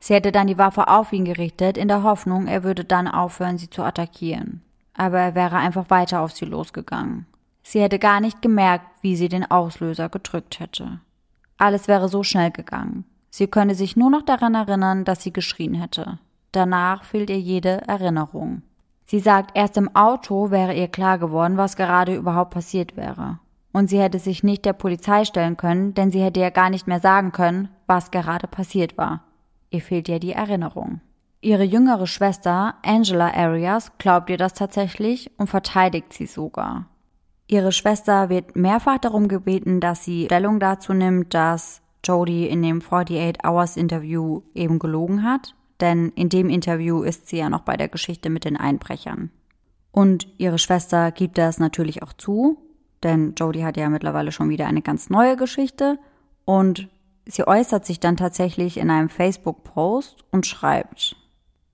Sie 0.00 0.14
hätte 0.14 0.32
dann 0.32 0.46
die 0.46 0.58
Waffe 0.58 0.88
auf 0.88 1.12
ihn 1.12 1.24
gerichtet, 1.24 1.76
in 1.76 1.88
der 1.88 2.02
Hoffnung, 2.02 2.46
er 2.46 2.64
würde 2.64 2.84
dann 2.84 3.08
aufhören, 3.08 3.58
sie 3.58 3.70
zu 3.70 3.82
attackieren. 3.82 4.62
Aber 4.94 5.18
er 5.18 5.34
wäre 5.34 5.56
einfach 5.56 5.90
weiter 5.90 6.20
auf 6.22 6.32
sie 6.32 6.46
losgegangen. 6.46 7.26
Sie 7.70 7.80
hätte 7.80 8.00
gar 8.00 8.18
nicht 8.18 8.42
gemerkt, 8.42 8.84
wie 9.00 9.14
sie 9.14 9.28
den 9.28 9.48
Auslöser 9.48 10.08
gedrückt 10.08 10.58
hätte. 10.58 10.98
Alles 11.56 11.86
wäre 11.86 12.08
so 12.08 12.24
schnell 12.24 12.50
gegangen. 12.50 13.04
Sie 13.30 13.46
könne 13.46 13.76
sich 13.76 13.96
nur 13.96 14.10
noch 14.10 14.22
daran 14.22 14.56
erinnern, 14.56 15.04
dass 15.04 15.22
sie 15.22 15.32
geschrien 15.32 15.74
hätte. 15.74 16.18
Danach 16.50 17.04
fehlt 17.04 17.30
ihr 17.30 17.38
jede 17.38 17.86
Erinnerung. 17.86 18.62
Sie 19.04 19.20
sagt, 19.20 19.52
erst 19.56 19.76
im 19.76 19.94
Auto 19.94 20.50
wäre 20.50 20.74
ihr 20.74 20.88
klar 20.88 21.18
geworden, 21.18 21.58
was 21.58 21.76
gerade 21.76 22.16
überhaupt 22.16 22.50
passiert 22.50 22.96
wäre. 22.96 23.38
Und 23.72 23.88
sie 23.88 24.00
hätte 24.00 24.18
sich 24.18 24.42
nicht 24.42 24.64
der 24.64 24.72
Polizei 24.72 25.24
stellen 25.24 25.56
können, 25.56 25.94
denn 25.94 26.10
sie 26.10 26.24
hätte 26.24 26.40
ja 26.40 26.50
gar 26.50 26.70
nicht 26.70 26.88
mehr 26.88 26.98
sagen 26.98 27.30
können, 27.30 27.68
was 27.86 28.10
gerade 28.10 28.48
passiert 28.48 28.98
war. 28.98 29.22
Ihr 29.70 29.80
fehlt 29.80 30.08
ja 30.08 30.18
die 30.18 30.32
Erinnerung. 30.32 31.02
Ihre 31.40 31.62
jüngere 31.62 32.08
Schwester, 32.08 32.74
Angela 32.84 33.32
Arias, 33.32 33.92
glaubt 33.98 34.28
ihr 34.28 34.38
das 34.38 34.54
tatsächlich 34.54 35.30
und 35.38 35.46
verteidigt 35.46 36.12
sie 36.12 36.26
sogar. 36.26 36.86
Ihre 37.50 37.72
Schwester 37.72 38.28
wird 38.28 38.54
mehrfach 38.54 38.98
darum 38.98 39.26
gebeten, 39.26 39.80
dass 39.80 40.04
sie 40.04 40.26
Stellung 40.26 40.60
dazu 40.60 40.92
nimmt, 40.92 41.34
dass 41.34 41.82
Jodie 42.04 42.46
in 42.46 42.62
dem 42.62 42.80
48 42.80 43.44
Hours 43.44 43.76
Interview 43.76 44.42
eben 44.54 44.78
gelogen 44.78 45.24
hat 45.24 45.54
denn 45.80 46.10
in 46.14 46.28
dem 46.28 46.50
Interview 46.50 47.02
ist 47.02 47.28
sie 47.28 47.38
ja 47.38 47.48
noch 47.48 47.62
bei 47.62 47.76
der 47.76 47.88
Geschichte 47.88 48.30
mit 48.30 48.44
den 48.44 48.56
Einbrechern. 48.56 49.30
Und 49.92 50.28
ihre 50.38 50.58
Schwester 50.58 51.10
gibt 51.10 51.38
das 51.38 51.58
natürlich 51.58 52.02
auch 52.02 52.12
zu, 52.12 52.58
denn 53.02 53.34
Jodie 53.36 53.64
hat 53.64 53.76
ja 53.76 53.88
mittlerweile 53.88 54.30
schon 54.30 54.50
wieder 54.50 54.66
eine 54.66 54.82
ganz 54.82 55.10
neue 55.10 55.36
Geschichte 55.36 55.98
und 56.44 56.88
sie 57.26 57.46
äußert 57.46 57.84
sich 57.84 57.98
dann 57.98 58.16
tatsächlich 58.16 58.76
in 58.76 58.90
einem 58.90 59.08
Facebook-Post 59.08 60.24
und 60.30 60.46
schreibt, 60.46 61.16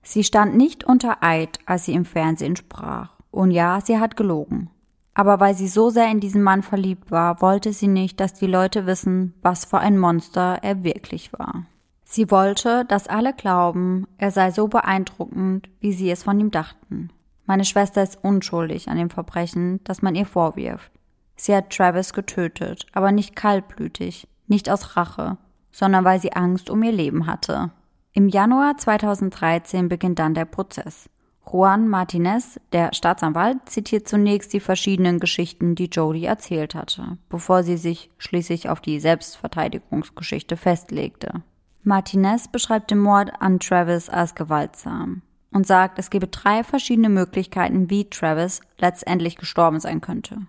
sie 0.01 0.23
stand 0.23 0.55
nicht 0.55 0.83
unter 0.83 1.21
Eid, 1.21 1.59
als 1.65 1.85
sie 1.85 1.93
im 1.93 2.05
Fernsehen 2.05 2.55
sprach. 2.55 3.11
Und 3.29 3.51
ja, 3.51 3.81
sie 3.81 3.99
hat 3.99 4.15
gelogen. 4.15 4.71
Aber 5.17 5.39
weil 5.39 5.55
sie 5.55 5.67
so 5.67 5.89
sehr 5.89 6.11
in 6.11 6.19
diesen 6.19 6.43
Mann 6.43 6.61
verliebt 6.61 7.09
war, 7.09 7.41
wollte 7.41 7.73
sie 7.73 7.87
nicht, 7.87 8.19
dass 8.19 8.35
die 8.35 8.45
Leute 8.45 8.85
wissen, 8.85 9.33
was 9.41 9.65
für 9.65 9.79
ein 9.79 9.97
Monster 9.97 10.59
er 10.61 10.83
wirklich 10.83 11.33
war. 11.33 11.65
Sie 12.03 12.29
wollte, 12.29 12.85
dass 12.85 13.07
alle 13.07 13.33
glauben, 13.33 14.05
er 14.19 14.29
sei 14.29 14.51
so 14.51 14.67
beeindruckend, 14.67 15.69
wie 15.79 15.91
sie 15.91 16.11
es 16.11 16.21
von 16.21 16.39
ihm 16.39 16.51
dachten. 16.51 17.09
Meine 17.47 17.65
Schwester 17.65 18.03
ist 18.03 18.23
unschuldig 18.23 18.89
an 18.89 18.97
dem 18.97 19.09
Verbrechen, 19.09 19.83
das 19.85 20.03
man 20.03 20.13
ihr 20.13 20.27
vorwirft. 20.27 20.91
Sie 21.35 21.55
hat 21.55 21.71
Travis 21.71 22.13
getötet, 22.13 22.85
aber 22.93 23.11
nicht 23.11 23.35
kaltblütig, 23.35 24.27
nicht 24.45 24.69
aus 24.69 24.95
Rache, 24.95 25.39
sondern 25.71 26.05
weil 26.05 26.21
sie 26.21 26.33
Angst 26.33 26.69
um 26.69 26.83
ihr 26.83 26.91
Leben 26.91 27.25
hatte. 27.25 27.71
Im 28.13 28.29
Januar 28.29 28.77
2013 28.77 29.89
beginnt 29.89 30.19
dann 30.19 30.35
der 30.35 30.45
Prozess. 30.45 31.09
Juan 31.49 31.87
Martinez, 31.87 32.59
der 32.73 32.93
Staatsanwalt, 32.93 33.69
zitiert 33.69 34.07
zunächst 34.07 34.51
die 34.51 34.59
verschiedenen 34.59 35.19
Geschichten, 35.19 35.75
die 35.75 35.85
Jody 35.85 36.25
erzählt 36.25 36.75
hatte, 36.75 37.17
bevor 37.29 37.63
sie 37.63 37.77
sich 37.77 38.09
schließlich 38.17 38.69
auf 38.69 38.81
die 38.81 38.99
Selbstverteidigungsgeschichte 38.99 40.57
festlegte. 40.57 41.43
Martinez 41.83 42.49
beschreibt 42.49 42.91
den 42.91 42.99
Mord 42.99 43.31
an 43.39 43.59
Travis 43.59 44.09
als 44.09 44.35
gewaltsam 44.35 45.21
und 45.53 45.65
sagt, 45.65 45.99
es 45.99 46.09
gebe 46.09 46.27
drei 46.27 46.65
verschiedene 46.65 47.07
Möglichkeiten, 47.07 47.89
wie 47.89 48.09
Travis 48.09 48.59
letztendlich 48.77 49.37
gestorben 49.37 49.79
sein 49.79 50.01
könnte. 50.01 50.39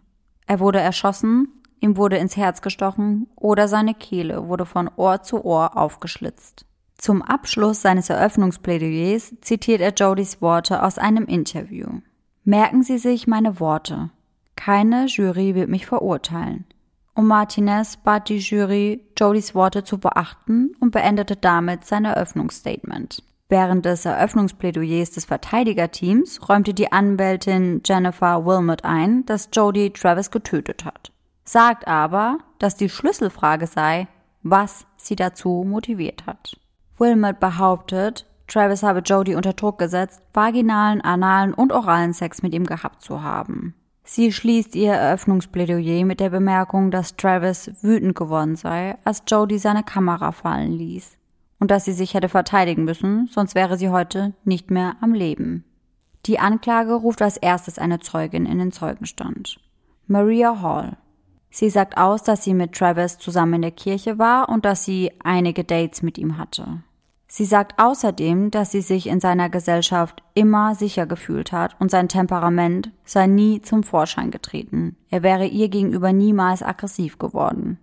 Er 0.47 0.59
wurde 0.59 0.81
erschossen, 0.81 1.49
ihm 1.79 1.97
wurde 1.97 2.17
ins 2.17 2.37
Herz 2.37 2.61
gestochen 2.61 3.29
oder 3.37 3.69
seine 3.69 3.95
Kehle 3.95 4.49
wurde 4.49 4.67
von 4.67 4.91
Ohr 4.97 5.23
zu 5.23 5.45
Ohr 5.45 5.77
aufgeschlitzt. 5.77 6.65
Zum 6.99 7.23
Abschluss 7.23 7.81
seines 7.81 8.11
Eröffnungsplädoyers 8.11 9.37
zitiert 9.41 9.81
er 9.81 9.95
Jodys 9.95 10.43
Worte 10.43 10.83
aus 10.83 10.99
einem 10.99 11.27
Interview. 11.27 11.87
Merken 12.45 12.83
Sie 12.83 12.99
sich 12.99 13.29
meine 13.29 13.61
Worte. 13.61 14.11
Keine 14.57 15.07
Jury 15.07 15.55
wird 15.55 15.69
mich 15.69 15.87
verurteilen. 15.87 16.65
Und 17.15 17.29
Martinez 17.29 17.97
bat 17.99 18.29
die 18.29 18.39
Jury, 18.39 19.01
Jodys 19.17 19.55
Worte 19.55 19.85
zu 19.85 19.99
beachten 19.99 20.75
und 20.81 20.91
beendete 20.91 21.37
damit 21.37 21.85
sein 21.85 22.05
Eröffnungsstatement. 22.05 23.23
Während 23.49 23.87
des 23.87 24.05
Eröffnungsplädoyers 24.05 25.13
des 25.13 25.25
Verteidigerteams 25.25 26.49
räumte 26.49 26.75
die 26.75 26.91
Anwältin 26.91 27.81
Jennifer 27.85 28.45
Wilmot 28.45 28.85
ein, 28.85 29.25
dass 29.25 29.49
Jody 29.53 29.91
Travis 29.93 30.33
getötet 30.33 30.85
hat, 30.85 31.13
sagt 31.45 31.87
aber, 31.87 32.39
dass 32.59 32.77
die 32.77 32.89
Schlüsselfrage 32.89 33.69
sei, 33.69 34.09
was 34.43 34.85
sie 34.97 35.17
dazu 35.17 35.65
motiviert 35.67 36.27
hat. 36.27 36.59
Wilmot 36.99 37.41
behauptet, 37.41 38.27
Travis 38.47 38.83
habe 38.83 39.01
Jody 39.01 39.35
unter 39.35 39.53
Druck 39.53 39.79
gesetzt, 39.79 40.23
vaginalen, 40.33 41.01
analen 41.01 41.53
und 41.53 41.73
oralen 41.73 42.13
Sex 42.13 42.43
mit 42.43 42.55
ihm 42.55 42.65
gehabt 42.65 43.03
zu 43.03 43.23
haben. 43.23 43.75
Sie 44.05 44.33
schließt 44.33 44.75
ihr 44.75 44.95
Eröffnungsplädoyer 44.95 46.07
mit 46.07 46.21
der 46.21 46.31
Bemerkung, 46.31 46.91
dass 46.91 47.17
Travis 47.17 47.71
wütend 47.83 48.17
geworden 48.17 48.57
sei, 48.57 48.97
als 49.05 49.23
Jody 49.27 49.59
seine 49.59 49.83
Kamera 49.83 50.33
fallen 50.33 50.73
ließ 50.73 51.19
und 51.59 51.71
dass 51.71 51.85
sie 51.85 51.93
sich 51.93 52.15
hätte 52.15 52.29
verteidigen 52.29 52.85
müssen, 52.85 53.29
sonst 53.31 53.55
wäre 53.55 53.77
sie 53.77 53.91
heute 53.91 54.33
nicht 54.45 54.71
mehr 54.71 54.97
am 55.01 55.13
Leben. 55.13 55.65
Die 56.27 56.39
Anklage 56.39 56.95
ruft 56.95 57.23
als 57.23 57.37
erstes 57.37 57.79
eine 57.79 58.01
Zeugin 58.01 58.47
in 58.47 58.59
den 58.59 58.73
Zeugenstand. 58.73 59.61
Maria 60.07 60.63
Hall. 60.63 60.97
Sie 61.51 61.71
sagt 61.71 61.97
aus, 61.97 62.23
dass 62.23 62.45
sie 62.45 62.55
mit 62.55 62.73
Travis 62.73 63.19
zusammen 63.19 63.55
in 63.55 63.63
der 63.63 63.71
Kirche 63.71 64.19
war 64.19 64.49
und 64.49 64.65
dass 64.65 64.85
sie 64.85 65.13
einige 65.23 65.65
Dates 65.65 66.03
mit 66.03 66.19
ihm 66.19 66.39
hatte. 66.39 66.83
Sie 67.31 67.45
sagt 67.45 67.79
außerdem, 67.79 68.51
dass 68.51 68.73
sie 68.73 68.81
sich 68.81 69.07
in 69.07 69.21
seiner 69.21 69.51
Gesellschaft 69.51 70.23
immer 70.33 70.75
sicher 70.75 71.05
gefühlt 71.05 71.53
hat 71.53 71.77
und 71.79 71.91
sein 71.91 72.09
Temperament 72.09 72.91
sei 73.05 73.27
nie 73.27 73.61
zum 73.61 73.83
Vorschein 73.83 74.31
getreten. 74.31 74.97
Er 75.11 75.23
wäre 75.23 75.45
ihr 75.45 75.69
gegenüber 75.69 76.15
niemals 76.15 76.63
aggressiv 76.63 77.19
geworden. 77.19 77.79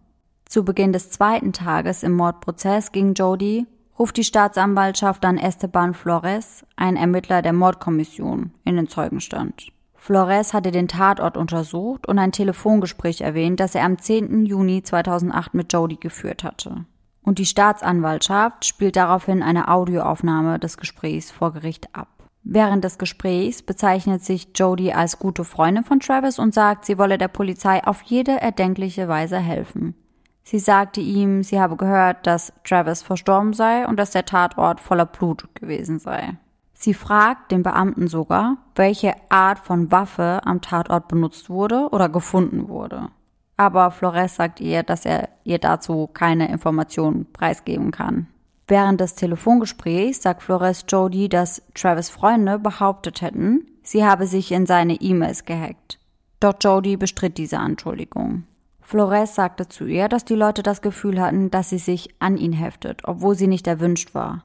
Zu 0.50 0.66
Beginn 0.66 0.94
des 0.94 1.12
zweiten 1.12 1.54
Tages 1.54 2.02
im 2.02 2.14
Mordprozess 2.14 2.92
gegen 2.92 3.14
Jody 3.14 3.68
ruft 4.00 4.18
die 4.18 4.24
Staatsanwaltschaft 4.24 5.24
dann 5.24 5.38
Esteban 5.38 5.94
Flores, 5.94 6.66
ein 6.76 6.96
Ermittler 6.96 7.44
der 7.44 7.54
Mordkommission, 7.54 8.52
in 8.64 8.76
den 8.76 8.88
Zeugenstand. 8.88 9.68
Flores 9.96 10.54
hatte 10.54 10.72
den 10.72 10.88
Tatort 10.88 11.38
untersucht 11.38 12.08
und 12.08 12.18
ein 12.18 12.32
Telefongespräch 12.32 13.22
erwähnt, 13.22 13.60
das 13.60 13.76
er 13.76 13.86
am 13.86 14.00
10. 14.00 14.46
Juni 14.46 14.82
2008 14.82 15.54
mit 15.54 15.72
Jody 15.72 15.98
geführt 15.98 16.44
hatte 16.44 16.86
und 17.26 17.40
die 17.40 17.46
Staatsanwaltschaft 17.46 18.66
spielt 18.66 18.96
daraufhin 18.96 19.44
eine 19.44 19.68
Audioaufnahme 19.68 20.60
des 20.60 20.78
Gesprächs 20.78 21.32
vor 21.32 21.52
Gericht 21.52 21.94
ab. 21.94 22.08
Während 22.44 22.84
des 22.84 23.00
Gesprächs 23.00 23.64
bezeichnet 23.64 24.24
sich 24.24 24.50
Jody 24.54 24.94
als 24.94 25.18
gute 25.18 25.44
Freundin 25.44 25.84
von 25.84 26.00
Travis 26.00 26.38
und 26.38 26.54
sagt, 26.54 26.86
sie 26.86 27.00
wolle 27.00 27.18
der 27.18 27.28
Polizei 27.28 27.84
auf 27.84 28.04
jede 28.04 28.40
erdenkliche 28.40 29.08
Weise 29.08 29.40
helfen. 29.40 29.96
Sie 30.44 30.60
sagte 30.60 31.02
ihm, 31.02 31.42
sie 31.42 31.60
habe 31.60 31.76
gehört, 31.76 32.28
dass 32.28 32.54
Travis 32.64 33.02
verstorben 33.02 33.54
sei 33.54 33.88
und 33.88 33.98
dass 33.98 34.12
der 34.12 34.26
Tatort 34.26 34.80
voller 34.80 35.08
Blut 35.08 35.48
gewesen 35.56 35.98
sei. 35.98 36.38
Sie 36.74 36.94
fragt 36.94 37.52
den 37.52 37.64
Beamten 37.64 38.08
sogar, 38.08 38.58
welche 38.76 39.16
Art 39.30 39.58
von 39.58 39.92
Waffe 39.92 40.42
am 40.46 40.62
Tatort 40.62 41.08
benutzt 41.08 41.50
wurde 41.50 41.88
oder 41.90 42.10
gefunden 42.10 42.68
wurde 42.68 43.10
aber 43.58 43.92
Flores 43.92 44.36
sagt 44.36 44.60
ihr, 44.60 44.84
dass 44.84 45.06
er 45.06 45.30
ihr 45.44 45.60
dazu 45.60 46.08
keine 46.14 46.50
Informationen 46.50 47.32
preisgeben 47.32 47.92
kann. 47.92 48.28
Während 48.68 49.00
des 49.00 49.16
Telefongesprächs 49.16 50.22
sagt 50.24 50.42
Flores 50.42 50.86
Jody, 50.88 51.30
dass 51.30 51.62
Travis 51.76 52.10
Freunde 52.10 52.58
behauptet 52.58 53.22
hätten, 53.22 53.68
sie 53.84 54.04
habe 54.04 54.26
sich 54.26 54.52
in 54.52 54.66
seine 54.66 54.96
E-Mails 54.96 55.46
gehackt. 55.46 56.00
Doch 56.40 56.56
Jody 56.60 56.98
bestritt 56.98 57.38
diese 57.38 57.60
Anschuldigung. 57.60 58.44
Flores 58.82 59.36
sagte 59.36 59.68
zu 59.68 59.86
ihr, 59.86 60.10
dass 60.10 60.26
die 60.26 60.36
Leute 60.36 60.62
das 60.62 60.82
Gefühl 60.82 61.22
hatten, 61.22 61.50
dass 61.50 61.70
sie 61.70 61.78
sich 61.78 62.10
an 62.20 62.38
ihn 62.38 62.54
heftet, 62.54 63.02
obwohl 63.06 63.36
sie 63.36 63.48
nicht 63.48 63.68
erwünscht 63.68 64.14
war. 64.14 64.44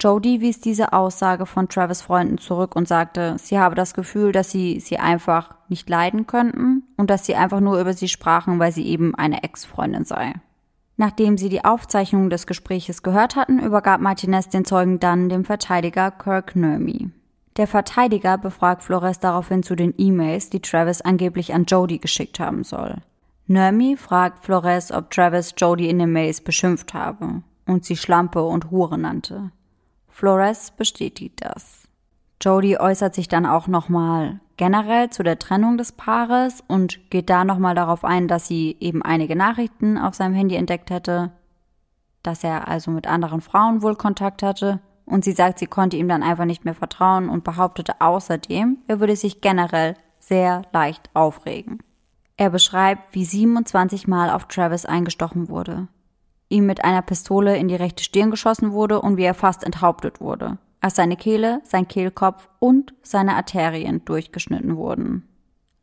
Jody 0.00 0.40
wies 0.40 0.60
diese 0.60 0.92
Aussage 0.92 1.46
von 1.46 1.68
Travis 1.68 2.02
Freunden 2.02 2.38
zurück 2.38 2.76
und 2.76 2.88
sagte, 2.88 3.36
sie 3.38 3.58
habe 3.58 3.74
das 3.74 3.94
Gefühl, 3.94 4.32
dass 4.32 4.50
sie 4.50 4.80
sie 4.80 4.98
einfach 4.98 5.54
nicht 5.68 5.88
leiden 5.88 6.26
könnten 6.26 6.82
und 6.96 7.10
dass 7.10 7.24
sie 7.24 7.36
einfach 7.36 7.60
nur 7.60 7.80
über 7.80 7.92
sie 7.92 8.08
sprachen, 8.08 8.58
weil 8.58 8.72
sie 8.72 8.86
eben 8.86 9.14
eine 9.14 9.42
Ex-Freundin 9.42 10.04
sei. 10.04 10.34
Nachdem 10.96 11.38
sie 11.38 11.48
die 11.48 11.64
Aufzeichnung 11.64 12.30
des 12.30 12.46
Gespräches 12.46 13.02
gehört 13.02 13.34
hatten, 13.34 13.58
übergab 13.58 14.00
Martinez 14.00 14.48
den 14.48 14.64
Zeugen 14.64 15.00
dann 15.00 15.28
dem 15.28 15.44
Verteidiger 15.44 16.10
Kirk 16.10 16.54
Nermy. 16.54 17.10
Der 17.56 17.66
Verteidiger 17.66 18.36
befragt 18.36 18.82
Flores 18.82 19.20
daraufhin 19.20 19.62
zu 19.62 19.74
den 19.76 19.94
E-Mails, 19.96 20.50
die 20.50 20.60
Travis 20.60 21.00
angeblich 21.00 21.54
an 21.54 21.64
Jody 21.64 21.98
geschickt 21.98 22.40
haben 22.40 22.64
soll. 22.64 22.96
Nermy 23.46 23.96
fragt 23.96 24.44
Flores, 24.44 24.90
ob 24.90 25.10
Travis 25.10 25.54
Jody 25.56 25.88
in 25.88 25.98
den 25.98 26.12
Mails 26.12 26.40
beschimpft 26.40 26.94
habe 26.94 27.42
und 27.66 27.84
sie 27.84 27.96
Schlampe 27.96 28.42
und 28.42 28.70
Hure 28.70 28.98
nannte. 28.98 29.50
Flores 30.14 30.70
bestätigt 30.70 31.40
das. 31.42 31.88
Jody 32.40 32.76
äußert 32.78 33.16
sich 33.16 33.26
dann 33.26 33.46
auch 33.46 33.66
nochmal 33.66 34.38
generell 34.56 35.10
zu 35.10 35.24
der 35.24 35.40
Trennung 35.40 35.76
des 35.76 35.90
Paares 35.90 36.62
und 36.68 37.10
geht 37.10 37.28
da 37.28 37.44
nochmal 37.44 37.74
darauf 37.74 38.04
ein, 38.04 38.28
dass 38.28 38.46
sie 38.46 38.76
eben 38.78 39.02
einige 39.02 39.34
Nachrichten 39.34 39.98
auf 39.98 40.14
seinem 40.14 40.34
Handy 40.34 40.54
entdeckt 40.54 40.90
hätte, 40.90 41.32
dass 42.22 42.44
er 42.44 42.68
also 42.68 42.92
mit 42.92 43.08
anderen 43.08 43.40
Frauen 43.40 43.82
wohl 43.82 43.96
Kontakt 43.96 44.44
hatte 44.44 44.78
und 45.04 45.24
sie 45.24 45.32
sagt, 45.32 45.58
sie 45.58 45.66
konnte 45.66 45.96
ihm 45.96 46.06
dann 46.06 46.22
einfach 46.22 46.44
nicht 46.44 46.64
mehr 46.64 46.74
vertrauen 46.74 47.28
und 47.28 47.42
behauptete 47.42 48.00
außerdem, 48.00 48.78
er 48.86 49.00
würde 49.00 49.16
sich 49.16 49.40
generell 49.40 49.96
sehr 50.20 50.62
leicht 50.72 51.10
aufregen. 51.14 51.80
Er 52.36 52.50
beschreibt, 52.50 53.12
wie 53.16 53.24
27 53.24 54.06
Mal 54.06 54.30
auf 54.30 54.46
Travis 54.46 54.86
eingestochen 54.86 55.48
wurde 55.48 55.88
ihm 56.54 56.66
mit 56.66 56.84
einer 56.84 57.02
Pistole 57.02 57.56
in 57.56 57.68
die 57.68 57.74
rechte 57.74 58.02
Stirn 58.02 58.30
geschossen 58.30 58.72
wurde 58.72 59.00
und 59.00 59.16
wie 59.16 59.24
er 59.24 59.34
fast 59.34 59.64
enthauptet 59.64 60.20
wurde, 60.20 60.58
als 60.80 60.96
seine 60.96 61.16
Kehle, 61.16 61.60
sein 61.64 61.88
Kehlkopf 61.88 62.48
und 62.60 62.94
seine 63.02 63.34
Arterien 63.34 64.04
durchgeschnitten 64.04 64.76
wurden. 64.76 65.28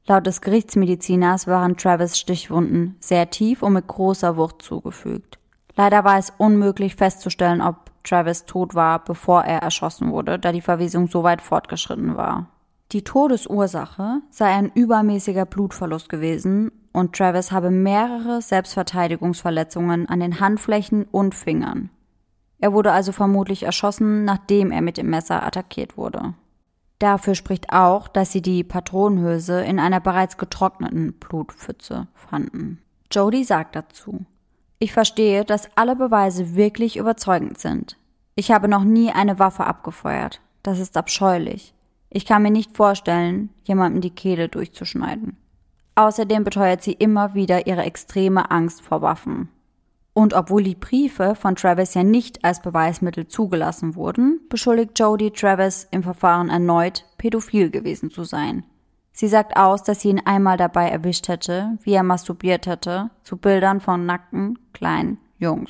Laut 0.08 0.26
des 0.26 0.42
Gerichtsmediziners 0.42 1.46
waren 1.46 1.78
Travis 1.78 2.18
Stichwunden 2.18 2.96
sehr 3.00 3.30
tief 3.30 3.62
und 3.62 3.74
mit 3.74 3.88
großer 3.88 4.36
Wucht 4.38 4.62
zugefügt. 4.62 5.38
Leider 5.76 6.04
war 6.04 6.18
es 6.18 6.34
unmöglich 6.38 6.96
festzustellen, 6.96 7.62
ob 7.62 7.92
Travis 8.04 8.46
tot 8.46 8.74
war, 8.74 9.04
bevor 9.04 9.44
er 9.44 9.62
erschossen 9.62 10.12
wurde, 10.12 10.40
da 10.40 10.52
die 10.52 10.62
Verwesung 10.62 11.08
so 11.08 11.24
weit 11.24 11.42
fortgeschritten 11.42 12.18
war. 12.18 12.48
Die 12.92 13.04
Todesursache 13.04 14.22
sei 14.30 14.48
ein 14.48 14.72
übermäßiger 14.74 15.46
Blutverlust 15.46 16.10
gewesen 16.10 16.72
und 16.94 17.16
Travis 17.16 17.52
habe 17.52 17.72
mehrere 17.72 18.42
Selbstverteidigungsverletzungen 18.42 20.08
an 20.10 20.20
den 20.20 20.40
Handflächen 20.40 21.06
und 21.06 21.36
Fingern. 21.36 21.90
Er 22.60 22.74
wurde 22.74 22.92
also 22.92 23.12
vermutlich 23.12 23.64
erschossen, 23.64 24.24
nachdem 24.24 24.72
er 24.72 24.82
mit 24.82 24.98
dem 24.98 25.10
Messer 25.10 25.44
attackiert 25.46 25.98
wurde. 25.98 26.36
Dafür 27.00 27.34
spricht 27.34 27.74
auch, 27.74 28.08
dass 28.08 28.32
sie 28.32 28.44
die 28.44 28.64
Patronenhülse 28.64 29.62
in 29.64 29.80
einer 29.80 30.00
bereits 30.00 30.38
getrockneten 30.38 31.14
Blutpfütze 31.14 32.08
fanden. 32.14 32.80
Jody 33.12 33.44
sagt 33.44 33.76
dazu, 33.76 34.26
ich 34.78 34.94
verstehe, 34.94 35.44
dass 35.44 35.70
alle 35.76 35.96
Beweise 35.96 36.56
wirklich 36.56 36.98
überzeugend 36.98 37.58
sind. 37.58 37.98
Ich 38.36 38.52
habe 38.52 38.68
noch 38.68 38.84
nie 38.84 39.12
eine 39.12 39.40
Waffe 39.40 39.66
abgefeuert. 39.66 40.42
Das 40.64 40.80
ist 40.80 40.96
abscheulich. 40.96 41.74
Ich 42.10 42.26
kann 42.26 42.44
mir 42.44 42.52
nicht 42.52 42.78
vorstellen, 42.78 43.50
jemandem 43.64 44.02
die 44.02 44.10
Kehle 44.10 44.50
durchzuschneiden. 44.50 45.38
Außerdem 46.02 46.44
beteuert 46.44 46.82
sie 46.82 46.94
immer 46.94 47.36
wieder 47.36 47.68
ihre 47.68 47.84
extreme 47.84 48.50
Angst 48.50 48.82
vor 48.82 49.04
Waffen. 49.04 49.50
Und 50.14 50.34
obwohl 50.34 50.64
die 50.64 50.74
Briefe 50.74 51.36
von 51.36 51.56
Travis 51.56 51.94
ja 51.94 52.02
nicht 52.02 52.44
als 52.44 52.60
Beweismittel 52.60 53.28
zugelassen 53.28 53.94
wurden, 53.94 54.40
beschuldigt 54.50 54.98
Jody 54.98 55.30
Travis 55.30 55.88
im 55.92 56.02
Verfahren 56.02 56.50
erneut, 56.50 57.06
pädophil 57.20 57.70
gewesen 57.70 58.10
zu 58.10 58.24
sein. 58.24 58.64
Sie 59.12 59.28
sagt 59.28 59.56
aus, 59.56 59.84
dass 59.84 60.02
sie 60.02 60.10
ihn 60.10 60.22
einmal 60.26 60.58
dabei 60.58 60.90
erwischt 60.90 61.28
hätte, 61.28 61.78
wie 61.84 61.94
er 61.94 62.02
masturbiert 62.02 62.66
hätte, 62.66 63.12
zu 63.22 63.38
Bildern 63.38 63.80
von 63.80 64.08
nackten, 64.08 64.58
kleinen 64.74 65.20
Jungs. 65.38 65.70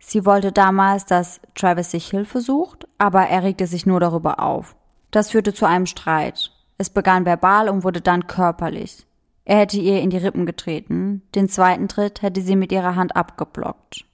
Sie 0.00 0.26
wollte 0.26 0.50
damals, 0.50 1.06
dass 1.06 1.40
Travis 1.54 1.92
sich 1.92 2.10
Hilfe 2.10 2.40
sucht, 2.40 2.88
aber 2.98 3.28
er 3.28 3.44
regte 3.44 3.68
sich 3.68 3.86
nur 3.86 4.00
darüber 4.00 4.40
auf. 4.40 4.74
Das 5.12 5.30
führte 5.30 5.54
zu 5.54 5.66
einem 5.66 5.86
Streit. 5.86 6.50
Es 6.78 6.90
begann 6.90 7.24
verbal 7.24 7.68
und 7.68 7.84
wurde 7.84 8.00
dann 8.00 8.26
körperlich. 8.26 9.04
Er 9.48 9.60
hätte 9.60 9.80
ihr 9.80 10.02
in 10.02 10.10
die 10.10 10.18
Rippen 10.18 10.44
getreten, 10.44 11.22
den 11.34 11.48
zweiten 11.48 11.88
Tritt 11.88 12.20
hätte 12.20 12.42
sie 12.42 12.54
mit 12.54 12.70
ihrer 12.70 12.96
Hand 12.96 13.16
abgeblockt. 13.16 14.04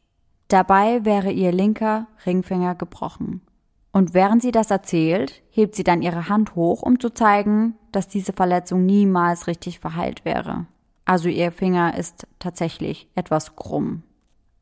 Dabei 0.46 1.04
wäre 1.04 1.32
ihr 1.32 1.50
linker 1.50 2.06
Ringfinger 2.24 2.76
gebrochen. 2.76 3.40
Und 3.90 4.14
während 4.14 4.42
sie 4.42 4.52
das 4.52 4.70
erzählt, 4.70 5.42
hebt 5.50 5.74
sie 5.74 5.82
dann 5.82 6.02
ihre 6.02 6.28
Hand 6.28 6.54
hoch, 6.54 6.82
um 6.82 7.00
zu 7.00 7.10
zeigen, 7.10 7.74
dass 7.90 8.06
diese 8.06 8.32
Verletzung 8.32 8.86
niemals 8.86 9.48
richtig 9.48 9.80
verheilt 9.80 10.24
wäre. 10.24 10.66
Also 11.04 11.28
ihr 11.28 11.50
Finger 11.50 11.98
ist 11.98 12.28
tatsächlich 12.38 13.08
etwas 13.16 13.56
krumm. 13.56 14.04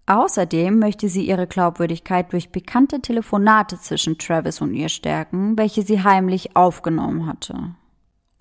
Außerdem 0.07 0.79
möchte 0.79 1.11
sie 1.11 1.27
ihre 1.27 1.47
Glaubwürdigkeit 1.47 2.33
durch 2.33 2.51
bekannte 2.51 3.03
Telefonate 3.03 3.79
zwischen 3.79 4.17
Travis 4.17 4.63
und 4.63 4.73
ihr 4.73 4.89
stärken, 4.89 5.59
welche 5.59 5.83
sie 5.83 6.03
heimlich 6.03 6.57
aufgenommen 6.57 7.27
hatte. 7.27 7.75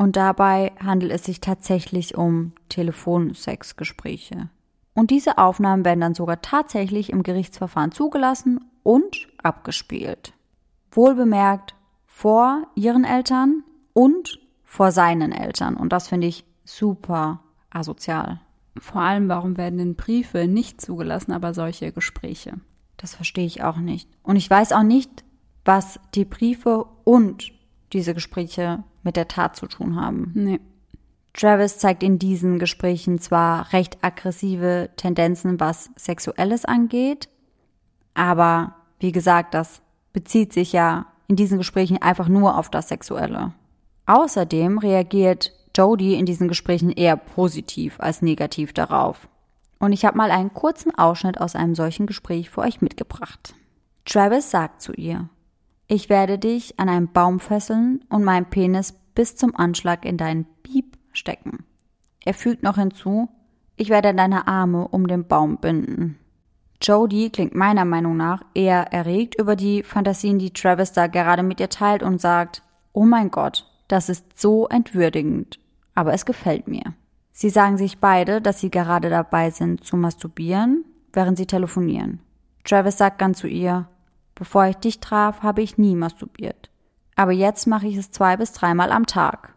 Und 0.01 0.15
dabei 0.15 0.71
handelt 0.83 1.11
es 1.11 1.25
sich 1.25 1.41
tatsächlich 1.41 2.17
um 2.17 2.53
Telefonsexgespräche. 2.69 4.49
Und 4.95 5.11
diese 5.11 5.37
Aufnahmen 5.37 5.85
werden 5.85 6.01
dann 6.01 6.15
sogar 6.15 6.41
tatsächlich 6.41 7.11
im 7.11 7.21
Gerichtsverfahren 7.21 7.91
zugelassen 7.91 8.65
und 8.81 9.27
abgespielt. 9.43 10.33
Wohlbemerkt 10.89 11.75
vor 12.07 12.63
ihren 12.73 13.03
Eltern 13.03 13.63
und 13.93 14.39
vor 14.63 14.91
seinen 14.91 15.31
Eltern. 15.31 15.77
Und 15.77 15.93
das 15.93 16.07
finde 16.07 16.25
ich 16.25 16.45
super 16.65 17.41
asozial. 17.69 18.41
Vor 18.79 19.01
allem, 19.01 19.29
warum 19.29 19.55
werden 19.55 19.77
denn 19.77 19.95
Briefe 19.95 20.47
nicht 20.47 20.81
zugelassen, 20.81 21.31
aber 21.31 21.53
solche 21.53 21.91
Gespräche? 21.91 22.53
Das 22.97 23.13
verstehe 23.13 23.45
ich 23.45 23.61
auch 23.61 23.77
nicht. 23.77 24.09
Und 24.23 24.35
ich 24.35 24.49
weiß 24.49 24.71
auch 24.71 24.81
nicht, 24.81 25.23
was 25.63 25.99
die 26.15 26.25
Briefe 26.25 26.87
und 27.03 27.51
diese 27.93 28.15
Gespräche 28.15 28.83
mit 29.03 29.15
der 29.15 29.27
Tat 29.27 29.55
zu 29.55 29.67
tun 29.67 29.95
haben. 29.95 30.31
Nee. 30.33 30.59
Travis 31.33 31.77
zeigt 31.77 32.03
in 32.03 32.19
diesen 32.19 32.59
Gesprächen 32.59 33.19
zwar 33.19 33.71
recht 33.71 33.97
aggressive 34.01 34.89
Tendenzen, 34.97 35.59
was 35.59 35.89
Sexuelles 35.95 36.65
angeht, 36.65 37.29
aber 38.13 38.75
wie 38.99 39.11
gesagt, 39.11 39.53
das 39.53 39.81
bezieht 40.13 40.51
sich 40.51 40.73
ja 40.73 41.05
in 41.27 41.37
diesen 41.37 41.57
Gesprächen 41.57 42.01
einfach 42.01 42.27
nur 42.27 42.57
auf 42.57 42.69
das 42.69 42.89
Sexuelle. 42.89 43.53
Außerdem 44.05 44.77
reagiert 44.77 45.53
Jodie 45.75 46.15
in 46.15 46.25
diesen 46.25 46.49
Gesprächen 46.49 46.91
eher 46.91 47.15
positiv 47.15 47.99
als 47.99 48.21
negativ 48.21 48.73
darauf. 48.73 49.29
Und 49.79 49.93
ich 49.93 50.05
habe 50.05 50.17
mal 50.17 50.31
einen 50.31 50.53
kurzen 50.53 50.93
Ausschnitt 50.93 51.39
aus 51.39 51.55
einem 51.55 51.75
solchen 51.75 52.05
Gespräch 52.05 52.49
für 52.49 52.61
euch 52.61 52.81
mitgebracht. 52.81 53.55
Travis 54.05 54.51
sagt 54.51 54.81
zu 54.81 54.93
ihr, 54.93 55.29
ich 55.91 56.09
werde 56.09 56.37
dich 56.37 56.79
an 56.79 56.89
einen 56.89 57.11
Baum 57.11 57.39
fesseln 57.39 58.03
und 58.09 58.23
meinen 58.23 58.45
Penis 58.45 58.93
bis 59.13 59.35
zum 59.35 59.55
Anschlag 59.55 60.05
in 60.05 60.17
deinen 60.17 60.45
Piep 60.63 60.97
stecken. 61.13 61.65
Er 62.23 62.33
fügt 62.33 62.63
noch 62.63 62.77
hinzu, 62.77 63.29
ich 63.75 63.89
werde 63.89 64.13
deine 64.13 64.47
Arme 64.47 64.87
um 64.87 65.07
den 65.07 65.27
Baum 65.27 65.57
binden. 65.57 66.17
Jodie 66.81 67.29
klingt 67.29 67.55
meiner 67.55 67.85
Meinung 67.85 68.17
nach 68.17 68.41
eher 68.53 68.91
erregt 68.91 69.39
über 69.39 69.55
die 69.55 69.83
Fantasien, 69.83 70.39
die 70.39 70.51
Travis 70.51 70.93
da 70.93 71.07
gerade 71.07 71.43
mit 71.43 71.59
ihr 71.59 71.69
teilt 71.69 72.03
und 72.03 72.21
sagt, 72.21 72.63
oh 72.93 73.05
mein 73.05 73.29
Gott, 73.29 73.67
das 73.87 74.09
ist 74.09 74.39
so 74.39 74.67
entwürdigend 74.67 75.59
aber 75.95 76.13
es 76.13 76.25
gefällt 76.25 76.67
mir. 76.67 76.93
Sie 77.31 77.49
sagen 77.49 77.77
sich 77.77 77.99
beide, 77.99 78.41
dass 78.41 78.59
sie 78.59 78.69
gerade 78.69 79.09
dabei 79.09 79.49
sind 79.49 79.83
zu 79.83 79.97
masturbieren, 79.97 80.85
während 81.13 81.37
sie 81.37 81.45
telefonieren. 81.45 82.19
Travis 82.63 82.97
sagt 82.97 83.21
dann 83.21 83.33
zu 83.33 83.47
ihr, 83.47 83.87
bevor 84.35 84.65
ich 84.65 84.77
dich 84.77 84.99
traf, 84.99 85.41
habe 85.41 85.61
ich 85.61 85.77
nie 85.77 85.95
masturbiert. 85.95 86.69
Aber 87.15 87.31
jetzt 87.31 87.67
mache 87.67 87.87
ich 87.87 87.97
es 87.97 88.11
zwei 88.11 88.37
bis 88.37 88.53
dreimal 88.53 88.91
am 88.91 89.05
Tag. 89.05 89.53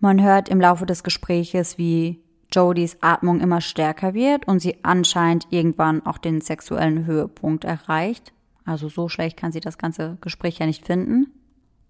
Man 0.00 0.22
hört 0.22 0.48
im 0.48 0.60
Laufe 0.60 0.86
des 0.86 1.02
Gespräches, 1.02 1.78
wie 1.78 2.22
Jodys 2.52 2.98
Atmung 3.00 3.40
immer 3.40 3.60
stärker 3.60 4.14
wird 4.14 4.46
und 4.46 4.60
sie 4.60 4.84
anscheinend 4.84 5.46
irgendwann 5.50 6.04
auch 6.06 6.18
den 6.18 6.40
sexuellen 6.40 7.06
Höhepunkt 7.06 7.64
erreicht. 7.64 8.32
Also 8.64 8.88
so 8.88 9.08
schlecht 9.08 9.36
kann 9.36 9.52
sie 9.52 9.60
das 9.60 9.78
ganze 9.78 10.18
Gespräch 10.20 10.58
ja 10.58 10.66
nicht 10.66 10.86
finden. 10.86 11.26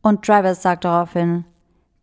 Und 0.02 0.24
Travis 0.24 0.62
sagt 0.62 0.84
daraufhin, 0.84 1.44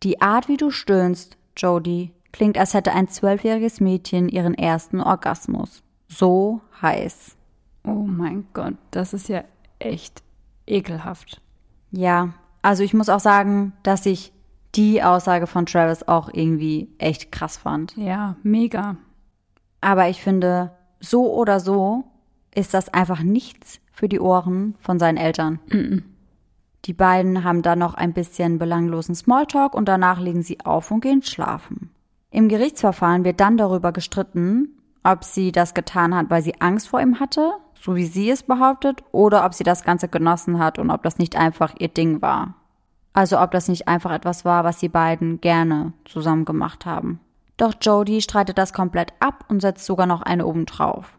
die 0.02 0.20
Art, 0.20 0.48
wie 0.48 0.56
du 0.56 0.70
stöhnst, 0.70 1.36
Jodie, 1.56 2.12
klingt, 2.32 2.58
als 2.58 2.74
hätte 2.74 2.92
ein 2.92 3.08
zwölfjähriges 3.08 3.80
Mädchen 3.80 4.28
ihren 4.28 4.54
ersten 4.54 5.00
Orgasmus. 5.00 5.82
So 6.08 6.60
heiß. 6.82 7.36
Oh 7.84 8.04
mein 8.06 8.46
Gott, 8.52 8.74
das 8.90 9.14
ist 9.14 9.28
ja 9.28 9.44
echt 9.78 10.22
ekelhaft. 10.66 11.40
Ja, 11.90 12.34
also 12.62 12.82
ich 12.82 12.94
muss 12.94 13.08
auch 13.08 13.20
sagen, 13.20 13.72
dass 13.82 14.06
ich 14.06 14.32
die 14.74 15.02
Aussage 15.02 15.46
von 15.46 15.66
Travis 15.66 16.02
auch 16.08 16.28
irgendwie 16.32 16.88
echt 16.98 17.30
krass 17.30 17.56
fand. 17.56 17.96
Ja, 17.96 18.36
mega. 18.42 18.96
Aber 19.80 20.08
ich 20.08 20.22
finde, 20.22 20.72
so 21.00 21.32
oder 21.32 21.60
so 21.60 22.04
ist 22.54 22.74
das 22.74 22.88
einfach 22.88 23.22
nichts 23.22 23.80
für 23.92 24.08
die 24.08 24.20
Ohren 24.20 24.74
von 24.78 24.98
seinen 24.98 25.18
Eltern. 25.18 25.60
Mm 25.66 25.74
-mm. 25.74 26.02
Die 26.86 26.92
beiden 26.92 27.44
haben 27.44 27.62
dann 27.62 27.78
noch 27.78 27.94
ein 27.94 28.12
bisschen 28.12 28.58
belanglosen 28.58 29.14
Smalltalk 29.14 29.74
und 29.74 29.88
danach 29.88 30.20
legen 30.20 30.42
sie 30.42 30.60
auf 30.60 30.90
und 30.90 31.00
gehen 31.00 31.22
schlafen. 31.22 31.90
Im 32.30 32.48
Gerichtsverfahren 32.48 33.24
wird 33.24 33.40
dann 33.40 33.56
darüber 33.56 33.92
gestritten, 33.92 34.76
ob 35.02 35.24
sie 35.24 35.52
das 35.52 35.72
getan 35.72 36.14
hat, 36.14 36.30
weil 36.30 36.42
sie 36.42 36.60
Angst 36.60 36.88
vor 36.88 37.00
ihm 37.00 37.20
hatte, 37.20 37.52
so 37.80 37.96
wie 37.96 38.06
sie 38.06 38.30
es 38.30 38.42
behauptet, 38.42 39.02
oder 39.12 39.44
ob 39.44 39.54
sie 39.54 39.64
das 39.64 39.84
Ganze 39.84 40.08
genossen 40.08 40.58
hat 40.58 40.78
und 40.78 40.90
ob 40.90 41.02
das 41.02 41.18
nicht 41.18 41.36
einfach 41.36 41.74
ihr 41.78 41.88
Ding 41.88 42.22
war. 42.22 42.54
Also 43.12 43.40
ob 43.40 43.52
das 43.52 43.68
nicht 43.68 43.86
einfach 43.86 44.12
etwas 44.12 44.44
war, 44.44 44.64
was 44.64 44.78
die 44.78 44.88
beiden 44.88 45.40
gerne 45.40 45.92
zusammen 46.04 46.44
gemacht 46.44 46.84
haben. 46.86 47.20
Doch 47.56 47.74
Jodie 47.80 48.20
streitet 48.20 48.58
das 48.58 48.72
komplett 48.72 49.12
ab 49.20 49.44
und 49.48 49.60
setzt 49.60 49.86
sogar 49.86 50.06
noch 50.06 50.22
eine 50.22 50.46
obendrauf. 50.46 51.18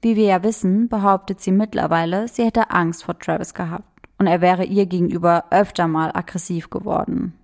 Wie 0.00 0.16
wir 0.16 0.26
ja 0.26 0.42
wissen, 0.42 0.88
behauptet 0.88 1.40
sie 1.40 1.50
mittlerweile, 1.50 2.28
sie 2.28 2.44
hätte 2.44 2.70
Angst 2.70 3.04
vor 3.04 3.18
Travis 3.18 3.54
gehabt 3.54 4.08
und 4.18 4.26
er 4.26 4.40
wäre 4.40 4.64
ihr 4.64 4.86
gegenüber 4.86 5.44
öfter 5.50 5.88
mal 5.88 6.10
aggressiv 6.14 6.70
geworden. 6.70 7.34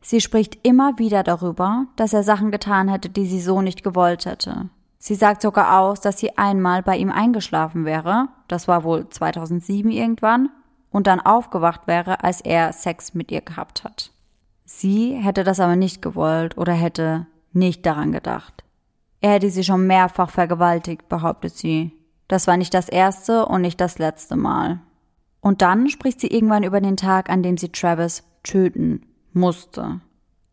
Sie 0.00 0.20
spricht 0.20 0.66
immer 0.66 0.98
wieder 0.98 1.22
darüber, 1.22 1.86
dass 1.96 2.12
er 2.12 2.22
Sachen 2.22 2.50
getan 2.50 2.88
hätte, 2.88 3.10
die 3.10 3.26
sie 3.26 3.40
so 3.40 3.62
nicht 3.62 3.84
gewollt 3.84 4.26
hätte. 4.26 4.70
Sie 5.08 5.14
sagt 5.14 5.40
sogar 5.40 5.80
aus, 5.80 6.02
dass 6.02 6.18
sie 6.18 6.36
einmal 6.36 6.82
bei 6.82 6.98
ihm 6.98 7.10
eingeschlafen 7.10 7.86
wäre, 7.86 8.28
das 8.46 8.68
war 8.68 8.84
wohl 8.84 9.08
2007 9.08 9.90
irgendwann, 9.90 10.50
und 10.90 11.06
dann 11.06 11.18
aufgewacht 11.18 11.86
wäre, 11.86 12.22
als 12.22 12.42
er 12.42 12.74
Sex 12.74 13.14
mit 13.14 13.32
ihr 13.32 13.40
gehabt 13.40 13.84
hat. 13.84 14.12
Sie 14.66 15.14
hätte 15.14 15.44
das 15.44 15.60
aber 15.60 15.76
nicht 15.76 16.02
gewollt 16.02 16.58
oder 16.58 16.74
hätte 16.74 17.26
nicht 17.54 17.86
daran 17.86 18.12
gedacht. 18.12 18.64
Er 19.22 19.30
hätte 19.30 19.48
sie 19.48 19.64
schon 19.64 19.86
mehrfach 19.86 20.28
vergewaltigt, 20.28 21.08
behauptet 21.08 21.56
sie. 21.56 21.92
Das 22.28 22.46
war 22.46 22.58
nicht 22.58 22.74
das 22.74 22.90
erste 22.90 23.46
und 23.46 23.62
nicht 23.62 23.80
das 23.80 23.98
letzte 23.98 24.36
Mal. 24.36 24.80
Und 25.40 25.62
dann 25.62 25.88
spricht 25.88 26.20
sie 26.20 26.26
irgendwann 26.26 26.64
über 26.64 26.82
den 26.82 26.98
Tag, 26.98 27.30
an 27.30 27.42
dem 27.42 27.56
sie 27.56 27.70
Travis 27.70 28.24
töten 28.42 29.06
musste. 29.32 30.02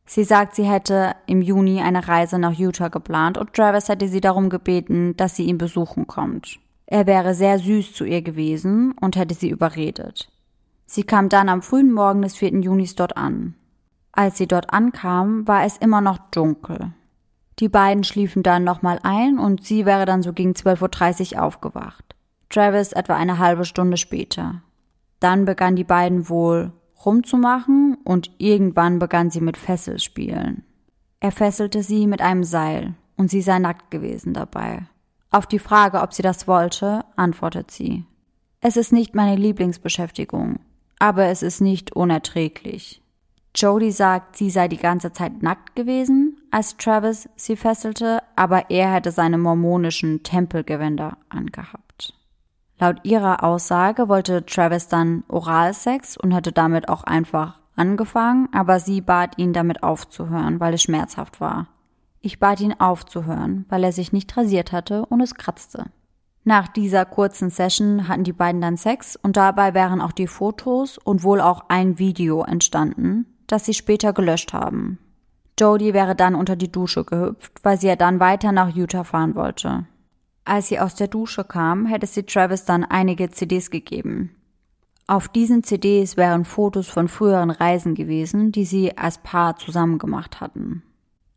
Sie 0.05 0.23
sagt, 0.23 0.55
sie 0.55 0.65
hätte 0.65 1.15
im 1.25 1.41
Juni 1.41 1.81
eine 1.81 2.07
Reise 2.07 2.37
nach 2.37 2.53
Utah 2.53 2.89
geplant 2.89 3.37
und 3.37 3.53
Travis 3.53 3.89
hätte 3.89 4.07
sie 4.07 4.21
darum 4.21 4.49
gebeten, 4.49 5.17
dass 5.17 5.35
sie 5.35 5.45
ihn 5.45 5.57
besuchen 5.57 6.05
kommt. 6.05 6.59
Er 6.85 7.07
wäre 7.07 7.33
sehr 7.33 7.57
süß 7.57 7.93
zu 7.93 8.05
ihr 8.05 8.21
gewesen 8.21 8.93
und 9.01 9.15
hätte 9.15 9.33
sie 9.33 9.49
überredet. 9.49 10.29
Sie 10.85 11.03
kam 11.03 11.29
dann 11.29 11.49
am 11.49 11.63
frühen 11.63 11.91
Morgen 11.91 12.21
des 12.21 12.35
4. 12.35 12.61
Junis 12.61 12.95
dort 12.95 13.17
an. 13.17 13.55
Als 14.11 14.37
sie 14.37 14.47
dort 14.47 14.71
ankam, 14.71 15.47
war 15.47 15.65
es 15.65 15.77
immer 15.77 16.01
noch 16.01 16.19
dunkel. 16.29 16.93
Die 17.59 17.69
beiden 17.69 18.03
schliefen 18.03 18.43
dann 18.43 18.63
nochmal 18.63 18.99
ein 19.01 19.39
und 19.39 19.63
sie 19.65 19.85
wäre 19.85 20.05
dann 20.05 20.21
so 20.21 20.33
gegen 20.33 20.51
12.30 20.51 21.35
Uhr 21.35 21.43
aufgewacht. 21.43 22.15
Travis 22.49 22.91
etwa 22.91 23.15
eine 23.15 23.39
halbe 23.39 23.65
Stunde 23.65 23.97
später. 23.97 24.61
Dann 25.19 25.45
begann 25.45 25.75
die 25.75 25.83
beiden 25.83 26.29
wohl 26.29 26.71
rumzumachen 27.05 27.97
und 28.03 28.31
irgendwann 28.37 28.99
begann 28.99 29.29
sie 29.29 29.41
mit 29.41 29.57
Fesselspielen. 29.57 30.63
Er 31.19 31.31
fesselte 31.31 31.83
sie 31.83 32.07
mit 32.07 32.21
einem 32.21 32.43
Seil 32.43 32.93
und 33.17 33.29
sie 33.29 33.41
sei 33.41 33.59
nackt 33.59 33.91
gewesen 33.91 34.33
dabei. 34.33 34.87
Auf 35.31 35.45
die 35.45 35.59
Frage, 35.59 36.01
ob 36.01 36.13
sie 36.13 36.21
das 36.21 36.47
wollte, 36.47 37.03
antwortet 37.15 37.71
sie. 37.71 38.05
Es 38.61 38.77
ist 38.77 38.93
nicht 38.93 39.15
meine 39.15 39.35
Lieblingsbeschäftigung, 39.35 40.59
aber 40.99 41.25
es 41.25 41.43
ist 41.43 41.61
nicht 41.61 41.95
unerträglich. 41.95 43.01
Jodie 43.55 43.91
sagt, 43.91 44.35
sie 44.35 44.49
sei 44.49 44.67
die 44.67 44.77
ganze 44.77 45.13
Zeit 45.13 45.41
nackt 45.41 45.75
gewesen, 45.75 46.41
als 46.51 46.75
Travis 46.77 47.29
sie 47.35 47.55
fesselte, 47.55 48.21
aber 48.35 48.69
er 48.69 48.91
hätte 48.91 49.11
seine 49.11 49.37
mormonischen 49.37 50.23
Tempelgewänder 50.23 51.17
angehabt. 51.29 52.14
Laut 52.79 52.97
ihrer 53.03 53.43
Aussage 53.43 54.09
wollte 54.09 54.45
Travis 54.45 54.87
dann 54.87 55.23
Oralsex 55.27 56.17
und 56.17 56.33
hatte 56.33 56.51
damit 56.51 56.89
auch 56.89 57.03
einfach 57.03 57.59
angefangen, 57.75 58.49
aber 58.51 58.79
sie 58.79 59.01
bat 59.01 59.37
ihn 59.37 59.53
damit 59.53 59.83
aufzuhören, 59.83 60.59
weil 60.59 60.73
es 60.73 60.83
schmerzhaft 60.83 61.39
war. 61.39 61.67
Ich 62.21 62.39
bat 62.39 62.59
ihn 62.59 62.73
aufzuhören, 62.73 63.65
weil 63.69 63.83
er 63.83 63.91
sich 63.91 64.11
nicht 64.11 64.35
rasiert 64.35 64.71
hatte 64.71 65.05
und 65.05 65.21
es 65.21 65.35
kratzte. 65.35 65.85
Nach 66.43 66.67
dieser 66.67 67.05
kurzen 67.05 67.49
Session 67.49 68.07
hatten 68.07 68.23
die 68.23 68.33
beiden 68.33 68.61
dann 68.61 68.77
Sex 68.77 69.15
und 69.15 69.37
dabei 69.37 69.73
wären 69.73 70.01
auch 70.01 70.11
die 70.11 70.27
Fotos 70.27 70.97
und 70.97 71.23
wohl 71.23 71.41
auch 71.41 71.65
ein 71.69 71.97
Video 71.97 72.43
entstanden, 72.43 73.25
das 73.47 73.65
sie 73.65 73.73
später 73.73 74.13
gelöscht 74.13 74.53
haben. 74.53 74.99
Jodie 75.59 75.93
wäre 75.93 76.15
dann 76.15 76.35
unter 76.35 76.55
die 76.55 76.71
Dusche 76.71 77.05
gehüpft, 77.05 77.63
weil 77.63 77.79
sie 77.79 77.87
ja 77.87 77.95
dann 77.95 78.19
weiter 78.19 78.51
nach 78.51 78.75
Utah 78.75 79.03
fahren 79.03 79.35
wollte. 79.35 79.85
Als 80.45 80.67
sie 80.67 80.79
aus 80.79 80.93
der 80.93 81.07
Dusche 81.07 81.43
kam, 81.43 81.87
hätte 81.87 82.05
sie 82.05 82.23
Travis 82.23 82.65
dann 82.65 82.83
einige 82.83 83.31
CDs 83.31 83.71
gegeben. 83.71 84.35
Auf 85.07 85.27
diesen 85.27 85.63
CDs 85.63 86.17
wären 86.17 86.45
Fotos 86.45 86.87
von 86.87 87.07
früheren 87.07 87.49
Reisen 87.49 87.95
gewesen, 87.95 88.51
die 88.51 88.65
sie 88.65 88.97
als 88.97 89.17
Paar 89.17 89.55
zusammen 89.57 89.97
gemacht 89.97 90.41
hatten. 90.41 90.83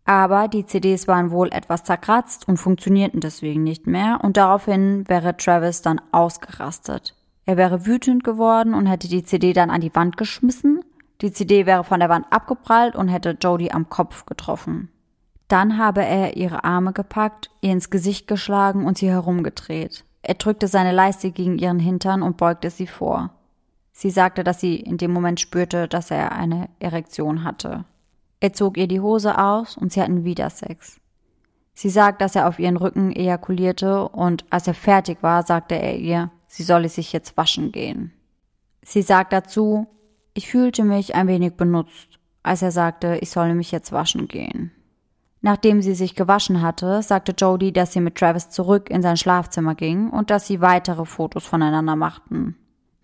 Aber 0.05 0.49
die 0.49 0.65
CDs 0.65 1.07
waren 1.07 1.31
wohl 1.31 1.49
etwas 1.53 1.85
zerkratzt 1.85 2.49
und 2.49 2.57
funktionierten 2.57 3.21
deswegen 3.21 3.63
nicht 3.63 3.87
mehr 3.87 4.21
und 4.23 4.39
daraufhin 4.39 5.07
wäre 5.07 5.37
Travis 5.37 5.83
dann 5.83 6.01
ausgerastet. 6.13 7.15
Er 7.45 7.59
wäre 7.59 7.87
wütend 7.87 8.25
geworden 8.25 8.73
und 8.73 8.87
hätte 8.87 9.09
die 9.09 9.23
CD 9.23 9.53
dann 9.53 9.71
an 9.71 9.83
die 9.83 9.95
Wand 9.95 10.17
geschmissen. 10.17 10.83
Die 11.21 11.33
CD 11.33 11.67
wäre 11.67 11.85
von 11.85 12.01
der 12.01 12.09
Wand 12.09 12.27
abgeprallt 12.31 12.95
und 12.95 13.09
hätte 13.09 13.37
Jodie 13.39 13.73
am 13.73 13.89
Kopf 13.89 14.25
getroffen. 14.25 14.91
Dann 15.49 15.79
habe 15.79 16.05
er 16.05 16.37
ihre 16.37 16.65
Arme 16.65 16.93
gepackt, 16.93 17.51
ihr 17.63 17.73
ins 17.73 17.91
Gesicht 17.91 18.27
geschlagen 18.27 18.87
und 18.87 18.99
sie 18.99 19.09
herumgedreht. 19.09 20.05
Er 20.23 20.35
drückte 20.35 20.69
seine 20.69 20.93
Leiste 20.93 21.31
gegen 21.31 21.59
ihren 21.59 21.79
Hintern 21.79 22.23
und 22.23 22.37
beugte 22.37 22.71
sie 22.71 22.87
vor. 22.87 23.31
Sie 23.93 24.11
sagte, 24.11 24.45
dass 24.45 24.61
sie 24.61 24.77
in 24.77 24.99
dem 24.99 25.11
Moment 25.11 25.41
spürte, 25.41 25.89
dass 25.89 26.11
er 26.11 26.33
eine 26.33 26.69
Erektion 26.79 27.45
hatte. 27.45 27.85
Er 28.41 28.53
zog 28.53 28.77
ihr 28.77 28.87
die 28.87 29.01
Hose 29.01 29.39
aus 29.39 29.77
und 29.77 29.93
sie 29.93 30.01
hatten 30.01 30.25
wieder 30.25 30.51
Sex. 30.51 31.01
Sie 31.75 31.91
sagt, 31.91 32.21
dass 32.21 32.37
er 32.37 32.47
auf 32.47 32.59
ihren 32.59 32.77
Rücken 32.77 33.11
ejakulierte 33.13 34.09
und 34.09 34.45
als 34.51 34.67
er 34.67 34.75
fertig 34.75 35.23
war, 35.23 35.45
sagte 35.45 35.77
er 35.77 35.97
ihr, 35.97 36.31
sie 36.47 36.63
solle 36.63 36.89
sich 36.89 37.13
jetzt 37.13 37.37
waschen 37.37 37.73
gehen. 37.73 38.13
Sie 38.83 39.03
sagt 39.03 39.33
dazu, 39.33 39.87
ich 40.35 40.49
fühlte 40.49 40.85
mich 40.85 41.15
ein 41.15 41.27
wenig 41.27 41.55
benutzt, 41.55 42.19
als 42.43 42.63
er 42.63 42.71
sagte, 42.71 43.19
ich 43.21 43.31
solle 43.31 43.55
mich 43.55 43.73
jetzt 43.73 43.93
waschen 43.93 44.29
gehen. 44.29 44.73
Nachdem 45.41 45.83
sie 45.83 45.95
sich 45.95 46.15
gewaschen 46.15 46.63
hatte, 46.63 47.03
sagte 47.03 47.33
Jodie, 47.37 47.73
dass 47.73 47.93
sie 47.93 48.01
mit 48.01 48.17
Travis 48.17 48.51
zurück 48.51 48.91
in 48.91 49.03
sein 49.03 49.17
Schlafzimmer 49.17 49.75
ging 49.75 50.11
und 50.11 50.31
dass 50.31 50.47
sie 50.47 50.61
weitere 50.61 51.05
Fotos 51.05 51.47
voneinander 51.47 51.95
machten. 51.95 52.57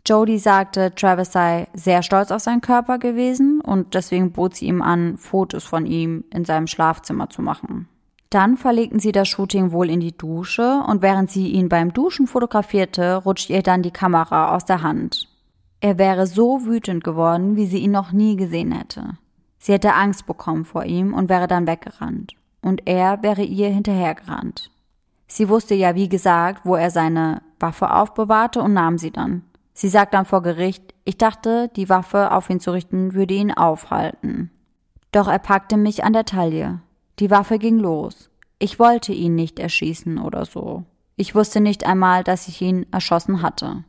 Jodie 0.06 0.38
sagte, 0.38 0.94
Travis 0.94 1.32
sei 1.32 1.68
sehr 1.72 2.02
stolz 2.02 2.30
auf 2.30 2.42
seinen 2.42 2.60
Körper 2.60 2.98
gewesen 2.98 3.60
und 3.60 3.94
deswegen 3.94 4.32
bot 4.32 4.54
sie 4.54 4.66
ihm 4.66 4.82
an, 4.82 5.16
Fotos 5.16 5.64
von 5.64 5.86
ihm 5.86 6.24
in 6.30 6.44
seinem 6.44 6.66
Schlafzimmer 6.66 7.30
zu 7.30 7.40
machen. 7.40 7.88
Dann 8.28 8.56
verlegten 8.56 8.98
sie 8.98 9.12
das 9.12 9.28
Shooting 9.28 9.70
wohl 9.70 9.88
in 9.88 10.00
die 10.00 10.16
Dusche 10.16 10.82
und 10.88 11.02
während 11.02 11.30
sie 11.30 11.52
ihn 11.52 11.68
beim 11.68 11.92
Duschen 11.92 12.26
fotografierte, 12.26 13.16
rutscht 13.16 13.48
ihr 13.48 13.62
dann 13.62 13.82
die 13.82 13.92
Kamera 13.92 14.54
aus 14.54 14.64
der 14.64 14.82
Hand. 14.82 15.28
Er 15.80 15.98
wäre 15.98 16.26
so 16.26 16.66
wütend 16.66 17.04
geworden, 17.04 17.56
wie 17.56 17.66
sie 17.66 17.78
ihn 17.78 17.92
noch 17.92 18.10
nie 18.10 18.36
gesehen 18.36 18.72
hätte. 18.72 19.18
Sie 19.64 19.72
hätte 19.72 19.94
Angst 19.94 20.26
bekommen 20.26 20.66
vor 20.66 20.84
ihm 20.84 21.14
und 21.14 21.30
wäre 21.30 21.46
dann 21.46 21.66
weggerannt. 21.66 22.34
Und 22.60 22.86
er 22.86 23.22
wäre 23.22 23.40
ihr 23.40 23.70
hinterhergerannt. 23.70 24.70
Sie 25.26 25.48
wusste 25.48 25.74
ja, 25.74 25.94
wie 25.94 26.10
gesagt, 26.10 26.66
wo 26.66 26.76
er 26.76 26.90
seine 26.90 27.40
Waffe 27.58 27.90
aufbewahrte 27.90 28.60
und 28.60 28.74
nahm 28.74 28.98
sie 28.98 29.10
dann. 29.10 29.40
Sie 29.72 29.88
sagt 29.88 30.12
dann 30.12 30.26
vor 30.26 30.42
Gericht, 30.42 30.94
ich 31.04 31.16
dachte, 31.16 31.70
die 31.76 31.88
Waffe 31.88 32.32
auf 32.32 32.50
ihn 32.50 32.60
zu 32.60 32.72
richten 32.72 33.14
würde 33.14 33.32
ihn 33.32 33.54
aufhalten. 33.54 34.50
Doch 35.12 35.28
er 35.28 35.38
packte 35.38 35.78
mich 35.78 36.04
an 36.04 36.12
der 36.12 36.26
Taille. 36.26 36.80
Die 37.18 37.30
Waffe 37.30 37.58
ging 37.58 37.78
los. 37.78 38.28
Ich 38.58 38.78
wollte 38.78 39.14
ihn 39.14 39.34
nicht 39.34 39.58
erschießen 39.58 40.18
oder 40.18 40.44
so. 40.44 40.84
Ich 41.16 41.34
wusste 41.34 41.62
nicht 41.62 41.86
einmal, 41.86 42.22
dass 42.22 42.48
ich 42.48 42.60
ihn 42.60 42.84
erschossen 42.92 43.40
hatte. 43.40 43.82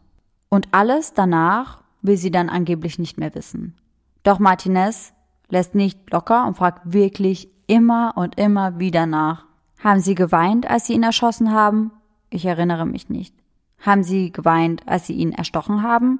Und 0.47 0.69
alles 0.71 1.13
danach 1.13 1.83
will 2.01 2.15
sie 2.15 2.31
dann 2.31 2.47
angeblich 2.47 2.97
nicht 2.97 3.17
mehr 3.17 3.35
wissen. 3.35 3.75
Doch 4.23 4.39
Martinez 4.39 5.11
lässt 5.55 5.73
nicht 5.73 6.11
locker 6.11 6.45
und 6.45 6.57
fragt 6.57 6.81
wirklich 6.83 7.47
immer 7.65 8.13
und 8.15 8.37
immer 8.37 8.77
wieder 8.77 9.05
nach. 9.05 9.45
Haben 9.81 10.01
Sie 10.01 10.13
geweint, 10.13 10.69
als 10.69 10.85
Sie 10.85 10.93
ihn 10.93 11.03
erschossen 11.03 11.53
haben? 11.53 11.91
Ich 12.29 12.45
erinnere 12.45 12.85
mich 12.85 13.09
nicht. 13.09 13.33
Haben 13.79 14.03
Sie 14.03 14.33
geweint, 14.33 14.85
als 14.85 15.07
Sie 15.07 15.13
ihn 15.13 15.31
erstochen 15.31 15.81
haben? 15.81 16.19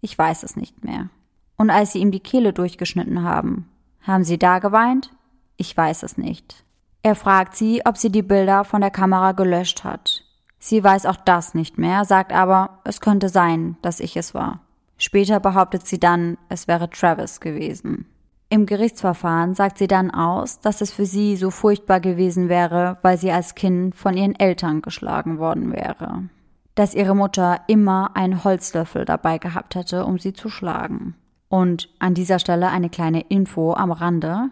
Ich 0.00 0.18
weiß 0.18 0.42
es 0.42 0.56
nicht 0.56 0.84
mehr. 0.84 1.08
Und 1.56 1.70
als 1.70 1.92
Sie 1.92 2.00
ihm 2.00 2.10
die 2.10 2.20
Kehle 2.20 2.52
durchgeschnitten 2.52 3.22
haben, 3.22 3.68
haben 4.02 4.24
Sie 4.24 4.38
da 4.38 4.58
geweint? 4.58 5.10
Ich 5.56 5.76
weiß 5.76 6.02
es 6.02 6.18
nicht. 6.18 6.64
Er 7.02 7.14
fragt 7.14 7.54
sie, 7.54 7.82
ob 7.84 7.96
sie 7.96 8.10
die 8.10 8.22
Bilder 8.22 8.64
von 8.64 8.80
der 8.80 8.90
Kamera 8.90 9.32
gelöscht 9.32 9.84
hat. 9.84 10.24
Sie 10.58 10.82
weiß 10.82 11.06
auch 11.06 11.16
das 11.16 11.54
nicht 11.54 11.78
mehr, 11.78 12.04
sagt 12.04 12.32
aber, 12.32 12.80
es 12.82 13.00
könnte 13.00 13.28
sein, 13.28 13.76
dass 13.82 14.00
ich 14.00 14.16
es 14.16 14.34
war. 14.34 14.60
Später 14.96 15.38
behauptet 15.38 15.86
sie 15.86 16.00
dann, 16.00 16.38
es 16.48 16.66
wäre 16.66 16.90
Travis 16.90 17.40
gewesen. 17.40 18.06
Im 18.48 18.66
Gerichtsverfahren 18.66 19.54
sagt 19.54 19.78
sie 19.78 19.86
dann 19.86 20.10
aus, 20.10 20.60
dass 20.60 20.80
es 20.80 20.92
für 20.92 21.06
sie 21.06 21.36
so 21.36 21.50
furchtbar 21.50 22.00
gewesen 22.00 22.48
wäre, 22.48 22.98
weil 23.02 23.18
sie 23.18 23.32
als 23.32 23.54
Kind 23.54 23.94
von 23.94 24.16
ihren 24.16 24.38
Eltern 24.38 24.82
geschlagen 24.82 25.38
worden 25.38 25.72
wäre 25.72 26.28
dass 26.74 26.94
ihre 26.94 27.14
Mutter 27.14 27.60
immer 27.68 28.16
einen 28.16 28.44
Holzlöffel 28.44 29.04
dabei 29.04 29.38
gehabt 29.38 29.74
hätte, 29.74 30.04
um 30.04 30.18
sie 30.18 30.32
zu 30.32 30.48
schlagen. 30.48 31.14
Und 31.48 31.88
an 32.00 32.14
dieser 32.14 32.38
Stelle 32.38 32.68
eine 32.70 32.90
kleine 32.90 33.20
Info 33.20 33.74
am 33.74 33.92
Rande. 33.92 34.50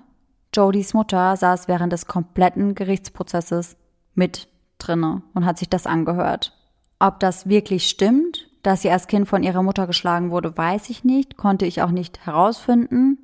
Jodys 0.55 0.95
Mutter 0.95 1.37
saß 1.37 1.67
während 1.67 1.93
des 1.93 2.07
kompletten 2.07 2.75
Gerichtsprozesses 2.75 3.77
mit 4.15 4.49
drinne 4.79 5.23
und 5.35 5.47
hat 5.47 5.59
sich 5.59 5.69
das 5.69 5.87
angehört. 5.87 6.57
Ob 7.01 7.19
das 7.19 7.49
wirklich 7.49 7.89
stimmt, 7.89 8.49
dass 8.63 8.83
sie 8.83 8.91
als 8.91 9.09
Kind 9.09 9.27
von 9.29 9.43
ihrer 9.43 9.65
Mutter 9.65 9.89
geschlagen 9.89 10.31
wurde, 10.31 10.57
weiß 10.57 10.91
ich 10.91 11.03
nicht, 11.03 11.37
konnte 11.37 11.67
ich 11.67 11.83
auch 11.83 11.91
nicht 11.91 12.25
herausfinden. 12.25 13.19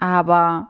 Aber 0.00 0.68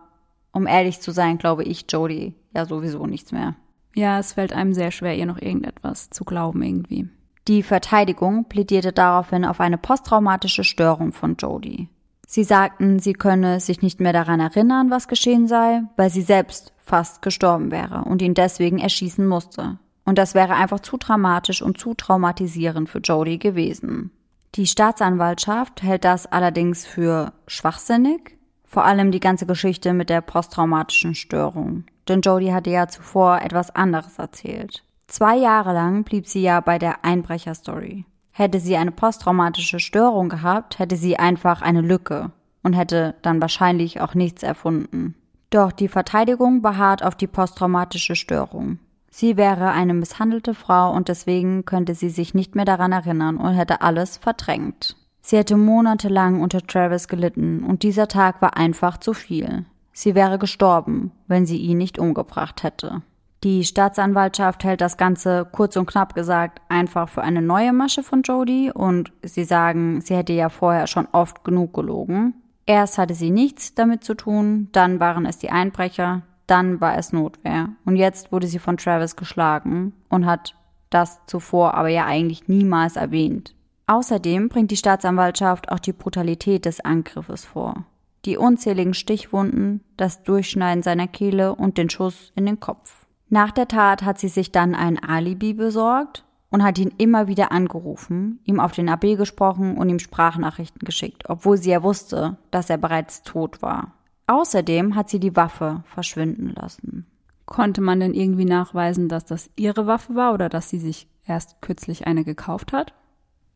um 0.53 0.67
ehrlich 0.67 1.01
zu 1.01 1.13
sein, 1.13 1.39
glaube 1.39 1.63
ich 1.63 1.87
Jody 1.89 2.35
ja 2.53 2.67
sowieso 2.67 3.07
nichts 3.07 3.31
mehr. 3.31 3.55
Ja, 3.95 4.19
es 4.19 4.33
fällt 4.33 4.53
einem 4.53 4.75
sehr 4.75 4.91
schwer, 4.91 5.17
ihr 5.17 5.27
noch 5.27 5.41
irgendetwas 5.41 6.11
zu 6.11 6.25
glauben 6.25 6.63
irgendwie. 6.63 7.09
Die 7.47 7.63
Verteidigung 7.63 8.49
plädierte 8.49 8.93
daraufhin 8.93 9.45
auf 9.45 9.61
eine 9.61 9.79
posttraumatische 9.79 10.65
Störung 10.65 11.13
von 11.13 11.37
Jodie. 11.37 11.89
Sie 12.27 12.45
sagten, 12.45 12.99
sie 12.99 13.13
könne 13.13 13.61
sich 13.61 13.83
nicht 13.83 14.01
mehr 14.01 14.13
daran 14.13 14.41
erinnern, 14.41 14.91
was 14.91 15.09
geschehen 15.09 15.47
sei, 15.47 15.83
weil 15.97 16.11
sie 16.11 16.23
selbst 16.23 16.73
fast 16.79 17.23
gestorben 17.23 17.71
wäre 17.71 18.05
und 18.05 18.23
ihn 18.23 18.35
deswegen 18.35 18.79
erschießen 18.79 19.27
musste. 19.27 19.79
Und 20.05 20.19
das 20.19 20.35
wäre 20.35 20.55
einfach 20.55 20.81
zu 20.81 20.97
dramatisch 20.97 21.63
und 21.63 21.79
zu 21.79 21.95
traumatisierend 21.95 22.89
für 22.89 22.99
Jodie 22.99 23.39
gewesen. 23.39 24.11
Die 24.57 24.67
Staatsanwaltschaft 24.67 25.83
hält 25.83 26.05
das 26.05 26.27
allerdings 26.27 26.85
für 26.85 27.33
schwachsinnig, 27.47 28.40
vor 28.71 28.85
allem 28.85 29.11
die 29.11 29.19
ganze 29.19 29.47
Geschichte 29.47 29.93
mit 29.93 30.11
der 30.11 30.21
posttraumatischen 30.21 31.17
Störung. 31.17 31.83
Denn 32.07 32.21
Jodie 32.21 32.53
hatte 32.53 32.71
ja 32.71 32.87
zuvor 32.87 33.41
etwas 33.43 33.75
anderes 33.75 34.17
erzählt. 34.21 34.85
Zwei 35.09 35.37
Jahre 35.37 35.73
lang 35.73 36.05
blieb 36.05 36.29
sie 36.29 36.43
ja 36.43 36.61
bei 36.61 36.79
der 36.79 37.05
Einbrecherstory. 37.05 38.05
Hätte 38.31 38.61
sie 38.61 38.77
eine 38.77 38.93
posttraumatische 38.93 39.81
Störung 39.81 40.29
gehabt, 40.29 40.79
hätte 40.79 40.95
sie 40.95 41.17
einfach 41.17 41.63
eine 41.63 41.81
Lücke 41.81 42.31
und 42.63 42.75
hätte 42.75 43.17
dann 43.23 43.41
wahrscheinlich 43.41 44.01
auch 44.01 44.15
nichts 44.15 44.45
erfunden. 44.45 45.17
Doch 45.51 45.73
die 45.73 45.89
Verteidigung 45.89 46.63
beharrt 46.63 47.03
auf 47.03 47.17
die 47.17 47.27
posttraumatische 47.27 48.15
Störung. 48.15 48.79
Sie 49.11 49.37
wäre 49.37 49.73
eine 49.73 49.95
misshandelte 49.95 50.55
Frau 50.55 50.93
und 50.93 51.09
deswegen 51.09 51.65
könnte 51.65 51.97
sie 51.97 52.09
sich 52.09 52.35
nicht 52.35 52.55
mehr 52.55 52.67
daran 52.67 52.93
erinnern 52.93 53.37
und 53.37 53.55
hätte 53.55 53.81
alles 53.81 54.17
verdrängt. 54.17 54.95
Sie 55.23 55.37
hätte 55.37 55.57
monatelang 55.57 56.41
unter 56.41 56.61
Travis 56.61 57.09
gelitten 57.09 57.63
und 57.63 57.83
dieser 57.83 58.09
Tag 58.09 58.41
war 58.43 58.57
einfach 58.57 58.99
zu 58.99 59.13
viel. 59.13 59.65
Sie 59.93 60.15
wäre 60.15 60.39
gestorben, 60.39 61.13
wenn 61.27 61.47
sie 61.47 61.59
ihn 61.59 61.79
nicht 61.79 61.99
umgebracht 61.99 62.63
hätte. 62.63 63.03
Die 63.43 63.65
Staatsanwaltschaft 63.65 64.65
hält 64.65 64.83
das 64.83 64.99
Ganze 64.99 65.47
kurz 65.51 65.77
und 65.77 65.87
knapp 65.87 66.15
gesagt 66.15 66.61
einfach 66.69 67.09
für 67.09 67.23
eine 67.23 67.41
neue 67.41 67.73
Masche 67.73 68.03
von 68.03 68.23
Jodie 68.23 68.71
und 68.71 69.13
sie 69.23 69.45
sagen, 69.45 70.03
sie 70.03 70.15
hätte 70.15 70.35
ja 70.35 70.51
vorher 70.51 70.87
schon 70.87 71.09
oft 71.13 71.43
genug 71.43 71.73
gelogen. 71.73 72.35
Erst 72.67 72.99
hatte 72.99 73.15
sie 73.15 73.31
nichts 73.31 73.75
damit 73.75 74.05
zu 74.05 74.15
tun, 74.15 74.69
dann 74.73 75.01
waren 75.01 75.25
es 75.25 75.39
die 75.39 75.51
Einbrecher, 75.51 76.23
dann 76.47 76.81
war 76.83 76.99
es 76.99 77.13
Notwehr 77.13 77.71
und 77.87 77.97
jetzt 77.97 78.31
wurde 78.31 78.47
sie 78.47 78.59
von 78.59 78.77
Travis 78.77 79.17
geschlagen 79.17 79.95
und 80.11 80.27
hat 80.27 80.55
das 80.91 81.21
zuvor 81.27 81.75
aber 81.75 81.89
ja 81.89 82.05
eigentlich 82.05 82.47
niemals 82.47 82.97
erwähnt. 82.97 83.55
Außerdem 83.91 84.49
bringt 84.49 84.71
die 84.71 84.77
Staatsanwaltschaft 84.77 85.73
auch 85.73 85.81
die 85.81 85.93
Brutalität 85.93 86.65
des 86.65 86.79
Angriffes 86.79 87.45
vor. 87.45 87.87
Die 88.25 88.37
unzähligen 88.37 88.95
Stichwunden, 88.95 89.81
das 89.97 90.23
Durchschneiden 90.23 90.85
seiner 90.85 91.09
Kehle 91.09 91.57
und 91.57 91.77
den 91.77 91.91
Schuss 91.91 92.31
in 92.37 92.47
den 92.47 92.61
Kopf. 92.61 93.09
Nach 93.31 93.51
der 93.51 93.67
Tat 93.67 94.05
hat 94.05 94.21
sie 94.21 94.29
sich 94.29 94.53
dann 94.53 94.77
ein 94.77 95.03
Alibi 95.03 95.55
besorgt 95.55 96.25
und 96.51 96.63
hat 96.63 96.79
ihn 96.79 96.95
immer 96.99 97.27
wieder 97.27 97.51
angerufen, 97.51 98.39
ihm 98.45 98.61
auf 98.61 98.71
den 98.71 98.89
AB 98.89 99.17
gesprochen 99.17 99.77
und 99.77 99.89
ihm 99.89 99.99
Sprachnachrichten 99.99 100.87
geschickt, 100.87 101.25
obwohl 101.29 101.57
sie 101.57 101.71
ja 101.71 101.83
wusste, 101.83 102.37
dass 102.53 102.71
er 102.71 102.79
bereits 102.79 103.25
tot 103.25 103.61
war. 103.61 103.95
Außerdem 104.29 104.95
hat 104.95 105.11
sie 105.11 105.19
die 105.19 105.35
Waffe 105.35 105.83
verschwinden 105.85 106.55
lassen. 106.55 107.07
Konnte 107.45 107.81
man 107.81 107.99
denn 107.99 108.15
irgendwie 108.15 108.45
nachweisen, 108.45 109.09
dass 109.09 109.25
das 109.25 109.51
ihre 109.57 109.89
Waffe 109.89 110.15
war 110.15 110.33
oder 110.33 110.49
dass 110.49 110.71
sie 110.71 110.79
sich 110.79 111.09
erst 111.27 111.61
kürzlich 111.61 112.07
eine 112.07 112.23
gekauft 112.23 112.73
hat? 112.73 112.95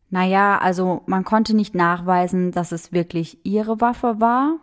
Naja, 0.09 0.57
also 0.57 1.01
man 1.07 1.23
konnte 1.23 1.55
nicht 1.55 1.75
nachweisen, 1.75 2.51
dass 2.51 2.71
es 2.71 2.91
wirklich 2.91 3.45
ihre 3.45 3.81
Waffe 3.81 4.19
war, 4.19 4.59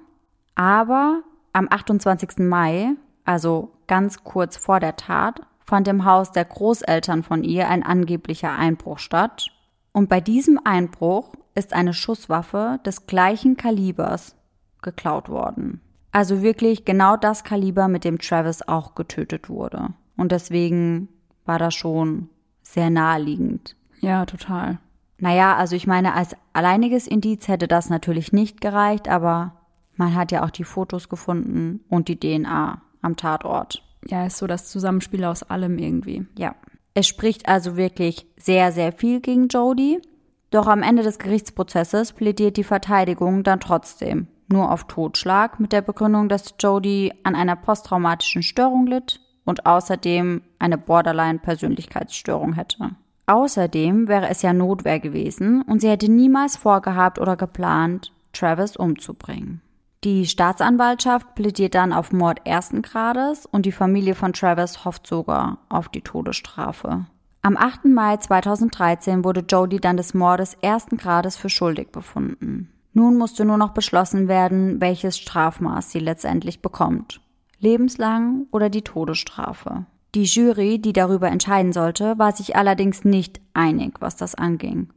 Aber 0.54 1.22
am 1.52 1.66
28. 1.70 2.38
Mai, 2.38 2.94
also 3.24 3.72
ganz 3.86 4.24
kurz 4.24 4.56
vor 4.56 4.80
der 4.80 4.96
Tat, 4.96 5.40
fand 5.60 5.88
im 5.88 6.04
Haus 6.04 6.32
der 6.32 6.44
Großeltern 6.44 7.22
von 7.22 7.44
ihr 7.44 7.68
ein 7.68 7.82
angeblicher 7.82 8.52
Einbruch 8.52 8.98
statt. 8.98 9.46
Und 9.92 10.08
bei 10.08 10.20
diesem 10.20 10.58
Einbruch 10.64 11.32
ist 11.54 11.72
eine 11.72 11.94
Schusswaffe 11.94 12.80
des 12.84 13.06
gleichen 13.06 13.56
Kalibers 13.56 14.36
geklaut 14.80 15.28
worden. 15.28 15.80
Also 16.10 16.42
wirklich 16.42 16.84
genau 16.84 17.16
das 17.16 17.44
Kaliber, 17.44 17.88
mit 17.88 18.04
dem 18.04 18.18
Travis 18.18 18.62
auch 18.62 18.94
getötet 18.94 19.48
wurde. 19.48 19.90
Und 20.16 20.32
deswegen 20.32 21.08
war 21.46 21.58
das 21.58 21.74
schon 21.74 22.28
sehr 22.62 22.90
naheliegend. 22.90 23.76
Ja, 24.00 24.26
total. 24.26 24.78
Naja, 25.22 25.54
also 25.54 25.76
ich 25.76 25.86
meine, 25.86 26.14
als 26.14 26.34
alleiniges 26.52 27.06
Indiz 27.06 27.46
hätte 27.46 27.68
das 27.68 27.88
natürlich 27.88 28.32
nicht 28.32 28.60
gereicht, 28.60 29.08
aber 29.08 29.52
man 29.94 30.16
hat 30.16 30.32
ja 30.32 30.44
auch 30.44 30.50
die 30.50 30.64
Fotos 30.64 31.08
gefunden 31.08 31.78
und 31.88 32.08
die 32.08 32.18
DNA 32.18 32.82
am 33.02 33.16
Tatort. 33.16 33.84
Ja, 34.04 34.26
ist 34.26 34.38
so 34.38 34.48
das 34.48 34.68
Zusammenspiel 34.68 35.24
aus 35.24 35.44
allem 35.44 35.78
irgendwie. 35.78 36.26
Ja. 36.36 36.56
Es 36.94 37.06
spricht 37.06 37.46
also 37.48 37.76
wirklich 37.76 38.26
sehr, 38.36 38.72
sehr 38.72 38.90
viel 38.90 39.20
gegen 39.20 39.46
Jody. 39.46 40.02
Doch 40.50 40.66
am 40.66 40.82
Ende 40.82 41.04
des 41.04 41.20
Gerichtsprozesses 41.20 42.14
plädiert 42.14 42.56
die 42.56 42.64
Verteidigung 42.64 43.44
dann 43.44 43.60
trotzdem 43.60 44.26
nur 44.48 44.72
auf 44.72 44.88
Totschlag 44.88 45.60
mit 45.60 45.70
der 45.70 45.82
Begründung, 45.82 46.28
dass 46.28 46.56
Jody 46.58 47.12
an 47.22 47.36
einer 47.36 47.54
posttraumatischen 47.54 48.42
Störung 48.42 48.88
litt 48.88 49.20
und 49.44 49.66
außerdem 49.66 50.42
eine 50.58 50.78
Borderline-Persönlichkeitsstörung 50.78 52.54
hätte. 52.54 52.96
Außerdem 53.32 54.08
wäre 54.08 54.28
es 54.28 54.42
ja 54.42 54.52
Notwehr 54.52 55.00
gewesen 55.00 55.62
und 55.62 55.80
sie 55.80 55.88
hätte 55.88 56.12
niemals 56.12 56.58
vorgehabt 56.58 57.18
oder 57.18 57.34
geplant, 57.34 58.12
Travis 58.34 58.76
umzubringen. 58.76 59.62
Die 60.04 60.26
Staatsanwaltschaft 60.26 61.34
plädiert 61.34 61.74
dann 61.74 61.94
auf 61.94 62.12
Mord 62.12 62.40
ersten 62.44 62.82
Grades 62.82 63.46
und 63.46 63.64
die 63.64 63.72
Familie 63.72 64.14
von 64.14 64.34
Travis 64.34 64.84
hofft 64.84 65.06
sogar 65.06 65.56
auf 65.70 65.88
die 65.88 66.02
Todesstrafe. 66.02 67.06
Am 67.40 67.56
8. 67.56 67.86
Mai 67.86 68.18
2013 68.18 69.24
wurde 69.24 69.46
Jody 69.48 69.80
dann 69.80 69.96
des 69.96 70.12
Mordes 70.12 70.58
ersten 70.60 70.98
Grades 70.98 71.38
für 71.38 71.48
schuldig 71.48 71.90
befunden. 71.90 72.70
Nun 72.92 73.16
musste 73.16 73.46
nur 73.46 73.56
noch 73.56 73.70
beschlossen 73.70 74.28
werden, 74.28 74.78
welches 74.82 75.16
Strafmaß 75.16 75.90
sie 75.90 76.00
letztendlich 76.00 76.60
bekommt. 76.60 77.22
Lebenslang 77.60 78.46
oder 78.50 78.68
die 78.68 78.82
Todesstrafe. 78.82 79.86
Die 80.14 80.24
Jury, 80.24 80.78
die 80.78 80.92
darüber 80.92 81.28
entscheiden 81.28 81.72
sollte, 81.72 82.18
war 82.18 82.32
sich 82.32 82.54
allerdings 82.54 83.04
nicht 83.04 83.40
einig, 83.54 83.94
was 84.00 84.16
das 84.16 84.34
anging. 84.34 84.88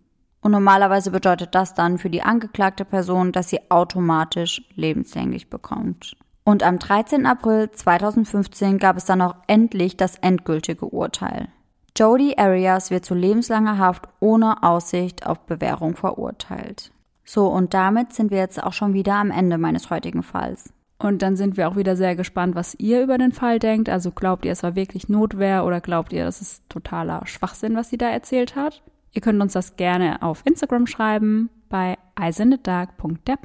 Und 0.41 0.51
normalerweise 0.51 1.09
bedeutet 1.09 1.55
das 1.55 1.73
dann 1.73 1.97
für 1.97 2.09
die 2.09 2.21
angeklagte 2.21 2.85
Person, 2.85 3.31
dass 3.31 3.49
sie 3.49 3.59
automatisch 3.71 4.61
lebenslänglich 4.75 5.49
bekommt. 5.49 6.17
Und 6.43 6.61
am 6.61 6.77
13. 6.77 7.25
April 7.25 7.71
2015 7.71 8.77
gab 8.77 8.97
es 8.97 9.05
dann 9.05 9.21
auch 9.21 9.35
endlich 9.47 9.97
das 9.97 10.17
endgültige 10.17 10.85
Urteil. 10.85 11.47
Jody 11.97 12.35
Arias 12.37 12.91
wird 12.91 13.05
zu 13.05 13.15
lebenslanger 13.15 13.79
Haft 13.79 14.07
ohne 14.19 14.61
Aussicht 14.61 15.25
auf 15.25 15.39
Bewährung 15.45 15.95
verurteilt. 15.95 16.91
So, 17.23 17.47
und 17.47 17.73
damit 17.73 18.13
sind 18.13 18.29
wir 18.29 18.37
jetzt 18.37 18.61
auch 18.61 18.73
schon 18.73 18.93
wieder 18.93 19.15
am 19.15 19.31
Ende 19.31 19.57
meines 19.57 19.89
heutigen 19.89 20.21
Falls. 20.21 20.74
Und 20.97 21.21
dann 21.21 21.35
sind 21.35 21.57
wir 21.57 21.67
auch 21.67 21.75
wieder 21.75 21.95
sehr 21.95 22.15
gespannt, 22.15 22.55
was 22.55 22.75
ihr 22.75 23.03
über 23.03 23.17
den 23.17 23.33
Fall 23.33 23.59
denkt. 23.59 23.89
Also 23.89 24.11
glaubt 24.11 24.45
ihr, 24.45 24.53
es 24.53 24.63
war 24.63 24.75
wirklich 24.75 25.09
Notwehr 25.09 25.65
oder 25.65 25.81
glaubt 25.81 26.13
ihr, 26.13 26.23
das 26.23 26.41
ist 26.41 26.63
totaler 26.69 27.27
Schwachsinn, 27.27 27.75
was 27.75 27.89
sie 27.89 27.97
da 27.97 28.09
erzählt 28.09 28.55
hat? 28.55 28.81
Ihr 29.11 29.21
könnt 29.21 29.41
uns 29.41 29.53
das 29.53 29.75
gerne 29.75 30.21
auf 30.21 30.41
Instagram 30.45 30.87
schreiben 30.87 31.49
bei 31.69 31.97
eisendedark.der 32.15 33.37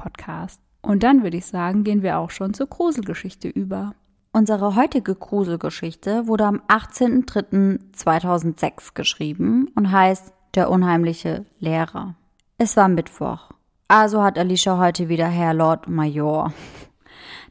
Und 0.83 1.03
dann 1.03 1.23
würde 1.23 1.37
ich 1.37 1.47
sagen, 1.47 1.85
gehen 1.85 2.03
wir 2.03 2.19
auch 2.19 2.31
schon 2.31 2.55
zur 2.55 2.69
Gruselgeschichte 2.69 3.49
über. 3.49 3.95
Unsere 4.33 4.77
heutige 4.77 5.17
Gruselgeschichte 5.17 6.29
wurde 6.29 6.45
am 6.45 6.63
18.03.2006 6.69 8.95
geschrieben 8.95 9.67
und 9.75 9.91
heißt 9.91 10.33
Der 10.55 10.71
unheimliche 10.71 11.47
Lehrer. 11.59 12.15
Es 12.59 12.77
war 12.77 12.87
Mittwoch. 12.89 13.51
Also 13.89 14.23
hat 14.23 14.39
Alicia 14.39 14.79
heute 14.79 15.09
wieder 15.09 15.27
Herr 15.27 15.55
Lord 15.55 15.89
Major. 15.89 16.53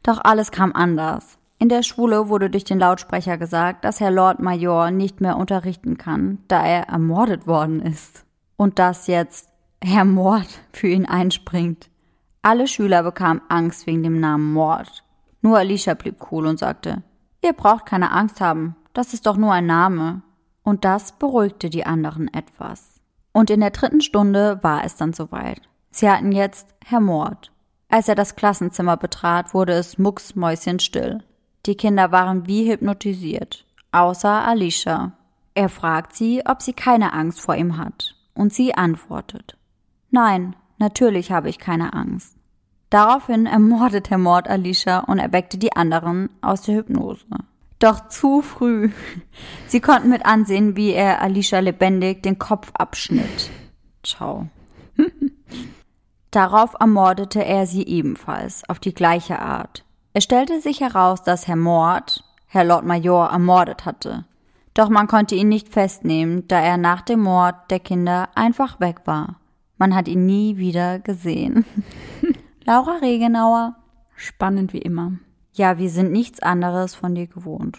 Doch 0.03 0.19
alles 0.23 0.51
kam 0.51 0.73
anders. 0.73 1.37
In 1.57 1.67
der 1.69 1.83
Schule 1.83 2.29
wurde 2.29 2.49
durch 2.49 2.63
den 2.63 2.79
Lautsprecher 2.79 3.37
gesagt, 3.37 3.83
dass 3.83 3.99
Herr 3.99 4.11
Lord 4.11 4.39
Major 4.39 4.91
nicht 4.91 5.19
mehr 5.19 5.35
unterrichten 5.35 5.97
kann, 5.97 6.39
da 6.47 6.65
er 6.65 6.87
ermordet 6.87 7.47
worden 7.47 7.81
ist. 7.81 8.23
Und 8.55 8.79
dass 8.79 9.07
jetzt 9.07 9.49
Herr 9.83 10.05
Mord 10.05 10.47
für 10.73 10.87
ihn 10.87 11.05
einspringt. 11.05 11.89
Alle 12.41 12.67
Schüler 12.67 13.03
bekamen 13.03 13.41
Angst 13.49 13.85
wegen 13.87 14.03
dem 14.03 14.19
Namen 14.19 14.53
Mord. 14.53 15.03
Nur 15.41 15.57
Alicia 15.57 15.93
blieb 15.93 16.31
cool 16.31 16.47
und 16.47 16.59
sagte, 16.59 17.03
ihr 17.43 17.53
braucht 17.53 17.85
keine 17.85 18.11
Angst 18.11 18.39
haben, 18.39 18.75
das 18.93 19.13
ist 19.13 19.25
doch 19.25 19.37
nur 19.37 19.53
ein 19.53 19.65
Name. 19.65 20.21
Und 20.63 20.85
das 20.85 21.13
beruhigte 21.13 21.69
die 21.69 21.85
anderen 21.85 22.33
etwas. 22.33 23.01
Und 23.31 23.49
in 23.49 23.59
der 23.59 23.71
dritten 23.71 24.01
Stunde 24.01 24.59
war 24.61 24.83
es 24.83 24.95
dann 24.95 25.13
soweit. 25.13 25.61
Sie 25.91 26.09
hatten 26.09 26.31
jetzt 26.31 26.75
Herr 26.85 26.99
Mord. 26.99 27.51
Als 27.89 28.07
er 28.07 28.15
das 28.15 28.35
Klassenzimmer 28.35 28.97
betrat, 28.97 29.53
wurde 29.53 29.73
es 29.73 29.97
mucksmäuschenstill. 29.97 31.23
Die 31.65 31.75
Kinder 31.75 32.11
waren 32.11 32.47
wie 32.47 32.71
hypnotisiert, 32.71 33.65
außer 33.91 34.47
Alicia. 34.47 35.13
Er 35.55 35.69
fragt 35.69 36.15
sie, 36.15 36.43
ob 36.45 36.61
sie 36.61 36.73
keine 36.73 37.13
Angst 37.13 37.41
vor 37.41 37.55
ihm 37.55 37.77
hat, 37.77 38.15
und 38.35 38.53
sie 38.53 38.75
antwortet 38.75 39.57
Nein, 40.11 40.55
natürlich 40.77 41.31
habe 41.31 41.49
ich 41.49 41.59
keine 41.59 41.93
Angst. 41.93 42.35
Daraufhin 42.89 43.45
ermordet 43.45 44.09
Herr 44.09 44.17
Mord 44.17 44.47
Alicia 44.47 44.99
und 44.99 45.19
erweckte 45.19 45.57
die 45.57 45.75
anderen 45.75 46.29
aus 46.41 46.61
der 46.61 46.75
Hypnose. 46.75 47.25
Doch 47.79 48.09
zu 48.09 48.41
früh. 48.41 48.91
Sie 49.67 49.79
konnten 49.79 50.09
mit 50.09 50.25
ansehen, 50.25 50.75
wie 50.75 50.91
er 50.91 51.21
Alicia 51.21 51.59
lebendig 51.59 52.23
den 52.23 52.39
Kopf 52.39 52.71
abschnitt. 52.73 53.49
Ciao. 54.03 54.47
Darauf 56.31 56.75
ermordete 56.79 57.43
er 57.43 57.65
sie 57.65 57.83
ebenfalls, 57.83 58.67
auf 58.69 58.79
die 58.79 58.93
gleiche 58.93 59.39
Art. 59.39 59.83
Es 60.13 60.23
stellte 60.23 60.61
sich 60.61 60.81
heraus, 60.81 61.23
dass 61.23 61.47
Herr 61.47 61.55
Mord 61.55 62.23
Herr 62.51 62.63
Lord 62.63 62.83
Major 62.83 63.29
ermordet 63.29 63.85
hatte. 63.85 64.25
Doch 64.73 64.89
man 64.89 65.07
konnte 65.07 65.35
ihn 65.35 65.49
nicht 65.49 65.69
festnehmen, 65.69 66.47
da 66.47 66.59
er 66.59 66.77
nach 66.77 67.01
dem 67.01 67.21
Mord 67.21 67.55
der 67.69 67.79
Kinder 67.79 68.29
einfach 68.33 68.79
weg 68.79 69.01
war. 69.05 69.35
Man 69.77 69.93
hat 69.93 70.07
ihn 70.07 70.25
nie 70.25 70.57
wieder 70.57 70.97
gesehen. 70.97 71.63
Laura 72.65 72.97
Regenauer. 73.01 73.75
Spannend 74.15 74.73
wie 74.73 74.79
immer. 74.79 75.13
Ja, 75.53 75.77
wir 75.77 75.91
sind 75.91 76.11
nichts 76.11 76.41
anderes 76.41 76.95
von 76.95 77.13
dir 77.13 77.27
gewohnt. 77.27 77.77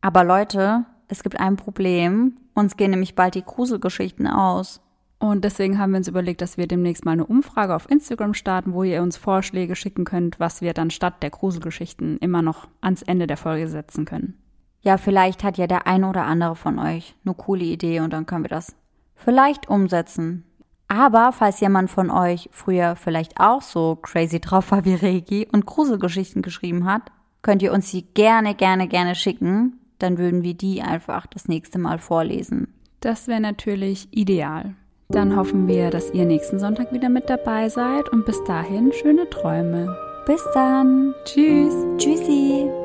Aber 0.00 0.22
Leute, 0.22 0.84
es 1.08 1.24
gibt 1.24 1.40
ein 1.40 1.56
Problem. 1.56 2.36
Uns 2.54 2.76
gehen 2.76 2.92
nämlich 2.92 3.16
bald 3.16 3.34
die 3.34 3.42
Gruselgeschichten 3.42 4.28
aus. 4.28 4.80
Und 5.22 5.44
deswegen 5.44 5.78
haben 5.78 5.92
wir 5.92 5.98
uns 5.98 6.08
überlegt, 6.08 6.40
dass 6.40 6.56
wir 6.56 6.66
demnächst 6.66 7.04
mal 7.04 7.12
eine 7.12 7.24
Umfrage 7.24 7.76
auf 7.76 7.88
Instagram 7.88 8.34
starten, 8.34 8.74
wo 8.74 8.82
ihr 8.82 9.00
uns 9.02 9.16
Vorschläge 9.16 9.76
schicken 9.76 10.04
könnt, 10.04 10.40
was 10.40 10.62
wir 10.62 10.74
dann 10.74 10.90
statt 10.90 11.22
der 11.22 11.30
Gruselgeschichten 11.30 12.18
immer 12.18 12.42
noch 12.42 12.66
ans 12.80 13.02
Ende 13.02 13.28
der 13.28 13.36
Folge 13.36 13.68
setzen 13.68 14.04
können. 14.04 14.36
Ja, 14.80 14.96
vielleicht 14.96 15.44
hat 15.44 15.58
ja 15.58 15.68
der 15.68 15.86
eine 15.86 16.08
oder 16.08 16.24
andere 16.24 16.56
von 16.56 16.80
euch 16.80 17.14
eine 17.24 17.36
coole 17.36 17.62
Idee 17.62 18.00
und 18.00 18.12
dann 18.12 18.26
können 18.26 18.42
wir 18.42 18.48
das 18.48 18.74
vielleicht 19.14 19.68
umsetzen. 19.68 20.42
Aber 20.88 21.30
falls 21.30 21.60
jemand 21.60 21.88
von 21.88 22.10
euch 22.10 22.48
früher 22.50 22.96
vielleicht 22.96 23.38
auch 23.38 23.62
so 23.62 23.94
crazy 24.02 24.40
drauf 24.40 24.72
war 24.72 24.84
wie 24.84 24.94
Regi 24.94 25.46
und 25.52 25.66
Gruselgeschichten 25.66 26.42
geschrieben 26.42 26.84
hat, 26.84 27.12
könnt 27.42 27.62
ihr 27.62 27.72
uns 27.72 27.88
sie 27.88 28.02
gerne, 28.02 28.56
gerne, 28.56 28.88
gerne 28.88 29.14
schicken. 29.14 29.78
Dann 30.00 30.18
würden 30.18 30.42
wir 30.42 30.54
die 30.54 30.82
einfach 30.82 31.28
das 31.28 31.46
nächste 31.46 31.78
Mal 31.78 31.98
vorlesen. 31.98 32.74
Das 32.98 33.28
wäre 33.28 33.40
natürlich 33.40 34.08
ideal. 34.10 34.74
Dann 35.12 35.36
hoffen 35.36 35.68
wir, 35.68 35.90
dass 35.90 36.10
ihr 36.12 36.24
nächsten 36.24 36.58
Sonntag 36.58 36.92
wieder 36.92 37.10
mit 37.10 37.28
dabei 37.28 37.68
seid 37.68 38.08
und 38.08 38.24
bis 38.24 38.42
dahin 38.44 38.92
schöne 38.92 39.28
Träume. 39.28 39.94
Bis 40.26 40.42
dann. 40.54 41.14
Tschüss. 41.24 41.74
Tschüssi. 41.98 42.81